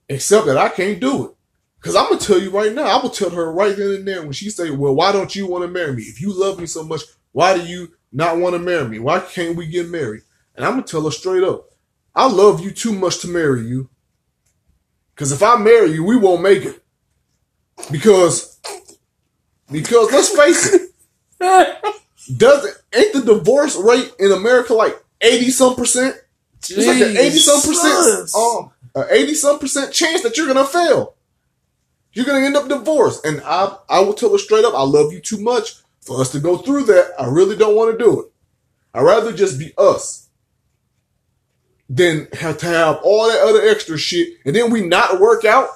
accept 0.09 0.45
that 0.47 0.57
I 0.57 0.69
can't 0.69 0.99
do 0.99 1.25
it. 1.25 1.35
Because 1.79 1.95
I'm 1.95 2.09
gonna 2.09 2.19
tell 2.19 2.39
you 2.39 2.49
right 2.49 2.73
now, 2.73 2.83
I 2.83 3.01
will 3.01 3.09
tell 3.09 3.29
her 3.29 3.51
right 3.51 3.75
then 3.75 3.91
and 3.91 4.07
there 4.07 4.21
when 4.21 4.33
she 4.33 4.49
say, 4.49 4.69
"Well, 4.69 4.93
why 4.93 5.13
don't 5.13 5.33
you 5.33 5.47
want 5.47 5.63
to 5.63 5.69
marry 5.69 5.93
me? 5.93 6.03
If 6.03 6.21
you 6.21 6.33
love 6.33 6.59
me 6.59 6.65
so 6.65 6.83
much, 6.83 7.01
why 7.31 7.57
do 7.57 7.65
you 7.65 7.93
not 8.11 8.37
want 8.37 8.53
to 8.53 8.59
marry 8.59 8.87
me? 8.87 8.99
Why 8.99 9.19
can't 9.19 9.55
we 9.55 9.67
get 9.67 9.89
married?" 9.89 10.23
And 10.55 10.65
I'm 10.65 10.73
gonna 10.73 10.83
tell 10.83 11.03
her 11.05 11.11
straight 11.11 11.43
up, 11.43 11.69
"I 12.15 12.27
love 12.27 12.61
you 12.61 12.71
too 12.71 12.93
much 12.93 13.19
to 13.19 13.27
marry 13.27 13.65
you. 13.65 13.89
Because 15.13 15.31
if 15.33 15.43
I 15.43 15.57
marry 15.57 15.91
you, 15.91 16.03
we 16.05 16.15
won't 16.15 16.41
make 16.41 16.63
it. 16.63 16.81
Because, 17.91 18.57
because 19.69 20.11
let's 20.13 20.29
face 20.29 20.73
it, 20.73 20.91
doesn't 22.37 22.77
ain't 22.93 23.13
the 23.13 23.21
divorce 23.21 23.75
rate 23.75 24.13
in 24.17 24.31
America 24.31 24.73
like 24.73 25.01
eighty 25.21 25.51
some 25.51 25.75
percent? 25.75 26.15
It's 26.61 26.87
like 26.87 27.01
an 27.01 27.17
eighty 27.17 27.37
some 27.37 27.61
percent, 27.61 28.29
um, 28.33 28.71
an 28.95 29.07
eighty 29.11 29.33
some 29.33 29.59
percent 29.59 29.93
chance 29.93 30.23
that 30.23 30.37
you're 30.37 30.47
gonna 30.47 30.65
fail. 30.65 31.15
You're 32.13 32.25
gonna 32.25 32.45
end 32.45 32.55
up 32.55 32.69
divorced, 32.69 33.25
and 33.25 33.41
I, 33.45 33.75
I 33.89 33.99
will 33.99 34.13
tell 34.13 34.31
her 34.31 34.37
straight 34.37 34.65
up, 34.65 34.73
I 34.73 34.83
love 34.83 35.11
you 35.13 35.19
too 35.19 35.39
much 35.39 35.81
for 36.01 36.21
us 36.21 36.31
to 36.31 36.39
go 36.39 36.57
through 36.57 36.85
that. 36.85 37.13
I 37.19 37.27
really 37.27 37.55
don't 37.55 37.75
want 37.75 37.97
to 37.97 38.03
do 38.03 38.21
it. 38.21 38.27
I'd 38.93 39.03
rather 39.03 39.31
just 39.31 39.59
be 39.59 39.73
us 39.77 40.29
than 41.89 42.27
have 42.33 42.57
to 42.59 42.65
have 42.67 42.99
all 43.03 43.27
that 43.27 43.41
other 43.41 43.67
extra 43.67 43.97
shit, 43.97 44.35
and 44.45 44.55
then 44.55 44.71
we 44.71 44.85
not 44.85 45.19
work 45.19 45.45
out. 45.45 45.69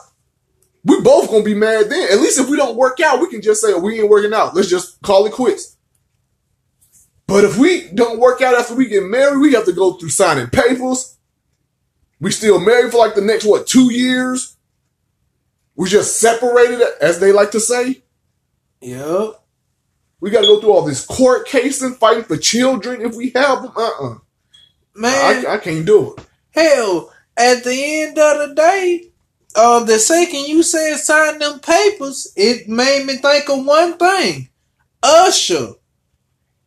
We 0.83 1.01
both 1.01 1.29
gonna 1.29 1.43
be 1.43 1.55
mad 1.55 1.89
then. 1.89 2.11
At 2.11 2.19
least 2.19 2.39
if 2.39 2.49
we 2.49 2.57
don't 2.57 2.75
work 2.75 2.99
out, 2.99 3.21
we 3.21 3.29
can 3.29 3.41
just 3.41 3.61
say 3.61 3.73
oh, 3.73 3.79
we 3.79 3.99
ain't 3.99 4.09
working 4.09 4.33
out. 4.33 4.55
Let's 4.55 4.69
just 4.69 5.01
call 5.01 5.25
it 5.25 5.33
quits. 5.33 5.77
But 7.25 7.45
if 7.45 7.57
we 7.57 7.87
don't 7.89 8.19
work 8.19 8.41
out 8.41 8.55
after 8.55 8.75
we 8.75 8.87
get 8.87 9.03
married, 9.03 9.39
we 9.39 9.53
have 9.53 9.65
to 9.65 9.71
go 9.71 9.93
through 9.93 10.09
signing 10.09 10.47
papers. 10.47 11.17
We 12.19 12.31
still 12.31 12.59
married 12.59 12.91
for 12.91 12.97
like 12.97 13.15
the 13.15 13.21
next 13.21 13.45
what 13.45 13.65
two 13.65 13.91
years. 13.91 14.55
We 15.75 15.89
just 15.89 16.19
separated, 16.19 16.81
as 17.01 17.19
they 17.19 17.31
like 17.31 17.51
to 17.51 17.59
say. 17.59 18.03
Yep. 18.81 19.42
We 20.23 20.29
got 20.29 20.39
to 20.39 20.47
go 20.47 20.61
through 20.61 20.71
all 20.71 20.85
this 20.85 21.05
court 21.05 21.45
casing, 21.49 21.95
fighting 21.95 22.23
for 22.23 22.37
children 22.37 23.01
if 23.01 23.13
we 23.13 23.31
have 23.31 23.61
them. 23.61 23.73
Uh-uh. 23.75 24.15
Man, 24.95 25.45
I, 25.45 25.55
I 25.55 25.57
can't 25.57 25.85
do 25.85 26.15
it. 26.15 26.25
hell, 26.51 27.11
at 27.35 27.65
the 27.65 28.03
end 28.03 28.17
of 28.17 28.47
the 28.47 28.55
day, 28.55 29.11
uh, 29.53 29.83
the 29.83 29.99
second 29.99 30.47
you 30.47 30.63
said 30.63 30.95
sign 30.95 31.39
them 31.39 31.59
papers, 31.59 32.31
it 32.37 32.69
made 32.69 33.05
me 33.05 33.17
think 33.17 33.49
of 33.49 33.65
one 33.65 33.97
thing. 33.97 34.47
Usher. 35.03 35.71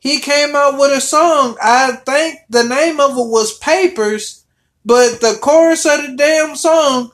He 0.01 0.21
came 0.21 0.55
out 0.55 0.79
with 0.79 0.93
a 0.93 1.01
song. 1.01 1.57
I 1.63 1.93
think 1.93 2.41
the 2.51 2.63
name 2.63 3.01
of 3.01 3.13
it 3.13 3.31
was 3.31 3.57
Papers, 3.57 4.45
but 4.85 5.23
the 5.23 5.39
chorus 5.41 5.87
of 5.87 6.03
the 6.03 6.15
damn 6.15 6.57
song, 6.57 7.11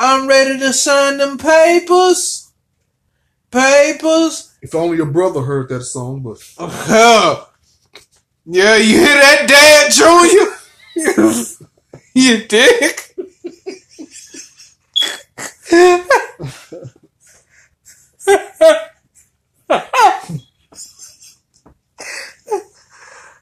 I'm 0.00 0.26
ready 0.26 0.58
to 0.58 0.72
sign 0.72 1.18
them 1.18 1.38
papers. 1.38 2.50
Papers. 3.52 4.53
If 4.64 4.74
only 4.74 4.96
your 4.96 5.04
brother 5.04 5.42
heard 5.42 5.68
that 5.68 5.82
song, 5.82 6.22
but 6.22 6.38
yeah, 8.46 8.76
you 8.76 8.98
hear 8.98 9.14
that, 9.14 9.46
Dad 9.46 9.92
Junior? 9.92 10.56
you 12.14 12.46
dick. 12.48 13.14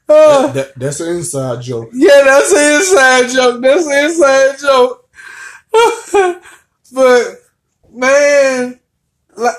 Uh, 0.09 0.51
that, 0.51 0.73
that's 0.75 0.99
an 0.99 1.15
inside 1.15 1.61
joke. 1.61 1.89
yeah, 1.93 2.21
that's 2.25 2.51
an 2.51 2.73
inside 2.73 3.29
joke. 3.29 3.61
That's 3.61 3.85
an 3.87 4.05
inside 4.05 4.59
joke. 4.59 5.09
but 6.93 7.39
man, 7.93 8.77
like, 9.37 9.55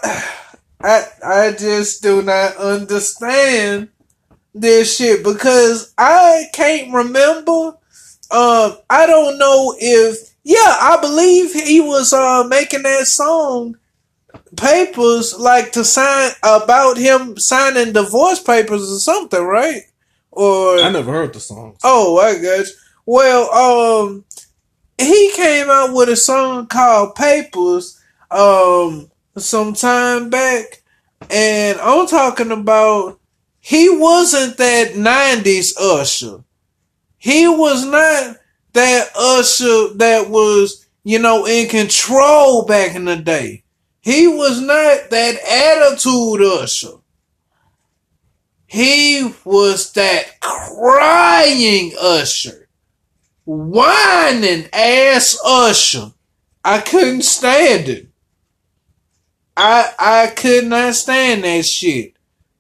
I 1.45 1.53
just 1.53 2.03
do 2.03 2.23
not 2.23 2.57
understand 2.57 3.89
this 4.55 4.97
shit 4.97 5.23
because 5.23 5.93
I 5.99 6.45
can't 6.53 6.93
remember. 6.93 7.77
Um, 8.31 8.77
I 8.89 9.07
don't 9.07 9.39
know 9.39 9.75
if 9.79 10.35
yeah, 10.43 10.77
I 10.81 10.99
believe 11.01 11.53
he 11.53 11.81
was 11.81 12.13
uh 12.13 12.45
making 12.45 12.83
that 12.85 13.07
song 13.07 13.77
papers 14.57 15.39
like 15.39 15.73
to 15.73 15.85
sign 15.85 16.31
about 16.43 16.97
him 16.97 17.37
signing 17.37 17.93
divorce 17.93 18.43
papers 18.43 18.91
or 18.91 18.99
something, 18.99 19.43
right? 19.43 19.83
Or 20.31 20.79
I 20.79 20.91
never 20.91 21.13
heard 21.13 21.33
the 21.33 21.41
song. 21.41 21.77
Oh, 21.85 22.19
I 22.19 22.35
got 22.35 22.67
you. 22.67 22.73
Well, 23.07 23.53
um, 23.53 24.25
he 24.99 25.33
came 25.35 25.69
out 25.69 25.95
with 25.95 26.09
a 26.09 26.17
song 26.17 26.67
called 26.67 27.15
Papers, 27.15 28.01
um, 28.31 29.11
some 29.37 29.75
time 29.75 30.31
back, 30.31 30.83
and 31.31 31.79
I'm 31.81 32.07
talking 32.07 32.51
about 32.51 33.21
he 33.61 33.89
wasn't 33.89 34.57
that 34.59 34.93
'90s 34.93 35.73
Usher. 35.79 36.45
He 37.19 37.49
was 37.49 37.85
not 37.87 38.37
that 38.75 39.09
Usher 39.17 39.95
that 39.95 40.29
was, 40.29 40.87
you 41.05 41.19
know, 41.19 41.47
in 41.47 41.69
control 41.69 42.67
back 42.67 42.95
in 42.95 43.07
the 43.07 43.17
day. 43.17 43.65
He 44.01 44.27
was 44.27 44.61
not 44.61 45.09
that 45.11 45.37
attitude 45.43 46.43
Usher. 46.43 46.99
He 48.67 49.33
was 49.45 49.93
that 49.93 50.41
crying 50.41 51.93
Usher. 51.99 52.69
Whining 53.47 54.69
ass 54.73 55.39
Usher. 55.45 56.13
I 56.65 56.81
couldn't 56.81 57.23
stand 57.23 57.89
it. 57.89 58.09
I 59.57 59.93
I 59.99 60.27
could 60.35 60.67
not 60.67 60.95
stand 60.95 61.45
that 61.45 61.65
shit. 61.65 62.15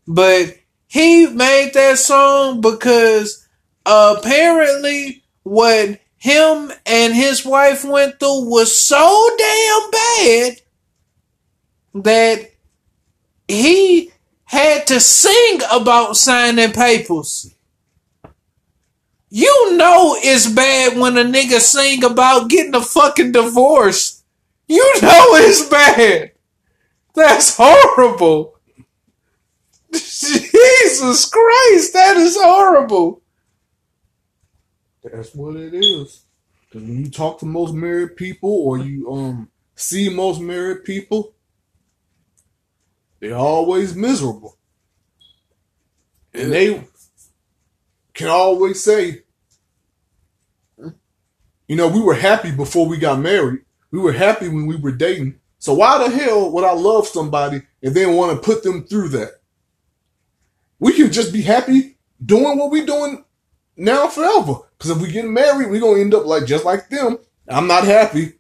But 0.07 0.57
he 0.87 1.27
made 1.27 1.73
that 1.75 1.99
song 1.99 2.61
because 2.61 3.47
apparently 3.85 5.25
what 5.43 6.01
him 6.17 6.73
and 6.87 7.15
his 7.15 7.45
wife 7.45 7.85
went 7.85 8.19
through 8.19 8.49
was 8.49 8.83
so 8.83 9.31
damn 9.37 9.91
bad 9.91 10.61
that 11.95 12.51
he 13.49 14.11
had 14.45 14.87
to 14.87 15.01
sing 15.01 15.61
about 15.71 16.17
signing 16.17 16.73
papers. 16.73 17.55
You 19.31 19.77
know 19.77 20.17
it's 20.19 20.47
bad 20.49 20.97
when 20.97 21.19
a 21.19 21.25
nigga 21.25 21.59
sing 21.59 22.05
about 22.05 22.49
getting 22.49 22.75
a 22.75 22.81
fucking 22.81 23.33
divorce. 23.33 24.23
You 24.69 24.85
know 25.03 25.35
it's 25.35 25.69
bad. 25.69 26.34
That's 27.15 27.57
horrible. 27.57 28.59
Jesus 29.93 31.31
Christ, 31.31 31.93
that 31.93 32.17
is 32.17 32.37
horrible. 32.41 33.23
That's 35.03 35.35
what 35.35 35.57
it 35.57 35.75
is. 35.75 36.25
Because 36.69 36.89
when 36.89 37.05
you 37.05 37.11
talk 37.11 37.39
to 37.41 37.47
most 37.47 37.75
married 37.75 38.17
people 38.17 38.51
or 38.51 38.79
you 38.79 39.11
um 39.13 39.49
see 39.77 40.09
most 40.09 40.41
married 40.41 40.85
people, 40.85 41.35
they're 43.21 43.37
always 43.37 43.95
miserable. 43.95 44.59
And 46.33 46.53
they 46.53 46.85
can 48.15 48.29
always 48.29 48.83
say, 48.83 49.23
you 51.69 51.77
know, 51.77 51.89
we 51.89 52.01
were 52.01 52.15
happy 52.15 52.51
before 52.51 52.87
we 52.87 52.99
got 52.99 53.21
married. 53.21 53.61
We 53.91 54.01
were 54.01 54.13
happy 54.13 54.49
when 54.49 54.67
we 54.67 54.77
were 54.77 54.93
dating. 54.93 55.41
So 55.65 55.73
why 55.73 55.97
the 55.97 56.15
hell 56.15 56.51
would 56.51 56.65
I 56.65 56.75
love 56.75 57.07
somebody 57.07 57.63
and 57.83 57.95
then 57.95 58.17
want 58.17 58.37
to 58.37 58.47
put 58.47 58.63
them 58.63 58.85
through 58.85 59.09
that? 59.09 59.41
We 60.79 60.93
can 60.93 61.11
just 61.11 61.33
be 61.33 61.41
happy 61.41 61.97
doing 62.23 62.59
what 62.59 62.71
we're 62.71 62.85
doing 62.85 63.25
now 63.75 64.09
forever. 64.09 64.57
Because 64.77 64.91
if 64.91 65.01
we 65.01 65.11
get 65.11 65.25
married, 65.25 65.71
we're 65.71 65.81
gonna 65.81 66.03
end 66.03 66.13
up 66.13 66.27
like 66.27 66.45
just 66.45 66.67
like 66.67 66.91
them. 66.91 67.17
I'm 67.49 67.67
not 67.67 67.85
happy. 67.85 68.35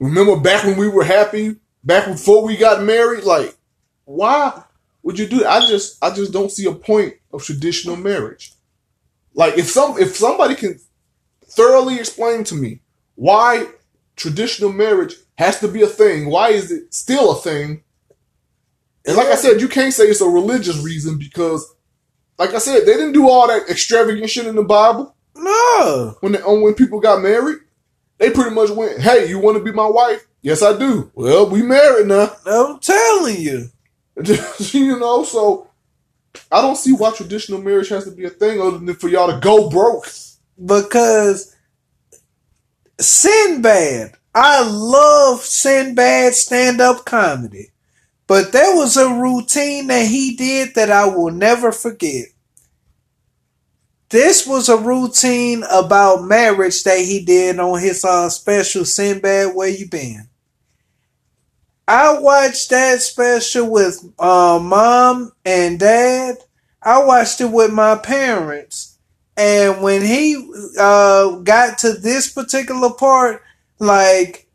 Remember 0.00 0.38
back 0.38 0.64
when 0.64 0.76
we 0.76 0.86
were 0.86 1.02
happy, 1.02 1.56
back 1.82 2.04
before 2.04 2.44
we 2.44 2.58
got 2.58 2.82
married, 2.82 3.24
like 3.24 3.56
why 4.04 4.62
would 5.02 5.18
you 5.18 5.28
do 5.28 5.38
that? 5.38 5.62
I 5.62 5.66
just 5.66 5.96
I 6.04 6.14
just 6.14 6.30
don't 6.30 6.52
see 6.52 6.66
a 6.66 6.74
point 6.74 7.14
of 7.32 7.42
traditional 7.42 7.96
marriage. 7.96 8.52
Like 9.32 9.56
if 9.56 9.64
some 9.70 9.98
if 9.98 10.14
somebody 10.14 10.56
can 10.56 10.78
thoroughly 11.42 11.98
explain 11.98 12.44
to 12.44 12.54
me 12.54 12.82
why 13.14 13.66
traditional 14.14 14.70
marriage 14.70 15.14
has 15.40 15.58
to 15.58 15.68
be 15.68 15.80
a 15.80 15.86
thing, 15.86 16.28
why 16.28 16.50
is 16.50 16.70
it 16.70 16.92
still 16.92 17.32
a 17.32 17.40
thing? 17.40 17.82
And 19.06 19.16
like 19.16 19.28
I 19.28 19.36
said, 19.36 19.58
you 19.62 19.68
can't 19.68 19.94
say 19.94 20.04
it's 20.04 20.20
a 20.20 20.28
religious 20.28 20.76
reason 20.84 21.16
because, 21.16 21.74
like 22.38 22.52
I 22.52 22.58
said, 22.58 22.80
they 22.80 22.92
didn't 22.92 23.12
do 23.12 23.26
all 23.26 23.48
that 23.48 23.70
extravagant 23.70 24.28
shit 24.28 24.46
in 24.46 24.54
the 24.54 24.62
Bible 24.62 25.14
No. 25.34 26.14
when 26.20 26.32
they, 26.32 26.40
when 26.40 26.74
people 26.74 27.00
got 27.00 27.22
married. 27.22 27.56
They 28.18 28.28
pretty 28.30 28.54
much 28.54 28.68
went, 28.68 29.00
"Hey, 29.00 29.30
you 29.30 29.38
want 29.38 29.56
to 29.56 29.64
be 29.64 29.72
my 29.72 29.86
wife? 29.86 30.26
Yes, 30.42 30.62
I 30.62 30.76
do. 30.78 31.10
Well, 31.14 31.48
we 31.48 31.62
married 31.62 32.06
now." 32.06 32.36
I'm 32.44 32.78
telling 32.78 33.40
you. 33.40 33.70
you 34.58 34.98
know, 34.98 35.24
so 35.24 35.70
I 36.52 36.60
don't 36.60 36.76
see 36.76 36.92
why 36.92 37.12
traditional 37.12 37.62
marriage 37.62 37.88
has 37.88 38.04
to 38.04 38.10
be 38.10 38.26
a 38.26 38.30
thing 38.30 38.60
other 38.60 38.76
than 38.76 38.94
for 38.94 39.08
y'all 39.08 39.32
to 39.32 39.40
go 39.40 39.70
broke. 39.70 40.06
because 40.62 41.56
Sinbad, 43.00 44.12
I 44.34 44.62
love 44.68 45.40
Sinbad 45.40 46.34
stand 46.34 46.80
up 46.80 47.04
comedy, 47.04 47.70
but 48.26 48.52
there 48.52 48.76
was 48.76 48.96
a 48.96 49.12
routine 49.12 49.88
that 49.88 50.06
he 50.06 50.36
did 50.36 50.74
that 50.76 50.90
I 50.90 51.06
will 51.06 51.32
never 51.32 51.72
forget. 51.72 52.26
This 54.10 54.46
was 54.46 54.68
a 54.68 54.76
routine 54.76 55.64
about 55.70 56.24
marriage 56.24 56.82
that 56.84 56.98
he 56.98 57.24
did 57.24 57.58
on 57.58 57.80
his 57.80 58.04
uh, 58.04 58.28
special 58.28 58.84
Sinbad 58.84 59.54
Where 59.54 59.68
You 59.68 59.88
Been. 59.88 60.28
I 61.86 62.18
watched 62.18 62.70
that 62.70 63.00
special 63.02 63.68
with 63.68 64.00
uh, 64.18 64.60
mom 64.62 65.32
and 65.44 65.78
dad. 65.78 66.36
I 66.82 67.04
watched 67.04 67.40
it 67.40 67.50
with 67.50 67.72
my 67.72 67.96
parents. 67.96 68.96
And 69.36 69.82
when 69.82 70.02
he 70.02 70.36
uh, 70.78 71.36
got 71.38 71.78
to 71.78 71.94
this 71.94 72.32
particular 72.32 72.90
part, 72.90 73.42
like 73.80 74.46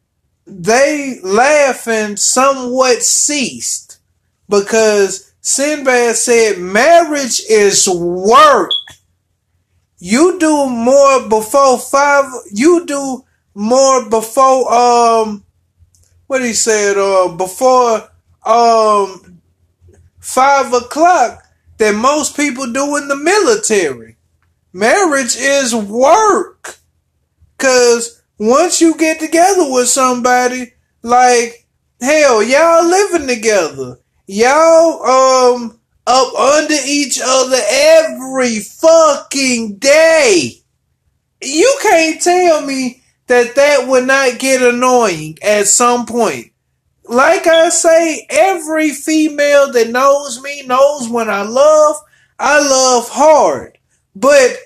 they 0.47 1.19
laughing 1.23 2.15
somewhat 2.15 3.01
ceased 3.01 3.99
because 4.47 5.33
Sinbad 5.41 6.15
said 6.15 6.59
marriage 6.59 7.41
is 7.49 7.87
work. 7.89 8.71
You 9.97 10.39
do 10.39 10.69
more 10.69 11.27
before 11.27 11.79
five. 11.79 12.25
You 12.51 12.85
do 12.85 13.25
more 13.53 14.09
before 14.09 14.71
um. 14.73 15.43
What 16.27 16.41
he 16.43 16.53
said 16.53 16.97
uh 16.97 17.29
before 17.35 18.09
um 18.45 19.41
five 20.19 20.73
o'clock 20.73 21.43
than 21.77 21.95
most 21.97 22.35
people 22.35 22.71
do 22.71 22.97
in 22.97 23.07
the 23.07 23.15
military. 23.15 24.17
Marriage 24.73 25.35
is 25.37 25.73
work. 25.75 26.77
Cause 27.57 28.21
once 28.37 28.81
you 28.81 28.95
get 28.97 29.19
together 29.19 29.71
with 29.71 29.87
somebody, 29.87 30.73
like 31.01 31.67
hell, 32.01 32.43
y'all 32.43 32.87
living 32.87 33.27
together. 33.27 33.99
Y'all 34.27 35.03
um 35.03 35.79
up 36.07 36.33
under 36.35 36.75
each 36.85 37.19
other 37.23 37.57
every 37.69 38.59
fucking 38.59 39.77
day. 39.77 40.61
You 41.41 41.77
can't 41.81 42.21
tell 42.21 42.65
me 42.65 43.01
that 43.27 43.55
that 43.55 43.87
would 43.87 44.05
not 44.05 44.39
get 44.39 44.61
annoying 44.61 45.37
at 45.41 45.67
some 45.67 46.05
point. 46.05 46.51
Like 47.07 47.45
I 47.47 47.69
say, 47.69 48.25
every 48.29 48.89
female 48.89 49.71
that 49.71 49.89
knows 49.89 50.41
me 50.41 50.63
knows 50.65 51.07
when 51.07 51.29
I 51.29 51.43
love, 51.43 51.95
I 52.39 52.59
love 52.59 53.09
hard. 53.09 53.77
But 54.15 54.57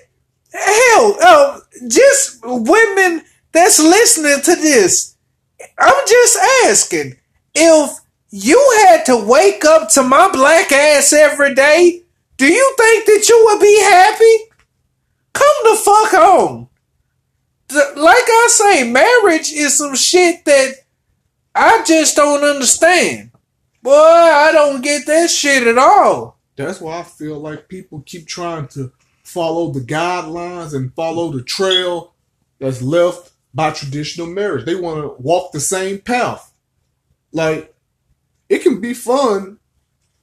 hell, 0.52 1.22
um, 1.22 1.62
just 1.88 2.40
women 2.42 3.22
that's 3.52 3.80
listening 3.80 4.42
to 4.42 4.54
this, 4.56 5.16
I'm 5.78 6.06
just 6.06 6.38
asking 6.66 7.16
if 7.54 7.98
you 8.30 8.86
had 8.86 9.04
to 9.06 9.16
wake 9.16 9.64
up 9.64 9.88
to 9.90 10.02
my 10.02 10.30
black 10.30 10.70
ass 10.72 11.12
every 11.12 11.54
day, 11.54 12.02
do 12.36 12.46
you 12.46 12.74
think 12.78 13.06
that 13.06 13.28
you 13.28 13.44
would 13.46 13.60
be 13.60 13.80
happy? 13.82 14.50
Come 15.32 15.56
the 15.64 15.76
fuck 15.76 16.10
home. 16.12 16.68
Like 17.72 18.24
I 18.26 18.46
say, 18.50 18.90
marriage 18.90 19.52
is 19.52 19.78
some 19.78 19.94
shit 19.94 20.44
that 20.44 20.74
I 21.54 21.84
just 21.84 22.16
don't 22.16 22.44
understand. 22.44 23.30
Boy, 23.82 23.92
I 23.92 24.50
don't 24.52 24.82
get 24.82 25.06
that 25.06 25.30
shit 25.30 25.66
at 25.66 25.78
all. 25.78 26.38
That's 26.56 26.80
why 26.80 26.98
I 26.98 27.02
feel 27.02 27.38
like 27.38 27.68
people 27.68 28.02
keep 28.04 28.26
trying 28.26 28.68
to 28.68 28.92
follow 29.22 29.70
the 29.70 29.80
guidelines 29.80 30.74
and 30.74 30.94
follow 30.94 31.30
the 31.30 31.42
trail 31.42 32.14
that's 32.58 32.82
left 32.82 33.29
by 33.52 33.70
traditional 33.70 34.26
marriage. 34.26 34.64
They 34.64 34.74
want 34.74 35.02
to 35.02 35.22
walk 35.22 35.52
the 35.52 35.60
same 35.60 35.98
path. 35.98 36.52
Like, 37.32 37.74
it 38.48 38.62
can 38.62 38.80
be 38.80 38.94
fun 38.94 39.58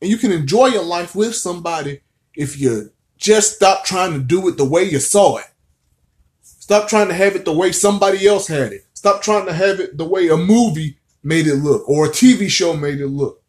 and 0.02 0.10
you 0.10 0.18
can 0.18 0.32
enjoy 0.32 0.68
your 0.68 0.84
life 0.84 1.16
with 1.16 1.36
somebody 1.36 2.02
if 2.36 2.60
you 2.60 2.92
just 3.18 3.56
stop 3.56 3.84
trying 3.84 4.14
to 4.14 4.20
do 4.20 4.48
it 4.48 4.58
the 4.58 4.66
way 4.66 4.84
you 4.84 5.00
saw 5.00 5.38
it. 5.38 5.46
Stop 6.42 6.88
trying 6.88 7.08
to 7.08 7.14
have 7.14 7.36
it 7.36 7.46
the 7.46 7.54
way 7.54 7.72
somebody 7.72 8.28
else 8.28 8.48
had 8.48 8.74
it. 8.74 8.86
Stop 8.94 9.22
trying 9.22 9.46
to 9.46 9.54
have 9.54 9.80
it 9.80 9.98
the 9.98 10.06
way 10.06 10.28
a 10.28 10.38
movie 10.38 10.98
made 11.24 11.48
it 11.48 11.56
look 11.56 11.88
or 11.90 12.06
a 12.06 12.10
TV 12.10 12.50
show 12.50 12.76
made 12.76 13.00
it 13.00 13.08
look. 13.08 13.42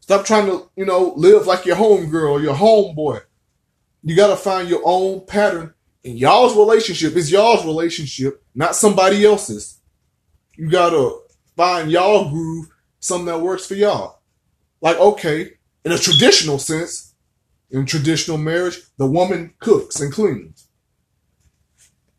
Stop 0.00 0.24
trying 0.24 0.46
to, 0.46 0.68
you 0.74 0.86
know, 0.86 1.12
live 1.16 1.46
like 1.46 1.66
your 1.66 1.76
homegirl 1.76 2.30
or 2.30 2.40
your 2.40 2.54
homeboy. 2.54 3.20
You 4.02 4.16
got 4.16 4.28
to 4.28 4.36
find 4.36 4.68
your 4.68 4.80
own 4.84 5.26
pattern 5.26 5.74
in 6.02 6.16
y'all's 6.16 6.56
relationship. 6.56 7.14
It's 7.14 7.30
y'all's 7.30 7.66
relationship, 7.66 8.42
not 8.58 8.74
somebody 8.74 9.24
else's. 9.24 9.78
You 10.56 10.68
got 10.68 10.90
to 10.90 11.20
find 11.56 11.92
y'all 11.92 12.28
groove, 12.28 12.68
something 12.98 13.26
that 13.26 13.40
works 13.40 13.64
for 13.64 13.74
y'all. 13.74 14.18
Like, 14.80 14.98
okay, 14.98 15.52
in 15.84 15.92
a 15.92 15.98
traditional 15.98 16.58
sense, 16.58 17.14
in 17.70 17.86
traditional 17.86 18.36
marriage, 18.36 18.80
the 18.96 19.06
woman 19.06 19.54
cooks 19.60 20.00
and 20.00 20.12
cleans. 20.12 20.66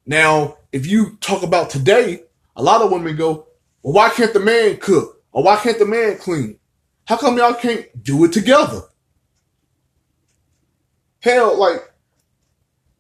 Now, 0.06 0.58
if 0.72 0.88
you 0.88 1.18
talk 1.20 1.44
about 1.44 1.70
today, 1.70 2.24
a 2.56 2.64
lot 2.64 2.82
of 2.82 2.92
women 2.92 3.18
go, 3.18 3.48
well, 3.84 3.94
why 3.94 4.10
can't 4.10 4.32
the 4.32 4.40
man 4.40 4.78
cook? 4.78 5.22
Or 5.34 5.44
why 5.44 5.58
can't 5.58 5.78
the 5.78 5.86
man 5.86 6.18
clean? 6.18 6.58
How 7.04 7.18
come 7.18 7.38
y'all 7.38 7.54
can't 7.54 8.02
do 8.02 8.24
it 8.24 8.32
together? 8.32 8.84
Hell, 11.20 11.60
like, 11.60 11.92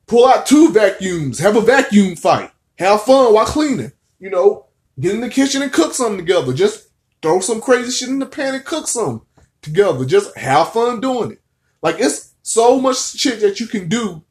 pull 0.07 0.27
out 0.27 0.45
two 0.45 0.73
vacuums, 0.73 1.39
have 1.39 1.55
a 1.55 1.61
vacuum 1.61 2.17
fight, 2.17 2.51
have 2.79 3.03
fun 3.03 3.33
while 3.33 3.45
cleaning. 3.45 3.91
You 4.19 4.29
know, 4.29 4.65
get 4.99 5.13
in 5.13 5.21
the 5.21 5.29
kitchen 5.29 5.61
and 5.61 5.71
cook 5.71 5.93
something 5.93 6.17
together. 6.17 6.53
Just 6.53 6.89
throw 7.21 7.39
some 7.39 7.61
crazy 7.61 7.91
shit 7.91 8.09
in 8.09 8.19
the 8.19 8.25
pan 8.25 8.55
and 8.55 8.65
cook 8.65 8.87
some 8.87 9.25
together. 9.61 10.05
Just 10.05 10.35
have 10.37 10.73
fun 10.73 11.01
doing 11.01 11.33
it. 11.33 11.41
Like, 11.81 11.95
it's 11.99 12.33
so 12.41 12.79
much 12.79 12.97
shit 12.97 13.41
that 13.41 13.59
you 13.59 13.67
can 13.67 13.87
do 13.87 14.23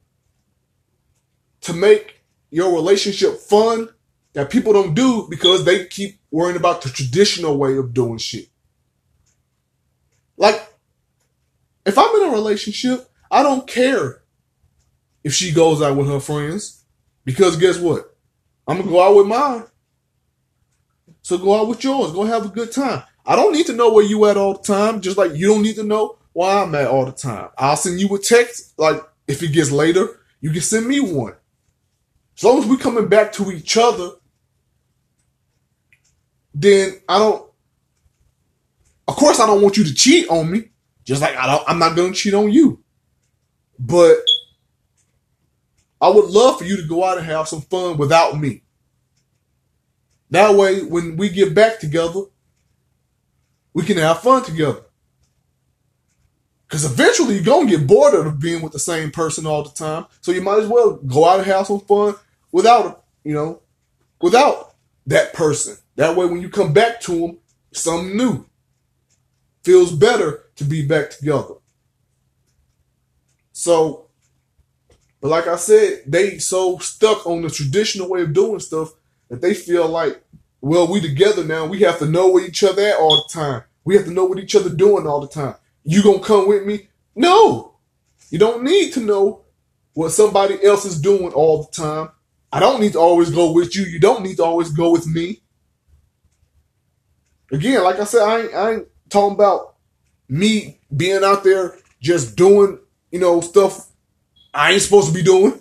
to 1.63 1.73
make 1.73 2.23
your 2.51 2.75
relationship 2.75 3.39
fun 3.39 3.91
that 4.33 4.51
people 4.51 4.73
don't 4.73 4.95
do 4.95 5.27
because 5.29 5.65
they 5.65 5.87
keep 5.87 6.19
worrying 6.31 6.57
about 6.57 6.83
the 6.83 6.89
traditional 6.89 7.57
way 7.57 7.77
of 7.77 7.95
doing 7.95 8.19
shit. 8.19 8.49
Like, 10.37 10.67
if 11.85 11.99
I'm 11.99 12.15
in 12.17 12.29
a 12.29 12.33
relationship, 12.33 13.09
I 13.31 13.43
don't 13.43 13.67
care 13.67 14.23
if 15.25 15.35
she 15.35 15.53
goes 15.53 15.83
out 15.83 15.97
with 15.97 16.07
her 16.07 16.21
friends 16.21 16.85
because 17.25 17.57
guess 17.57 17.79
what? 17.79 18.17
I'm 18.69 18.77
gonna 18.77 18.91
go 18.91 19.03
out 19.03 19.17
with 19.17 19.27
mine. 19.27 19.65
So 21.23 21.39
go 21.39 21.59
out 21.59 21.69
with 21.69 21.83
yours. 21.83 22.13
Go 22.13 22.25
have 22.25 22.45
a 22.45 22.51
good 22.51 22.71
time. 22.71 23.03
I 23.25 23.35
don't 23.35 23.53
need 23.53 23.67
to 23.67 23.73
know 23.73 23.93
where 23.93 24.05
you 24.05 24.27
at 24.27 24.37
all 24.37 24.55
the 24.55 24.63
time, 24.63 25.01
just 25.01 25.17
like 25.17 25.35
you 25.35 25.47
don't 25.49 25.63
need 25.63 25.77
to 25.77 25.85
know 25.85 26.19
where 26.35 26.51
I'm 26.51 26.75
at 26.75 26.87
all 26.87 27.07
the 27.07 27.13
time. 27.13 27.49
I'll 27.57 27.77
send 27.77 28.01
you 28.01 28.15
a 28.15 28.19
text. 28.19 28.79
Like 28.79 29.03
if 29.27 29.43
it 29.43 29.53
gets 29.53 29.71
later, 29.71 30.21
you 30.41 30.51
can 30.51 30.61
send 30.61 30.87
me 30.87 31.01
one. 31.01 31.35
As 32.37 32.45
long 32.45 32.59
as 32.59 32.67
we're 32.67 32.77
coming 32.77 33.09
back 33.09 33.33
to 33.33 33.51
each 33.51 33.77
other, 33.77 34.11
then 36.55 37.01
I 37.09 37.19
don't. 37.19 37.45
Of 39.09 39.17
course, 39.17 39.41
I 39.41 39.47
don't 39.47 39.63
want 39.63 39.79
you 39.79 39.85
to 39.85 39.95
cheat 39.95 40.29
on 40.29 40.51
me. 40.51 40.71
Just 41.05 41.23
like 41.23 41.37
I 41.37 41.47
don't, 41.47 41.65
I'm 41.67 41.79
not 41.79 41.97
gonna 41.97 42.13
cheat 42.13 42.35
on 42.35 42.53
you. 42.53 42.83
But 43.79 44.19
I 46.01 46.09
would 46.09 46.27
love 46.27 46.59
for 46.59 46.65
you 46.65 46.77
to 46.77 46.87
go 46.87 47.05
out 47.05 47.19
and 47.19 47.27
have 47.27 47.49
some 47.49 47.63
fun 47.63 47.97
without 47.97 48.39
me. 48.39 48.63
That 50.31 50.55
way, 50.55 50.83
when 50.83 51.17
we 51.17 51.29
get 51.29 51.55
back 51.55 51.81
together, 51.81 52.23
we 53.73 53.83
can 53.85 53.97
have 53.97 54.21
fun 54.21 54.45
together. 54.45 54.83
Because 56.67 56.85
eventually 56.85 57.35
you're 57.35 57.45
going 57.45 57.67
to 57.67 57.79
get 57.79 57.87
bored 57.87 58.15
of 58.15 58.39
being 58.39 58.61
with 58.61 58.73
the 58.73 58.79
same 58.79 59.11
person 59.11 59.47
all 59.47 59.63
the 59.63 59.71
time. 59.71 60.05
So 60.21 60.33
you 60.33 60.43
might 60.43 60.61
as 60.61 60.69
well 60.69 60.97
go 60.97 61.27
out 61.27 61.39
and 61.39 61.47
have 61.47 61.67
some 61.67 61.81
fun 61.81 62.15
without, 62.53 63.05
you 63.25 63.33
know, 63.33 63.63
without 64.21 64.75
that 65.07 65.33
person. 65.33 65.77
That 65.97 66.15
way, 66.15 66.27
when 66.27 66.43
you 66.43 66.51
come 66.51 66.75
back 66.75 67.01
to 67.03 67.13
them, 67.19 67.39
something 67.73 68.17
new. 68.17 68.47
Feels 69.65 69.93
better 69.93 70.45
to 70.57 70.65
be 70.65 70.87
back 70.87 71.11
together. 71.11 71.55
So, 73.53 74.08
but 75.21 75.29
like 75.29 75.47
I 75.47 75.57
said, 75.57 76.03
they 76.07 76.39
so 76.39 76.79
stuck 76.79 77.27
on 77.27 77.43
the 77.43 77.51
traditional 77.51 78.09
way 78.09 78.23
of 78.23 78.33
doing 78.33 78.61
stuff 78.61 78.93
that 79.29 79.41
they 79.41 79.55
feel 79.55 79.89
like, 79.89 80.23
well, 80.61 80.91
we 80.91 81.01
together 81.01 81.45
now. 81.45 81.67
We 81.67 81.81
have 81.81 81.99
to 81.99 82.07
know 82.07 82.31
where 82.31 82.47
each 82.47 82.63
other 82.63 82.83
at 82.83 82.99
all 82.99 83.25
the 83.27 83.33
time. 83.33 83.63
We 83.85 83.97
have 83.97 84.05
to 84.05 84.13
know 84.13 84.25
what 84.25 84.39
each 84.39 84.55
other 84.55 84.71
doing 84.71 85.07
all 85.07 85.21
the 85.21 85.29
time. 85.29 85.55
You 85.85 86.03
gonna 86.03 86.21
come 86.21 86.49
with 86.49 86.67
me? 86.67 86.89
No, 87.17 87.79
you 88.31 88.39
don't 88.39 88.63
need 88.63 88.93
to 88.93 89.01
know 89.01 89.45
what 89.95 90.13
somebody 90.13 90.63
else 90.65 90.85
is 90.85 91.01
doing 91.01 91.33
all 91.33 91.65
the 91.65 91.77
time. 91.77 92.11
I 92.53 92.61
don't 92.61 92.81
need 92.81 92.93
to 92.93 93.01
always 93.01 93.31
go 93.31 93.53
with 93.53 93.75
you. 93.75 93.85
You 93.85 93.99
don't 93.99 94.23
need 94.23 94.37
to 94.37 94.45
always 94.45 94.71
go 94.71 94.91
with 94.91 95.07
me. 95.07 95.43
Again, 97.51 97.83
like 97.83 97.99
I 97.99 98.05
said, 98.05 98.23
I 98.23 98.41
ain't, 98.41 98.55
I 98.55 98.73
ain't 98.73 98.89
talking 99.09 99.35
about 99.35 99.77
me 100.29 100.81
being 100.95 101.25
out 101.25 101.43
there 101.45 101.77
just 102.01 102.37
doing, 102.37 102.79
you 103.11 103.19
know, 103.19 103.41
stuff 103.41 103.88
I 104.53 104.73
ain't 104.73 104.83
supposed 104.83 105.09
to 105.09 105.15
be 105.15 105.23
doing. 105.23 105.59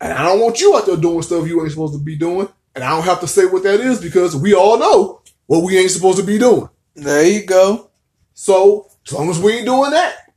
And 0.00 0.12
I 0.12 0.24
don't 0.24 0.40
want 0.40 0.60
you 0.60 0.76
out 0.76 0.86
there 0.86 0.96
doing 0.96 1.22
stuff 1.22 1.46
you 1.46 1.60
ain't 1.62 1.70
supposed 1.70 1.94
to 1.94 2.02
be 2.02 2.16
doing. 2.16 2.48
And 2.74 2.84
I 2.84 2.90
don't 2.90 3.04
have 3.04 3.20
to 3.20 3.26
say 3.26 3.46
what 3.46 3.62
that 3.62 3.80
is 3.80 4.00
because 4.00 4.36
we 4.36 4.54
all 4.54 4.78
know 4.78 5.22
what 5.46 5.64
we 5.64 5.78
ain't 5.78 5.90
supposed 5.90 6.18
to 6.18 6.24
be 6.24 6.38
doing. 6.38 6.68
There 6.94 7.26
you 7.26 7.46
go. 7.46 7.90
So, 8.34 8.90
as 9.06 9.12
long 9.12 9.30
as 9.30 9.40
we 9.40 9.54
ain't 9.54 9.66
doing 9.66 9.92
that, 9.92 10.32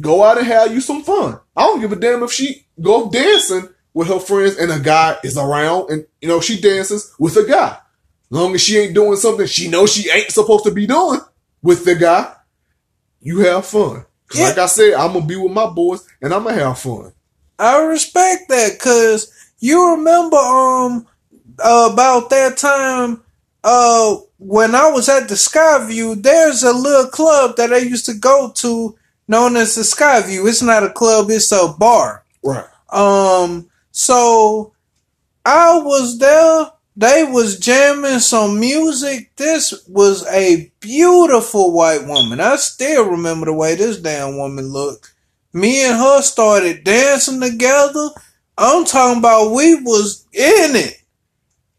go 0.00 0.24
out 0.24 0.38
and 0.38 0.46
have 0.46 0.72
you 0.72 0.80
some 0.80 1.02
fun. 1.02 1.38
I 1.56 1.62
don't 1.62 1.80
give 1.80 1.92
a 1.92 1.96
damn 1.96 2.22
if 2.22 2.32
she 2.32 2.66
go 2.80 3.10
dancing 3.10 3.68
with 3.94 4.08
her 4.08 4.18
friends 4.18 4.56
and 4.56 4.72
a 4.72 4.80
guy 4.80 5.16
is 5.22 5.36
around 5.36 5.90
and, 5.90 6.06
you 6.20 6.28
know, 6.28 6.40
she 6.40 6.60
dances 6.60 7.14
with 7.18 7.36
a 7.36 7.44
guy. 7.44 7.78
As 8.30 8.36
long 8.36 8.54
as 8.54 8.62
she 8.62 8.76
ain't 8.76 8.94
doing 8.94 9.16
something 9.16 9.46
she 9.46 9.68
knows 9.68 9.92
she 9.92 10.10
ain't 10.10 10.30
supposed 10.30 10.64
to 10.64 10.70
be 10.70 10.86
doing 10.86 11.20
with 11.62 11.84
the 11.84 11.94
guy, 11.94 12.34
you 13.20 13.40
have 13.40 13.64
fun. 13.64 14.04
Cause 14.28 14.40
yeah. 14.40 14.48
like 14.48 14.58
I 14.58 14.66
said, 14.66 14.94
I'm 14.94 15.12
gonna 15.14 15.26
be 15.26 15.36
with 15.36 15.52
my 15.52 15.66
boys 15.66 16.06
and 16.20 16.32
I'm 16.32 16.44
gonna 16.44 16.62
have 16.62 16.78
fun. 16.78 17.12
I 17.58 17.82
respect 17.82 18.48
that, 18.48 18.78
cause 18.78 19.32
you 19.58 19.96
remember 19.96 20.36
um 20.36 21.06
about 21.58 22.30
that 22.30 22.56
time 22.56 23.22
uh 23.64 24.16
when 24.38 24.74
I 24.74 24.90
was 24.90 25.08
at 25.08 25.28
the 25.28 25.34
Skyview, 25.34 26.22
there's 26.22 26.62
a 26.62 26.72
little 26.72 27.10
club 27.10 27.56
that 27.56 27.72
I 27.72 27.78
used 27.78 28.06
to 28.06 28.14
go 28.14 28.52
to 28.56 28.96
known 29.26 29.56
as 29.56 29.74
the 29.74 29.82
Skyview. 29.82 30.48
It's 30.48 30.62
not 30.62 30.84
a 30.84 30.90
club, 30.90 31.26
it's 31.30 31.50
a 31.50 31.74
bar. 31.78 32.24
Right. 32.42 32.66
Um 32.90 33.68
so 33.90 34.74
I 35.44 35.78
was 35.78 36.18
there. 36.18 36.70
They 36.98 37.22
was 37.22 37.60
jamming 37.60 38.18
some 38.18 38.58
music. 38.58 39.30
This 39.36 39.86
was 39.86 40.26
a 40.26 40.72
beautiful 40.80 41.72
white 41.72 42.04
woman. 42.04 42.40
I 42.40 42.56
still 42.56 43.08
remember 43.08 43.46
the 43.46 43.52
way 43.52 43.76
this 43.76 43.98
damn 43.98 44.36
woman 44.36 44.66
looked. 44.66 45.14
Me 45.52 45.86
and 45.86 45.96
her 45.96 46.22
started 46.22 46.82
dancing 46.82 47.40
together. 47.40 48.08
I'm 48.58 48.84
talking 48.84 49.20
about 49.20 49.52
we 49.52 49.76
was 49.76 50.26
in 50.32 50.74
it. 50.74 51.00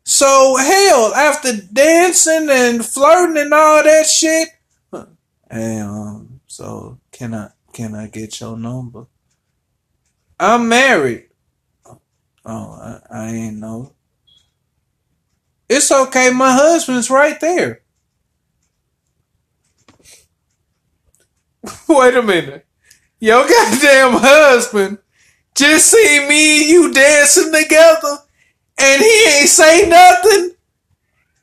So 0.05 0.55
hell, 0.55 1.13
after 1.13 1.51
dancing 1.53 2.47
and 2.49 2.85
flirting 2.85 3.35
and 3.43 3.53
all 3.53 3.83
that 3.83 4.05
shit, 4.07 4.47
hey, 5.51 5.81
um, 5.81 6.39
so 6.47 6.97
can 7.11 7.33
I 7.33 7.49
can 7.73 7.93
I 7.93 8.07
get 8.07 8.39
your 8.39 8.55
number? 8.55 9.07
I'm 10.39 10.69
married. 10.69 11.25
Oh, 11.85 11.99
I, 12.45 13.01
I 13.11 13.27
ain't 13.31 13.57
know. 13.57 13.95
It's 15.69 15.91
okay. 15.91 16.31
My 16.31 16.51
husband's 16.51 17.09
right 17.09 17.39
there. 17.39 17.81
Wait 21.87 22.15
a 22.15 22.23
minute. 22.23 22.65
Your 23.19 23.47
goddamn 23.47 24.13
husband 24.13 24.97
just 25.55 25.91
see 25.91 26.25
me 26.27 26.61
and 26.61 26.69
you 26.69 26.93
dancing 26.93 27.53
together 27.53 28.17
and 28.79 29.01
he 29.01 29.25
ain't 29.27 29.49
say 29.49 29.87
nothing. 29.87 30.55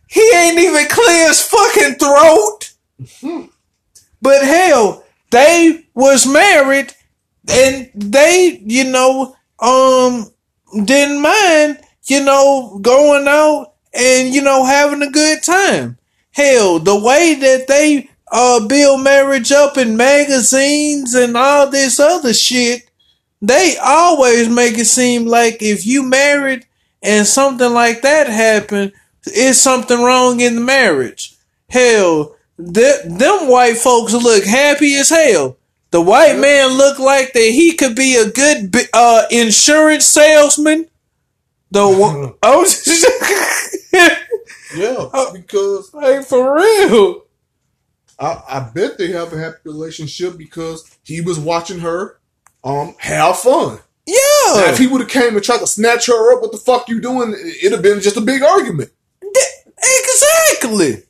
He 0.09 0.33
ain't 0.35 0.59
even 0.59 0.87
clear 0.89 1.29
his 1.29 1.43
fucking 1.43 1.97
throat. 1.97 2.72
But 4.22 4.43
hell, 4.43 5.05
they 5.31 5.87
was 5.95 6.27
married 6.27 6.93
and 7.49 7.91
they, 7.95 8.61
you 8.64 8.85
know, 8.91 9.37
um, 9.61 10.27
didn't 10.85 11.20
mind, 11.22 11.79
you 12.05 12.24
know, 12.24 12.81
going 12.83 13.29
out 13.29 13.76
and, 13.97 14.34
you 14.34 14.42
know, 14.42 14.64
having 14.64 15.03
a 15.03 15.11
good 15.11 15.42
time. 15.42 15.99
Hell, 16.32 16.78
the 16.78 16.99
way 16.99 17.34
that 17.34 17.66
they, 17.66 18.11
uh, 18.30 18.66
build 18.66 19.03
marriage 19.03 19.53
up 19.53 19.78
in 19.78 19.97
magazines 19.97 21.14
and 21.14 21.36
all 21.36 21.70
this 21.70 21.99
other 21.99 22.34
shit, 22.34 22.82
they 23.40 23.76
always 23.82 24.49
make 24.49 24.78
it 24.78 24.86
seem 24.86 25.26
like 25.26 25.62
if 25.62 25.86
you 25.86 26.03
married 26.03 26.66
and 27.03 27.26
something 27.26 27.72
like 27.72 28.03
that 28.03 28.28
happened, 28.28 28.92
it's 29.24 29.59
something 29.59 30.03
wrong 30.03 30.40
in 30.40 30.57
the 30.57 30.61
marriage. 30.61 31.36
Hell, 31.68 32.36
th- 32.59 33.03
them 33.05 33.49
white 33.49 33.76
folks 33.76 34.12
look 34.12 34.44
happy 34.44 34.94
as 34.94 35.11
hell. 35.11 35.57
The 35.90 36.01
white 36.01 36.38
man 36.38 36.76
looked 36.76 37.01
like 37.01 37.32
that 37.32 37.40
he 37.40 37.72
could 37.72 37.94
be 37.94 38.16
a 38.16 38.30
good 38.30 38.74
uh, 38.92 39.24
insurance 39.30 40.05
salesman. 40.05 40.88
The 41.70 41.86
one, 41.88 42.34
oh, 42.42 42.66
Yeah, 44.76 45.30
because 45.32 45.92
like 45.94 46.24
for 46.24 46.54
real. 46.56 47.22
I, 48.18 48.42
I 48.48 48.70
bet 48.74 48.96
they 48.98 49.08
have 49.12 49.32
a 49.32 49.38
happy 49.38 49.58
relationship 49.64 50.36
because 50.38 50.84
he 51.02 51.20
was 51.20 51.38
watching 51.38 51.80
her 51.80 52.18
um 52.64 52.94
have 52.98 53.38
fun. 53.38 53.76
Now, 53.76 53.82
Yeah, 54.06 54.70
if 54.72 54.78
he 54.78 54.86
would 54.86 55.00
have 55.00 55.10
came 55.10 55.34
and 55.34 55.42
tried 55.44 55.58
to 55.60 55.66
snatch 55.66 56.06
her 56.06 56.34
up, 56.34 56.42
what 56.42 56.52
the 56.52 56.58
fuck 56.58 56.88
you 56.88 57.00
doing? 57.00 57.32
It'd 57.60 57.72
have 57.72 57.82
been 57.82 58.00
just 58.00 58.16
a 58.16 58.20
big 58.20 58.42
argument. 58.42 58.90
exactly. 59.78 61.02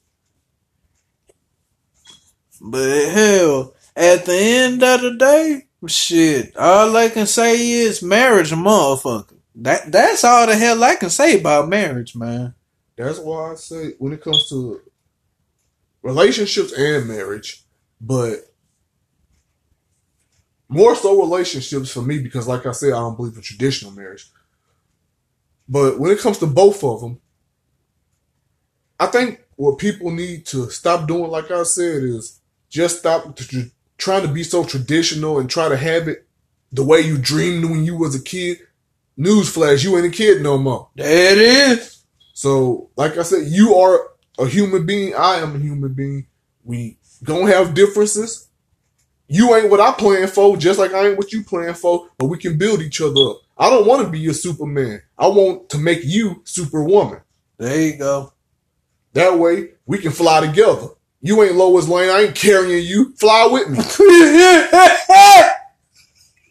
But 2.60 3.08
hell, 3.10 3.74
at 3.94 4.24
the 4.24 4.34
end 4.34 4.82
of 4.82 5.00
the 5.02 5.14
day, 5.16 5.66
shit, 5.86 6.56
all 6.56 6.96
I 6.96 7.08
can 7.10 7.26
say 7.26 7.70
is 7.70 8.02
marriage, 8.02 8.50
motherfucker. 8.50 9.35
That 9.56 9.90
that's 9.90 10.22
all 10.22 10.46
the 10.46 10.54
hell 10.54 10.84
I 10.84 10.96
can 10.96 11.08
say 11.10 11.40
about 11.40 11.68
marriage, 11.68 12.14
man. 12.14 12.54
That's 12.96 13.18
why 13.18 13.52
I 13.52 13.54
say 13.54 13.92
when 13.98 14.12
it 14.12 14.22
comes 14.22 14.48
to 14.50 14.82
relationships 16.02 16.72
and 16.72 17.08
marriage, 17.08 17.64
but 18.00 18.40
more 20.68 20.94
so 20.94 21.20
relationships 21.20 21.90
for 21.90 22.02
me 22.02 22.18
because, 22.18 22.46
like 22.46 22.66
I 22.66 22.72
said, 22.72 22.92
I 22.92 22.98
don't 22.98 23.16
believe 23.16 23.36
in 23.36 23.42
traditional 23.42 23.92
marriage. 23.92 24.28
But 25.68 25.98
when 25.98 26.10
it 26.10 26.18
comes 26.20 26.38
to 26.38 26.46
both 26.46 26.84
of 26.84 27.00
them, 27.00 27.20
I 29.00 29.06
think 29.06 29.42
what 29.56 29.78
people 29.78 30.10
need 30.10 30.46
to 30.46 30.70
stop 30.70 31.08
doing, 31.08 31.30
like 31.30 31.50
I 31.50 31.62
said, 31.62 32.02
is 32.02 32.40
just 32.68 33.00
stop 33.00 33.36
tr- 33.36 33.70
trying 33.98 34.22
to 34.22 34.28
be 34.28 34.42
so 34.42 34.64
traditional 34.64 35.38
and 35.38 35.48
try 35.48 35.68
to 35.68 35.76
have 35.76 36.08
it 36.08 36.26
the 36.72 36.84
way 36.84 37.00
you 37.00 37.16
dreamed 37.18 37.64
when 37.64 37.84
you 37.84 37.96
was 37.96 38.14
a 38.14 38.22
kid. 38.22 38.58
Newsflash, 39.18 39.82
you 39.82 39.96
ain't 39.96 40.06
a 40.06 40.10
kid 40.10 40.42
no 40.42 40.58
more. 40.58 40.90
There 40.94 41.32
it 41.32 41.38
is. 41.38 42.04
So, 42.32 42.90
like 42.96 43.16
I 43.16 43.22
said, 43.22 43.46
you 43.46 43.74
are 43.74 44.10
a 44.38 44.46
human 44.46 44.84
being. 44.84 45.14
I 45.14 45.36
am 45.36 45.56
a 45.56 45.58
human 45.58 45.94
being. 45.94 46.26
We 46.64 46.98
gonna 47.24 47.52
have 47.52 47.74
differences. 47.74 48.48
You 49.28 49.54
ain't 49.56 49.70
what 49.70 49.80
I 49.80 49.92
plan 49.92 50.28
for, 50.28 50.56
just 50.56 50.78
like 50.78 50.92
I 50.92 51.08
ain't 51.08 51.18
what 51.18 51.32
you 51.32 51.42
plan 51.42 51.74
for, 51.74 52.08
but 52.18 52.26
we 52.26 52.38
can 52.38 52.58
build 52.58 52.80
each 52.80 53.00
other 53.00 53.20
up. 53.30 53.40
I 53.58 53.70
don't 53.70 53.86
want 53.86 54.02
to 54.04 54.08
be 54.08 54.20
your 54.20 54.34
Superman. 54.34 55.02
I 55.18 55.26
want 55.28 55.70
to 55.70 55.78
make 55.78 56.04
you 56.04 56.42
Superwoman. 56.44 57.22
There 57.58 57.80
you 57.80 57.96
go. 57.96 58.32
That 59.14 59.38
way, 59.38 59.70
we 59.86 59.98
can 59.98 60.12
fly 60.12 60.46
together. 60.46 60.88
You 61.22 61.42
ain't 61.42 61.56
Lois 61.56 61.88
Lane. 61.88 62.10
I 62.10 62.24
ain't 62.24 62.34
carrying 62.34 62.84
you. 62.84 63.14
Fly 63.16 63.48
with 63.50 63.70
me. 63.70 63.78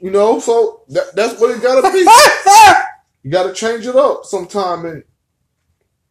You 0.05 0.11
know, 0.11 0.37
so 0.39 0.83
that, 0.89 1.15
that's 1.15 1.41
what 1.41 1.49
it 1.49 1.63
gotta 1.63 1.91
be. 1.91 2.05
You 3.23 3.31
gotta 3.31 3.51
change 3.53 3.87
it 3.87 3.95
up 3.95 4.23
sometime 4.23 4.85
and 4.85 5.03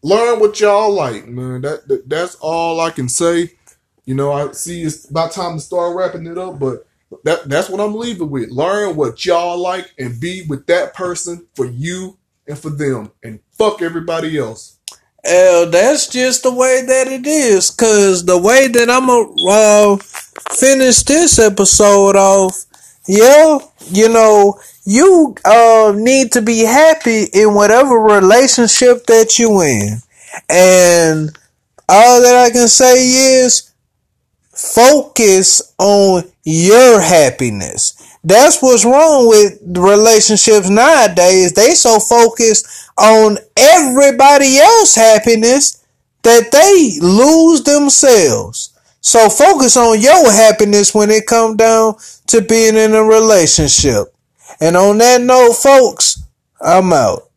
learn 0.02 0.40
what 0.40 0.58
y'all 0.58 0.92
like, 0.92 1.28
man. 1.28 1.60
That, 1.60 1.86
that 1.86 2.08
that's 2.08 2.34
all 2.40 2.80
I 2.80 2.90
can 2.90 3.08
say. 3.08 3.52
You 4.04 4.16
know, 4.16 4.32
I 4.32 4.50
see 4.50 4.82
it's 4.82 5.08
about 5.08 5.30
time 5.30 5.58
to 5.58 5.60
start 5.60 5.94
wrapping 5.94 6.26
it 6.26 6.36
up, 6.36 6.58
but 6.58 6.88
that 7.22 7.48
that's 7.48 7.68
what 7.68 7.80
I'm 7.80 7.94
leaving 7.94 8.30
with. 8.30 8.50
Learn 8.50 8.96
what 8.96 9.24
y'all 9.24 9.58
like 9.58 9.94
and 9.96 10.20
be 10.20 10.42
with 10.48 10.66
that 10.66 10.94
person 10.94 11.46
for 11.54 11.64
you 11.64 12.18
and 12.48 12.58
for 12.58 12.70
them, 12.70 13.12
and 13.22 13.38
fuck 13.52 13.80
everybody 13.80 14.36
else. 14.36 14.80
Well, 15.22 15.70
that's 15.70 16.08
just 16.08 16.42
the 16.42 16.52
way 16.52 16.82
that 16.84 17.06
it 17.06 17.28
is. 17.28 17.70
Cause 17.70 18.24
the 18.24 18.38
way 18.38 18.66
that 18.66 18.90
I'm 18.90 19.06
gonna 19.06 19.32
uh, 19.48 19.96
finish 20.52 21.04
this 21.04 21.38
episode 21.38 22.16
off, 22.16 22.66
yeah, 23.06 23.58
you 23.90 24.08
know, 24.08 24.60
you 24.84 25.34
uh, 25.44 25.92
need 25.96 26.32
to 26.32 26.42
be 26.42 26.60
happy 26.60 27.24
in 27.32 27.54
whatever 27.54 27.98
relationship 27.98 29.06
that 29.06 29.38
you 29.38 29.60
in, 29.62 29.98
and 30.48 31.36
all 31.88 32.22
that 32.22 32.36
I 32.46 32.50
can 32.50 32.68
say 32.68 32.94
is 33.42 33.70
focus 34.52 35.74
on 35.78 36.24
your 36.44 37.00
happiness. 37.00 37.94
That's 38.24 38.62
what's 38.62 38.84
wrong 38.86 39.28
with 39.28 39.58
relationships 39.66 40.70
nowadays. 40.70 41.52
They 41.52 41.72
so 41.72 41.98
focused 41.98 42.66
on 42.96 43.38
everybody 43.56 44.58
else 44.58 44.94
happiness 44.94 45.84
that 46.22 46.50
they 46.50 46.98
lose 47.06 47.62
themselves. 47.64 48.73
So 49.06 49.28
focus 49.28 49.76
on 49.76 50.00
your 50.00 50.32
happiness 50.32 50.94
when 50.94 51.10
it 51.10 51.26
come 51.26 51.58
down 51.58 51.96
to 52.28 52.40
being 52.40 52.74
in 52.74 52.94
a 52.94 53.02
relationship. 53.02 54.06
And 54.60 54.78
on 54.78 54.96
that 54.96 55.20
note, 55.20 55.52
folks, 55.52 56.22
I'm 56.58 56.90
out. 56.90 57.28